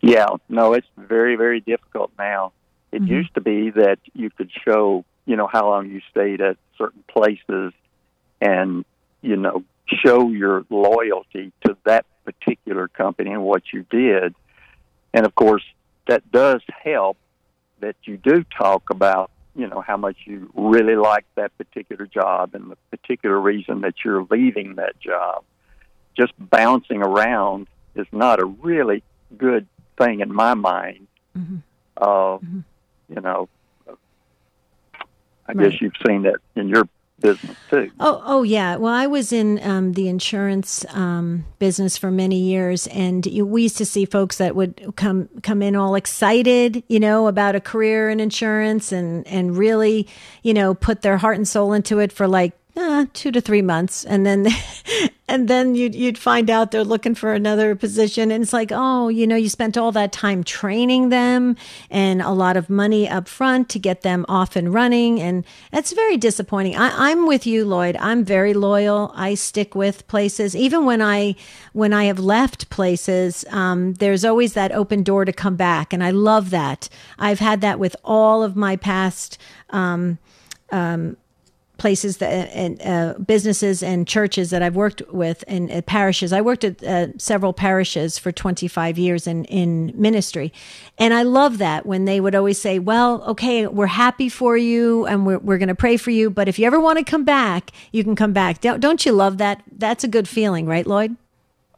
Yeah, 0.00 0.26
no, 0.48 0.72
it's 0.72 0.86
very 0.96 1.36
very 1.36 1.60
difficult 1.60 2.10
now. 2.18 2.52
It 2.90 3.02
mm-hmm. 3.02 3.12
used 3.12 3.34
to 3.34 3.40
be 3.40 3.70
that 3.70 3.98
you 4.14 4.30
could 4.30 4.50
show, 4.64 5.04
you 5.26 5.36
know, 5.36 5.46
how 5.46 5.68
long 5.68 5.88
you 5.88 6.00
stayed 6.10 6.40
at 6.40 6.56
certain 6.76 7.04
places, 7.08 7.72
and 8.40 8.84
you 9.20 9.36
know, 9.36 9.64
show 9.86 10.30
your 10.30 10.64
loyalty 10.70 11.52
to 11.64 11.76
that 11.84 12.06
particular 12.24 12.88
company 12.88 13.30
and 13.30 13.42
what 13.42 13.62
you 13.72 13.84
did. 13.90 14.34
And 15.14 15.26
of 15.26 15.34
course, 15.34 15.64
that 16.08 16.30
does 16.32 16.62
help 16.82 17.16
that 17.80 17.96
you 18.04 18.16
do 18.16 18.44
talk 18.56 18.90
about, 18.90 19.30
you 19.54 19.66
know, 19.66 19.80
how 19.80 19.96
much 19.96 20.16
you 20.24 20.50
really 20.54 20.96
like 20.96 21.26
that 21.34 21.56
particular 21.58 22.06
job 22.06 22.54
and 22.54 22.70
the 22.70 22.76
particular 22.90 23.38
reason 23.38 23.82
that 23.82 23.94
you're 24.04 24.26
leaving 24.30 24.76
that 24.76 24.98
job 25.00 25.44
just 26.16 26.32
bouncing 26.38 27.02
around 27.02 27.68
is 27.94 28.06
not 28.12 28.40
a 28.40 28.44
really 28.44 29.02
good 29.36 29.66
thing 29.98 30.20
in 30.20 30.32
my 30.32 30.54
mind. 30.54 31.06
Mm-hmm. 31.36 31.58
Uh, 31.96 32.06
mm-hmm. 32.06 32.60
You 33.08 33.20
know, 33.20 33.48
I 35.46 35.52
right. 35.52 35.70
guess 35.70 35.80
you've 35.80 35.96
seen 36.06 36.22
that 36.22 36.36
in 36.54 36.68
your 36.68 36.88
business 37.22 37.56
too. 37.70 37.90
Oh, 38.00 38.22
oh 38.24 38.42
yeah. 38.42 38.76
Well, 38.76 38.92
I 38.92 39.06
was 39.06 39.32
in 39.32 39.60
um, 39.62 39.92
the 39.92 40.08
insurance 40.08 40.84
um, 40.90 41.46
business 41.58 41.96
for 41.96 42.10
many 42.10 42.40
years, 42.40 42.86
and 42.88 43.24
you, 43.24 43.46
we 43.46 43.62
used 43.62 43.78
to 43.78 43.86
see 43.86 44.04
folks 44.04 44.38
that 44.38 44.54
would 44.54 44.94
come 44.96 45.28
come 45.42 45.62
in 45.62 45.76
all 45.76 45.94
excited, 45.94 46.82
you 46.88 47.00
know, 47.00 47.28
about 47.28 47.54
a 47.54 47.60
career 47.60 48.10
in 48.10 48.20
insurance, 48.20 48.92
and 48.92 49.26
and 49.26 49.56
really, 49.56 50.06
you 50.42 50.52
know, 50.52 50.74
put 50.74 51.02
their 51.02 51.16
heart 51.16 51.36
and 51.36 51.48
soul 51.48 51.72
into 51.72 51.98
it 51.98 52.12
for 52.12 52.26
like 52.26 52.52
uh, 52.74 53.06
two 53.12 53.30
to 53.30 53.40
three 53.40 53.60
months, 53.60 54.04
and 54.04 54.24
then 54.24 54.46
and 55.28 55.46
then 55.46 55.74
you'd 55.74 55.94
you'd 55.94 56.16
find 56.16 56.48
out 56.48 56.70
they're 56.70 56.84
looking 56.84 57.14
for 57.14 57.34
another 57.34 57.74
position, 57.74 58.30
and 58.30 58.42
it's 58.42 58.52
like, 58.52 58.70
oh, 58.72 59.08
you 59.08 59.26
know, 59.26 59.36
you 59.36 59.48
spent 59.48 59.76
all 59.76 59.92
that 59.92 60.12
time 60.12 60.42
training 60.42 61.10
them 61.10 61.56
and 61.90 62.22
a 62.22 62.30
lot 62.30 62.56
of 62.56 62.70
money 62.70 63.08
up 63.08 63.28
front 63.28 63.68
to 63.70 63.78
get 63.78 64.02
them 64.02 64.24
off 64.28 64.56
and 64.56 64.72
running, 64.72 65.20
and 65.20 65.44
that's 65.70 65.92
very 65.92 66.16
disappointing. 66.16 66.76
I, 66.76 67.10
I'm 67.10 67.26
with 67.26 67.46
you, 67.46 67.64
Lloyd. 67.64 67.96
I'm 67.96 68.24
very 68.24 68.54
loyal. 68.54 69.12
I 69.14 69.34
stick 69.34 69.74
with 69.74 70.06
places, 70.08 70.56
even 70.56 70.86
when 70.86 71.02
I 71.02 71.34
when 71.72 71.92
I 71.92 72.04
have 72.04 72.18
left 72.18 72.70
places. 72.70 73.44
Um, 73.50 73.94
there's 73.94 74.24
always 74.24 74.54
that 74.54 74.72
open 74.72 75.02
door 75.02 75.24
to 75.26 75.32
come 75.32 75.56
back, 75.56 75.92
and 75.92 76.02
I 76.02 76.10
love 76.10 76.50
that. 76.50 76.88
I've 77.18 77.40
had 77.40 77.60
that 77.60 77.78
with 77.78 77.96
all 78.02 78.42
of 78.42 78.56
my 78.56 78.76
past. 78.76 79.36
Um, 79.70 80.18
um, 80.70 81.18
places 81.82 82.18
that 82.18 82.48
and 82.54 82.80
uh, 82.82 83.18
businesses 83.18 83.82
and 83.82 84.06
churches 84.06 84.50
that 84.50 84.62
I've 84.62 84.76
worked 84.76 85.02
with 85.10 85.42
in 85.48 85.68
uh, 85.68 85.82
parishes. 85.82 86.32
I 86.32 86.40
worked 86.40 86.62
at 86.62 86.80
uh, 86.80 87.08
several 87.18 87.52
parishes 87.52 88.18
for 88.18 88.30
25 88.30 88.98
years 88.98 89.26
in 89.26 89.44
in 89.46 89.92
ministry, 89.96 90.52
and 90.96 91.12
I 91.12 91.24
love 91.24 91.58
that 91.58 91.84
when 91.84 92.04
they 92.04 92.20
would 92.20 92.36
always 92.36 92.60
say, 92.60 92.78
"Well, 92.78 93.24
okay, 93.24 93.66
we're 93.66 93.94
happy 94.06 94.28
for 94.28 94.56
you, 94.56 95.06
and 95.06 95.26
we're 95.26 95.40
we're 95.40 95.58
going 95.58 95.74
to 95.76 95.82
pray 95.86 95.96
for 95.96 96.12
you, 96.12 96.30
but 96.30 96.46
if 96.46 96.56
you 96.56 96.66
ever 96.68 96.78
want 96.78 96.98
to 96.98 97.04
come 97.04 97.24
back, 97.24 97.72
you 97.90 98.04
can 98.04 98.14
come 98.14 98.32
back." 98.32 98.60
Don't 98.60 98.78
don't 98.78 99.04
you 99.04 99.10
love 99.10 99.38
that? 99.38 99.64
That's 99.76 100.04
a 100.04 100.08
good 100.08 100.28
feeling, 100.28 100.66
right, 100.66 100.86
Lloyd? 100.86 101.16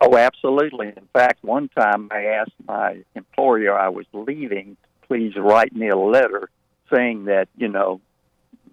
Oh, 0.03 0.19
absolutely. 0.19 0.89
In 0.89 1.09
fact, 1.15 1.43
one 1.43 1.71
time 1.71 2.09
I 2.11 2.27
asked 2.27 2.61
my 2.69 2.99
employer 3.15 3.73
I 3.73 3.89
was 3.89 4.05
leaving, 4.13 4.77
please 5.09 5.33
write 5.35 5.75
me 5.75 5.89
a 5.89 5.97
letter 5.97 6.51
saying 6.93 7.25
that 7.25 7.49
you 7.57 7.69
know 7.69 8.03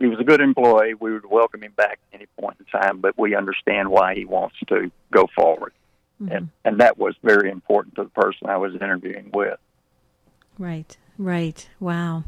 he 0.02 0.08
was 0.08 0.20
a 0.20 0.24
good 0.24 0.42
employee. 0.42 0.94
We 0.94 1.14
would 1.14 1.26
welcome 1.26 1.64
him 1.64 1.74
back 1.76 2.00
at 2.12 2.16
any 2.16 2.26
point 2.40 2.58
in 2.60 2.66
time, 2.66 3.00
but 3.00 3.18
we 3.18 3.36
understand 3.36 3.90
why 3.90 4.16
he 4.16 4.26
wants 4.26 4.56
to 4.68 4.92
go 5.12 5.28
forward. 5.36 5.74
Mm-hmm. 6.22 6.36
And 6.36 6.50
and 6.66 6.80
that 6.80 6.98
was 6.98 7.16
very 7.24 7.50
important 7.50 7.96
to 7.96 8.04
the 8.04 8.10
person 8.10 8.48
I 8.48 8.58
was 8.58 8.74
interviewing 8.76 9.32
with. 9.34 9.60
Right. 10.58 10.96
Right. 11.22 11.70
Wow. 11.80 12.24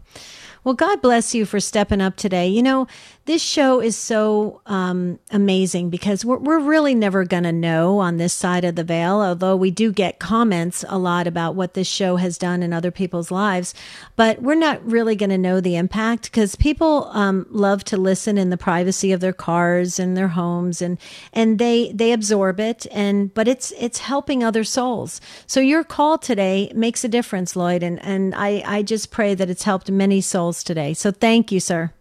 Well, 0.63 0.75
God 0.75 1.01
bless 1.01 1.33
you 1.33 1.45
for 1.45 1.59
stepping 1.59 1.99
up 1.99 2.15
today. 2.15 2.47
You 2.47 2.61
know, 2.61 2.87
this 3.25 3.41
show 3.41 3.81
is 3.81 3.97
so 3.97 4.61
um, 4.65 5.19
amazing 5.31 5.89
because 5.89 6.23
we're, 6.23 6.37
we're 6.37 6.59
really 6.59 6.93
never 6.93 7.25
going 7.25 7.43
to 7.43 7.51
know 7.51 7.99
on 7.99 8.17
this 8.17 8.33
side 8.33 8.63
of 8.63 8.75
the 8.75 8.83
veil, 8.83 9.21
although 9.21 9.55
we 9.57 9.71
do 9.71 9.91
get 9.91 10.19
comments 10.19 10.85
a 10.87 10.97
lot 10.97 11.25
about 11.25 11.55
what 11.55 11.73
this 11.73 11.87
show 11.87 12.17
has 12.17 12.37
done 12.37 12.63
in 12.63 12.71
other 12.71 12.91
people's 12.91 13.31
lives. 13.31 13.73
But 14.15 14.41
we're 14.41 14.55
not 14.55 14.85
really 14.85 15.15
going 15.15 15.31
to 15.31 15.37
know 15.37 15.59
the 15.59 15.75
impact 15.75 16.31
because 16.31 16.55
people 16.55 17.09
um, 17.11 17.45
love 17.49 17.83
to 17.85 17.97
listen 17.97 18.37
in 18.37 18.49
the 18.49 18.57
privacy 18.57 19.11
of 19.11 19.19
their 19.19 19.33
cars 19.33 19.99
and 19.99 20.15
their 20.15 20.29
homes 20.29 20.81
and, 20.81 20.97
and 21.33 21.59
they, 21.59 21.91
they 21.93 22.13
absorb 22.13 22.59
it. 22.61 22.85
And, 22.91 23.33
but 23.33 23.49
it's, 23.49 23.73
it's 23.77 23.99
helping 23.99 24.43
other 24.43 24.63
souls. 24.63 25.19
So 25.45 25.59
your 25.59 25.83
call 25.83 26.17
today 26.17 26.71
makes 26.73 27.03
a 27.03 27.09
difference, 27.09 27.55
Lloyd. 27.55 27.83
And, 27.83 28.01
and 28.03 28.33
I, 28.35 28.63
I 28.65 28.81
just 28.87 29.11
pray 29.11 29.35
that 29.35 29.49
it's 29.49 29.63
helped 29.63 29.89
many 29.89 30.21
souls 30.21 30.63
today. 30.63 30.93
So 30.93 31.11
thank 31.11 31.51
you, 31.51 31.59
sir. 31.59 31.91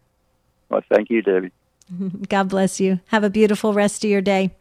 Well, 0.68 0.83
thank 0.89 1.11
you, 1.11 1.22
Debbie. 1.22 1.53
God 2.28 2.49
bless 2.49 2.80
you. 2.80 3.01
Have 3.07 3.24
a 3.24 3.30
beautiful 3.30 3.72
rest 3.72 4.05
of 4.05 4.11
your 4.11 4.20
day. 4.20 4.53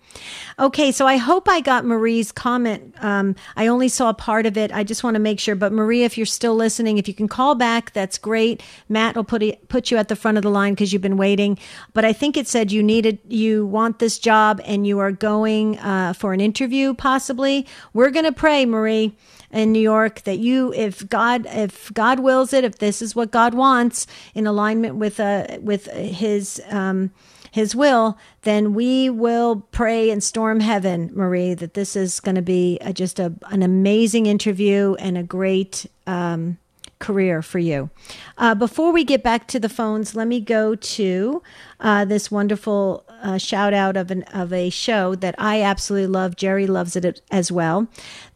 Okay, 0.60 0.92
so 0.92 1.08
I 1.08 1.16
hope 1.16 1.48
I 1.48 1.62
got 1.62 1.86
Marie's 1.86 2.32
comment. 2.32 2.94
Um, 3.00 3.36
I 3.56 3.68
only 3.68 3.88
saw 3.88 4.10
a 4.10 4.14
part 4.14 4.46
of 4.46 4.58
it. 4.58 4.72
I 4.74 4.84
just 4.84 5.04
want 5.04 5.16
to 5.16 5.20
make 5.20 5.40
sure. 5.40 5.56
But 5.56 5.72
Marie, 5.72 6.04
if 6.04 6.18
you're 6.18 6.26
still 6.26 6.56
listening, 6.56 6.98
if 6.98 7.08
you 7.08 7.14
can 7.14 7.30
call 7.30 7.56
back, 7.56 7.94
that's 7.94 8.18
great. 8.18 8.62
Matt 8.90 9.16
will 9.16 9.24
put 9.24 9.42
it, 9.42 9.70
put 9.70 9.90
you 9.90 9.98
at 9.98 10.10
the 10.10 10.16
front 10.16 10.38
of 10.38 10.44
the 10.44 10.50
line 10.50 10.74
because 10.74 10.92
you've 10.92 11.02
been 11.02 11.18
waiting. 11.18 11.58
But 11.94 12.04
I 12.04 12.12
think 12.12 12.36
it 12.36 12.48
said 12.48 12.72
you 12.72 12.84
needed, 12.84 13.20
you 13.28 13.66
want 13.66 14.00
this 14.00 14.20
job, 14.20 14.60
and 14.66 14.86
you 14.86 15.00
are 15.00 15.12
going 15.12 15.80
uh, 15.80 16.14
for 16.14 16.34
an 16.34 16.42
interview, 16.42 16.94
possibly. 16.94 17.66
We're 17.94 18.12
going 18.12 18.26
to 18.26 18.34
pray, 18.34 18.66
Marie 18.66 19.16
in 19.52 19.72
New 19.72 19.82
York 19.82 20.22
that 20.22 20.40
you, 20.40 20.74
if 20.74 21.08
God, 21.10 21.46
if 21.50 21.94
God 21.94 22.20
wills 22.20 22.54
it, 22.54 22.64
if 22.64 22.78
this 22.78 23.02
is 23.02 23.16
what 23.16 23.32
God 23.32 23.54
wants 23.54 24.08
in 24.34 24.48
alignment 24.48 24.96
with, 24.96 25.20
uh, 25.20 25.58
with 25.62 25.88
his, 25.88 26.62
um, 26.70 27.12
his 27.52 27.76
will, 27.76 28.18
then 28.44 28.74
we 28.74 29.10
will 29.10 29.68
pray 29.72 30.10
and 30.10 30.24
storm 30.24 30.62
heaven, 30.62 31.12
Marie, 31.14 31.54
that 31.54 31.74
this 31.74 31.96
is 31.96 32.20
going 32.20 32.36
to 32.36 32.42
be 32.42 32.78
a, 32.80 32.94
just 32.94 33.20
a, 33.20 33.34
an 33.50 33.62
amazing 33.62 34.26
interview 34.26 34.96
and 34.96 35.18
a 35.18 35.24
great 35.24 35.86
um, 36.08 36.58
career 37.02 37.42
for 37.42 37.60
you. 37.60 37.90
Uh, 38.38 38.56
before 38.56 38.94
we 38.94 39.04
get 39.04 39.24
back 39.24 39.48
to 39.48 39.60
the 39.60 39.68
phones, 39.68 40.16
let 40.16 40.28
me 40.28 40.40
go 40.40 40.76
to 40.76 41.44
uh, 41.82 42.06
this 42.06 42.32
wonderful 42.32 43.04
uh, 43.22 43.38
shout 43.38 43.74
out 43.74 43.98
of 43.98 44.12
an 44.12 44.24
of 44.34 44.54
a 44.54 44.70
show 44.70 45.16
that 45.16 45.36
I 45.38 45.62
absolutely 45.62 46.08
love. 46.08 46.36
Jerry 46.36 46.68
loves 46.68 46.96
it 46.96 47.22
as 47.30 47.52
well. 47.52 47.88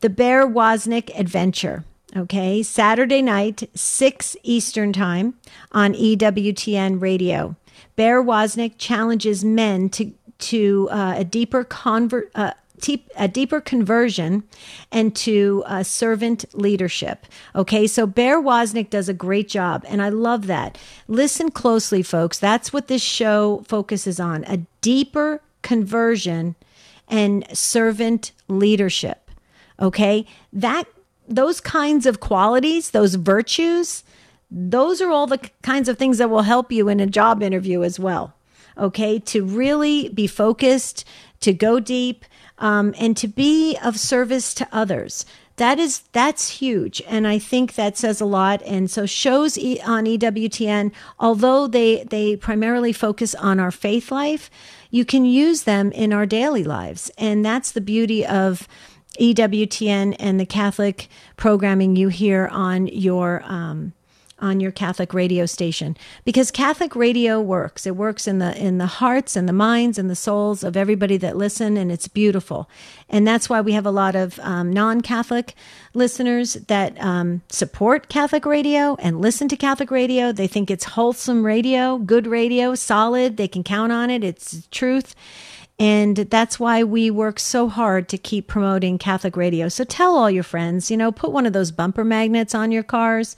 The 0.02 0.10
Bear 0.10 0.48
Woznick 0.48 1.18
Adventure. 1.18 1.86
Okay, 2.16 2.64
Saturday 2.64 3.22
night, 3.22 3.70
six 3.74 4.38
Eastern 4.44 4.94
time 4.94 5.36
on 5.72 5.94
EWTN 5.94 7.02
Radio. 7.02 7.56
Bear 7.96 8.24
Woznick 8.24 8.76
challenges 8.78 9.44
men 9.44 9.90
to 9.90 10.12
to 10.38 10.90
uh, 10.92 11.16
a 11.18 11.24
deeper 11.24 11.64
convert. 11.64 12.32
Uh, 12.76 12.98
a 13.16 13.28
deeper 13.28 13.62
conversion 13.62 14.44
and 14.92 15.16
to 15.16 15.64
uh, 15.66 15.84
servant 15.84 16.46
leadership. 16.54 17.26
Okay, 17.56 17.88
so 17.88 18.06
Bear 18.06 18.42
Woznick 18.42 18.90
does 18.90 19.10
a 19.10 19.14
great 19.14 19.48
job, 19.48 19.86
and 19.88 20.02
I 20.02 20.10
love 20.10 20.48
that. 20.48 20.78
Listen 21.08 21.52
closely, 21.52 22.04
folks. 22.04 22.40
That's 22.40 22.74
what 22.74 22.88
this 22.88 23.02
show 23.02 23.64
focuses 23.68 24.20
on 24.20 24.44
a 24.46 24.66
deeper 24.82 25.42
conversion 25.62 26.56
and 27.08 27.46
servant 27.58 28.32
leadership. 28.48 29.32
Okay, 29.80 30.26
that 30.54 30.86
those 31.28 31.60
kinds 31.60 32.06
of 32.06 32.20
qualities, 32.20 32.92
those 32.92 33.16
virtues, 33.16 34.04
those 34.52 35.02
are 35.02 35.12
all 35.12 35.28
the 35.28 35.50
kinds 35.64 35.90
of 35.90 35.98
things 35.98 36.18
that 36.18 36.30
will 36.30 36.44
help 36.44 36.72
you 36.72 36.88
in 36.88 37.00
a 37.00 37.08
job 37.08 37.42
interview 37.42 37.84
as 37.84 38.00
well. 38.00 38.34
Okay, 38.78 39.20
to 39.20 39.44
really 39.46 40.10
be 40.10 40.28
focused, 40.28 41.06
to 41.42 41.54
go 41.54 41.80
deep, 41.80 42.26
um, 42.58 42.94
and 43.00 43.16
to 43.18 43.28
be 43.28 43.78
of 43.84 44.00
service 44.00 44.54
to 44.56 44.68
others. 44.72 45.26
That 45.58 45.80
is 45.80 46.00
that's 46.12 46.50
huge, 46.50 47.02
and 47.08 47.26
I 47.26 47.40
think 47.40 47.76
that 47.76 47.98
says 47.98 48.20
a 48.20 48.26
lot. 48.26 48.62
And 48.64 48.92
so 48.92 49.06
shows 49.06 49.58
on 49.58 50.06
EWTN, 50.06 50.92
although 51.18 51.68
they 51.68 52.04
they 52.04 52.36
primarily 52.36 52.92
focus 52.92 53.34
on 53.36 53.60
our 53.60 53.72
faith 53.72 54.12
life, 54.12 54.50
you 54.92 55.06
can 55.06 55.24
use 55.24 55.64
them 55.64 55.94
in 55.94 56.12
our 56.12 56.26
daily 56.26 56.66
lives, 56.66 57.10
and 57.18 57.46
that's 57.46 57.72
the 57.72 57.80
beauty 57.82 58.26
of 58.26 58.68
EWTN 59.18 60.18
and 60.20 60.40
the 60.40 60.46
Catholic 60.46 61.08
programming 61.38 61.96
you 61.96 62.10
hear 62.10 62.48
on 62.52 62.88
your 62.88 63.42
um, 63.46 63.94
on 64.46 64.60
your 64.60 64.72
Catholic 64.72 65.14
radio 65.14 65.48
station 65.48 65.98
because 66.24 66.52
Catholic 66.52 66.96
radio 66.96 67.42
works. 67.42 67.88
It 67.88 67.96
works 67.96 68.28
in 68.28 68.38
the 68.38 68.56
in 68.56 68.78
the 68.78 68.86
hearts 68.86 69.36
and 69.36 69.50
the 69.50 69.54
minds 69.54 69.98
and 69.98 70.10
the 70.10 70.16
souls 70.16 70.64
of 70.64 70.78
everybody 70.78 71.18
that 71.18 71.36
listen, 71.36 71.78
and 71.78 71.92
it's 71.92 72.08
beautiful. 72.08 72.70
And 73.10 73.28
that's 73.28 73.50
why 73.50 73.62
we 73.62 73.74
have 73.74 73.86
a 73.86 73.92
lot 73.92 74.16
of 74.16 74.40
um, 74.40 74.72
non-Catholic 74.72 75.56
listeners 75.94 76.54
that 76.68 77.00
um, 77.02 77.42
support 77.50 78.08
Catholic 78.08 78.46
radio 78.46 78.96
and 79.00 79.22
listen 79.22 79.48
to 79.48 79.58
Catholic 79.58 79.90
radio. 79.90 80.32
They 80.32 80.48
think 80.48 80.70
it's 80.70 80.86
wholesome 80.86 81.46
radio, 81.46 81.98
good 81.98 82.28
radio, 82.28 82.76
solid. 82.76 83.38
They 83.38 83.48
can 83.48 83.64
count 83.64 83.92
on 83.92 84.10
it. 84.10 84.24
It's 84.24 84.68
truth. 84.72 85.16
And 85.78 86.16
that's 86.16 86.58
why 86.58 86.84
we 86.84 87.12
work 87.12 87.38
so 87.38 87.68
hard 87.68 88.08
to 88.10 88.18
keep 88.18 88.48
promoting 88.48 88.98
Catholic 88.98 89.36
radio. 89.36 89.68
So 89.68 89.84
tell 89.84 90.16
all 90.16 90.32
your 90.32 90.44
friends, 90.44 90.90
you 90.90 90.96
know, 90.96 91.12
put 91.12 91.34
one 91.34 91.46
of 91.46 91.52
those 91.52 91.72
bumper 91.72 92.06
magnets 92.06 92.56
on 92.56 92.72
your 92.72 92.84
cars 92.84 93.36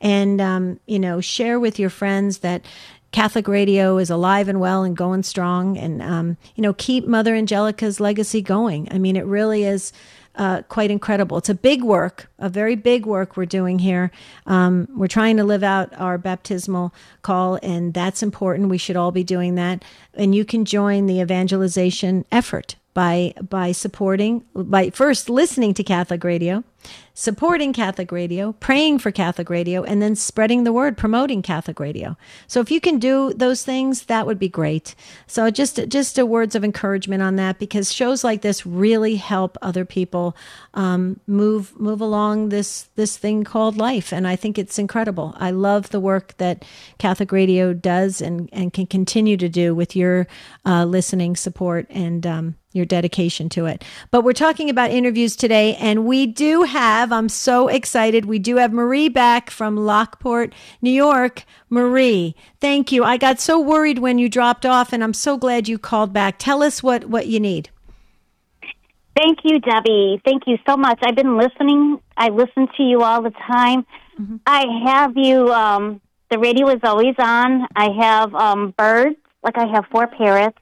and, 0.00 0.40
um, 0.40 0.78
you 0.86 1.00
know, 1.00 1.20
share 1.20 1.58
with 1.58 1.80
your 1.80 1.90
friends 1.90 2.38
that 2.38 2.64
Catholic 3.10 3.48
radio 3.48 3.98
is 3.98 4.08
alive 4.08 4.48
and 4.48 4.60
well 4.60 4.84
and 4.84 4.96
going 4.96 5.24
strong. 5.24 5.76
And, 5.76 6.00
um, 6.00 6.36
you 6.54 6.62
know, 6.62 6.72
keep 6.72 7.08
Mother 7.08 7.34
Angelica's 7.34 7.98
legacy 7.98 8.40
going. 8.40 8.86
I 8.92 8.98
mean, 8.98 9.16
it 9.16 9.24
really 9.24 9.64
is 9.64 9.92
uh, 10.40 10.62
quite 10.62 10.90
incredible. 10.90 11.36
It's 11.36 11.50
a 11.50 11.54
big 11.54 11.82
work, 11.82 12.30
a 12.38 12.48
very 12.48 12.74
big 12.74 13.04
work 13.04 13.36
we're 13.36 13.44
doing 13.44 13.78
here. 13.78 14.10
Um, 14.46 14.88
we're 14.96 15.06
trying 15.06 15.36
to 15.36 15.44
live 15.44 15.62
out 15.62 15.92
our 15.98 16.16
baptismal 16.16 16.94
call, 17.20 17.58
and 17.62 17.92
that's 17.92 18.22
important. 18.22 18.70
We 18.70 18.78
should 18.78 18.96
all 18.96 19.12
be 19.12 19.22
doing 19.22 19.56
that. 19.56 19.84
And 20.14 20.34
you 20.34 20.46
can 20.46 20.64
join 20.64 21.04
the 21.04 21.20
evangelization 21.20 22.24
effort 22.32 22.76
by 22.94 23.34
by 23.50 23.72
supporting 23.72 24.42
by 24.54 24.88
first 24.88 25.28
listening 25.28 25.74
to 25.74 25.84
Catholic 25.84 26.24
radio, 26.24 26.64
supporting 27.20 27.74
Catholic 27.74 28.10
radio, 28.10 28.52
praying 28.60 28.98
for 28.98 29.10
Catholic 29.10 29.50
radio, 29.50 29.82
and 29.82 30.00
then 30.00 30.16
spreading 30.16 30.64
the 30.64 30.72
word, 30.72 30.96
promoting 30.96 31.42
Catholic 31.42 31.78
radio. 31.78 32.16
So 32.46 32.60
if 32.60 32.70
you 32.70 32.80
can 32.80 32.98
do 32.98 33.34
those 33.34 33.62
things, 33.62 34.04
that 34.04 34.26
would 34.26 34.38
be 34.38 34.48
great. 34.48 34.94
So 35.26 35.50
just 35.50 35.86
just 35.88 36.16
a 36.16 36.24
words 36.24 36.54
of 36.54 36.64
encouragement 36.64 37.22
on 37.22 37.36
that 37.36 37.58
because 37.58 37.92
shows 37.92 38.24
like 38.24 38.40
this 38.40 38.64
really 38.64 39.16
help 39.16 39.58
other 39.60 39.84
people 39.84 40.34
um, 40.72 41.20
move 41.26 41.78
move 41.78 42.00
along 42.00 42.48
this 42.48 42.88
this 42.96 43.18
thing 43.18 43.44
called 43.44 43.76
life, 43.76 44.14
and 44.14 44.26
I 44.26 44.34
think 44.34 44.58
it's 44.58 44.78
incredible. 44.78 45.34
I 45.36 45.50
love 45.50 45.90
the 45.90 46.00
work 46.00 46.38
that 46.38 46.64
Catholic 46.96 47.32
radio 47.32 47.74
does 47.74 48.22
and 48.22 48.48
and 48.50 48.72
can 48.72 48.86
continue 48.86 49.36
to 49.36 49.48
do 49.50 49.74
with 49.74 49.94
your 49.94 50.26
uh, 50.64 50.86
listening 50.86 51.36
support 51.36 51.86
and. 51.90 52.26
Um, 52.26 52.54
your 52.72 52.84
dedication 52.84 53.48
to 53.50 53.66
it. 53.66 53.84
But 54.10 54.22
we're 54.22 54.32
talking 54.32 54.70
about 54.70 54.90
interviews 54.90 55.36
today, 55.36 55.74
and 55.76 56.04
we 56.04 56.26
do 56.26 56.62
have, 56.62 57.12
I'm 57.12 57.28
so 57.28 57.68
excited, 57.68 58.24
we 58.24 58.38
do 58.38 58.56
have 58.56 58.72
Marie 58.72 59.08
back 59.08 59.50
from 59.50 59.76
Lockport, 59.76 60.54
New 60.80 60.90
York. 60.90 61.44
Marie, 61.68 62.34
thank 62.60 62.92
you. 62.92 63.02
I 63.04 63.16
got 63.16 63.40
so 63.40 63.58
worried 63.58 63.98
when 63.98 64.18
you 64.18 64.28
dropped 64.28 64.64
off, 64.64 64.92
and 64.92 65.02
I'm 65.02 65.14
so 65.14 65.36
glad 65.36 65.68
you 65.68 65.78
called 65.78 66.12
back. 66.12 66.36
Tell 66.38 66.62
us 66.62 66.82
what, 66.82 67.06
what 67.06 67.26
you 67.26 67.40
need. 67.40 67.70
Thank 69.16 69.40
you, 69.42 69.58
Debbie. 69.58 70.22
Thank 70.24 70.44
you 70.46 70.56
so 70.66 70.76
much. 70.76 71.00
I've 71.02 71.16
been 71.16 71.36
listening. 71.36 72.00
I 72.16 72.28
listen 72.28 72.68
to 72.76 72.82
you 72.82 73.02
all 73.02 73.22
the 73.22 73.30
time. 73.30 73.84
Mm-hmm. 74.18 74.36
I 74.46 74.64
have 74.86 75.12
you, 75.16 75.52
um, 75.52 76.00
the 76.30 76.38
radio 76.38 76.68
is 76.68 76.80
always 76.84 77.16
on. 77.18 77.66
I 77.74 77.90
have 78.00 78.34
um, 78.34 78.72
birds, 78.78 79.16
like 79.42 79.58
I 79.58 79.66
have 79.66 79.86
four 79.90 80.06
parrots 80.06 80.56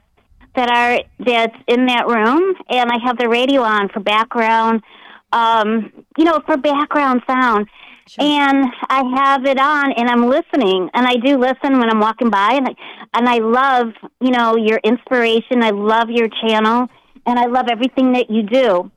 that 0.54 0.70
are 0.70 1.00
that's 1.18 1.56
in 1.66 1.86
that 1.86 2.06
room, 2.06 2.54
and 2.68 2.90
I 2.90 2.98
have 3.04 3.18
the 3.18 3.28
radio 3.28 3.62
on 3.62 3.88
for 3.88 4.00
background, 4.00 4.82
um, 5.32 5.92
you 6.16 6.24
know, 6.24 6.40
for 6.46 6.56
background 6.56 7.22
sound. 7.26 7.68
Sure. 8.06 8.24
And 8.24 8.66
I 8.88 9.02
have 9.16 9.44
it 9.44 9.58
on, 9.58 9.92
and 9.92 10.08
I'm 10.08 10.28
listening, 10.28 10.88
and 10.94 11.06
I 11.06 11.16
do 11.16 11.36
listen 11.36 11.78
when 11.78 11.90
I'm 11.90 12.00
walking 12.00 12.30
by, 12.30 12.54
and 12.54 12.68
I, 12.68 12.74
and 13.12 13.28
I 13.28 13.38
love, 13.38 13.92
you 14.20 14.30
know, 14.30 14.56
your 14.56 14.80
inspiration. 14.82 15.62
I 15.62 15.70
love 15.70 16.08
your 16.08 16.28
channel, 16.28 16.88
and 17.26 17.38
I 17.38 17.46
love 17.46 17.66
everything 17.70 18.12
that 18.12 18.30
you 18.30 18.44
do. 18.44 18.90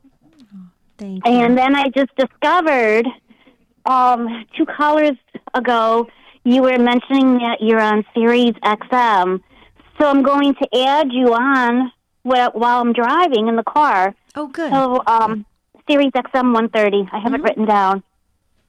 Thank 0.97 1.25
you. 1.25 1.31
And 1.31 1.57
then 1.57 1.75
I 1.75 1.89
just 1.89 2.15
discovered 2.15 3.05
um, 3.85 4.45
two 4.55 4.65
callers 4.65 5.17
ago, 5.53 6.07
you 6.43 6.61
were 6.61 6.77
mentioning 6.77 7.37
that 7.39 7.57
you're 7.59 7.81
on 7.81 8.05
Sirius 8.13 8.55
XM, 8.63 9.41
so 10.01 10.09
I'm 10.09 10.23
going 10.23 10.55
to 10.55 10.79
add 10.79 11.11
you 11.11 11.33
on 11.33 11.91
while 12.23 12.51
I'm 12.81 12.91
driving 12.91 13.47
in 13.47 13.55
the 13.55 13.63
car. 13.63 14.15
Oh, 14.35 14.47
good. 14.47 14.71
So, 14.71 15.03
um, 15.05 15.45
Sirius 15.87 16.11
XM 16.11 16.53
130. 16.53 17.09
I 17.11 17.19
have 17.19 17.31
mm-hmm. 17.31 17.35
it 17.35 17.43
written 17.43 17.65
down. 17.65 18.03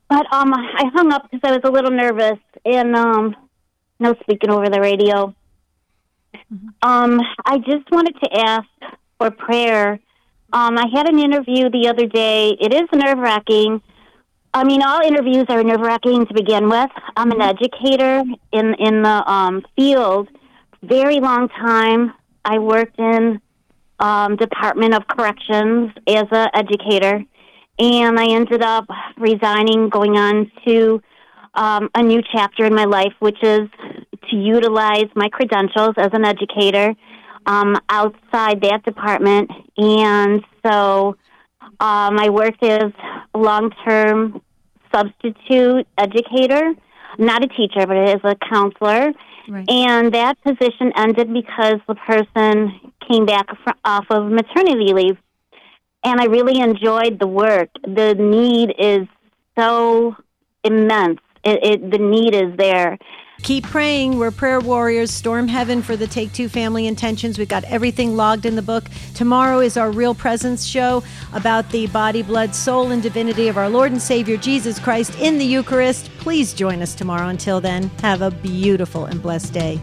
But 0.09 0.31
um, 0.31 0.53
I 0.53 0.91
hung 0.93 1.11
up 1.11 1.31
because 1.31 1.41
I 1.43 1.53
was 1.53 1.61
a 1.65 1.71
little 1.71 1.91
nervous, 1.91 2.39
and 2.67 2.95
um, 2.95 3.35
no 3.99 4.15
speaking 4.21 4.51
over 4.51 4.69
the 4.69 4.81
radio. 4.81 5.35
Mm-hmm. 6.35 6.69
Um, 6.83 7.21
I 7.47 7.59
just 7.59 7.91
wanted 7.91 8.17
to 8.23 8.41
ask 8.41 8.69
for 9.19 9.31
prayer. 9.31 9.99
Um, 10.53 10.77
I 10.77 10.87
had 10.93 11.09
an 11.09 11.19
interview 11.19 11.71
the 11.71 11.89
other 11.89 12.07
day. 12.07 12.51
It 12.61 12.75
is 12.75 12.89
nerve 12.93 13.19
wracking. 13.19 13.81
I 14.53 14.65
mean, 14.65 14.83
all 14.83 15.01
interviews 15.01 15.47
are 15.49 15.65
nerve 15.65 15.81
wracking 15.81 16.27
to 16.27 16.35
begin 16.35 16.69
with. 16.69 16.91
I'm 17.17 17.31
an 17.31 17.39
mm-hmm. 17.39 17.57
educator 17.57 18.23
in 18.53 18.75
in 18.75 19.03
the 19.03 19.31
um, 19.31 19.65
field. 19.77 20.29
Very 20.85 21.21
long 21.21 21.49
time. 21.49 22.13
I 22.45 22.59
worked 22.59 22.99
in 22.99 23.41
um, 24.01 24.35
Department 24.35 24.95
of 24.95 25.07
Corrections 25.07 25.93
as 26.09 26.25
an 26.33 26.49
educator, 26.55 27.23
and 27.79 28.19
I 28.19 28.27
ended 28.31 28.63
up 28.63 28.87
resigning, 29.17 29.89
going 29.91 30.17
on 30.17 30.51
to 30.67 31.01
um, 31.55 31.89
a 31.95 32.03
new 32.03 32.21
chapter 32.33 32.65
in 32.65 32.75
my 32.75 32.85
life, 32.85 33.13
which 33.21 33.39
is 33.43 33.69
to 34.29 34.37
utilize 34.37 35.07
my 35.15 35.29
credentials 35.29 35.95
as 35.99 36.11
an 36.13 36.25
educator 36.25 36.95
um, 37.47 37.77
outside 37.89 38.61
that 38.63 38.83
department. 38.85 39.53
And 39.77 40.43
so 40.67 41.17
um, 41.79 42.19
I 42.19 42.29
worked 42.29 42.65
as 42.65 42.91
a 43.35 43.39
long 43.39 43.71
term 43.85 44.43
substitute 44.93 45.87
educator, 45.97 46.75
not 47.19 47.45
a 47.45 47.47
teacher, 47.47 47.87
but 47.87 47.97
as 47.97 48.21
a 48.25 48.35
counselor. 48.51 49.13
Right. 49.49 49.69
And 49.69 50.13
that 50.15 50.41
position 50.43 50.93
ended 50.97 51.33
because 51.33 51.81
the 51.89 51.95
person 51.95 52.93
came 53.09 53.27
back 53.27 53.47
off 53.85 54.07
of 54.11 54.31
maternity 54.31 54.93
leave. 54.93 55.19
And 56.05 56.21
I 56.21 56.25
really 56.25 56.61
enjoyed 56.61 57.19
the 57.19 57.27
work. 57.27 57.71
The 57.85 58.15
need 58.15 58.75
is 58.79 59.07
so 59.57 60.17
immense. 60.65 61.21
It, 61.45 61.59
it, 61.63 61.91
the 61.91 61.99
need 61.99 62.35
is 62.35 62.57
there. 62.57 62.99
Keep 63.43 63.65
praying. 63.65 64.19
We're 64.19 64.31
prayer 64.31 64.61
warriors. 64.61 65.11
Storm 65.11 65.49
heaven 65.49 65.83
for 65.83 65.97
the 65.97 66.07
Take 66.07 66.33
Two 66.33 66.49
family 66.49 66.87
intentions. 66.87 67.39
We've 67.39 67.49
got 67.49 67.65
everything 67.65 68.17
logged 68.17 68.47
in 68.47 68.55
the 68.55 68.63
book. 68.63 68.85
Tomorrow 69.15 69.61
is 69.61 69.77
our 69.77 69.91
Real 69.91 70.15
Presence 70.15 70.65
show 70.65 71.03
about 71.33 71.69
the 71.71 71.89
body, 71.89 72.23
blood, 72.23 72.55
soul, 72.55 72.93
and 72.93 73.03
divinity 73.03 73.49
of 73.49 73.59
our 73.59 73.69
Lord 73.69 73.91
and 73.91 74.01
Savior 74.01 74.37
Jesus 74.37 74.79
Christ 74.79 75.19
in 75.19 75.39
the 75.39 75.45
Eucharist. 75.45 76.09
Please 76.19 76.55
join 76.55 76.83
us 76.83 76.95
tomorrow. 76.95 77.29
Until 77.29 77.61
then, 77.61 77.89
have 78.01 78.23
a 78.23 78.31
beautiful 78.31 79.07
and 79.07 79.21
blessed 79.21 79.53
day. 79.53 79.81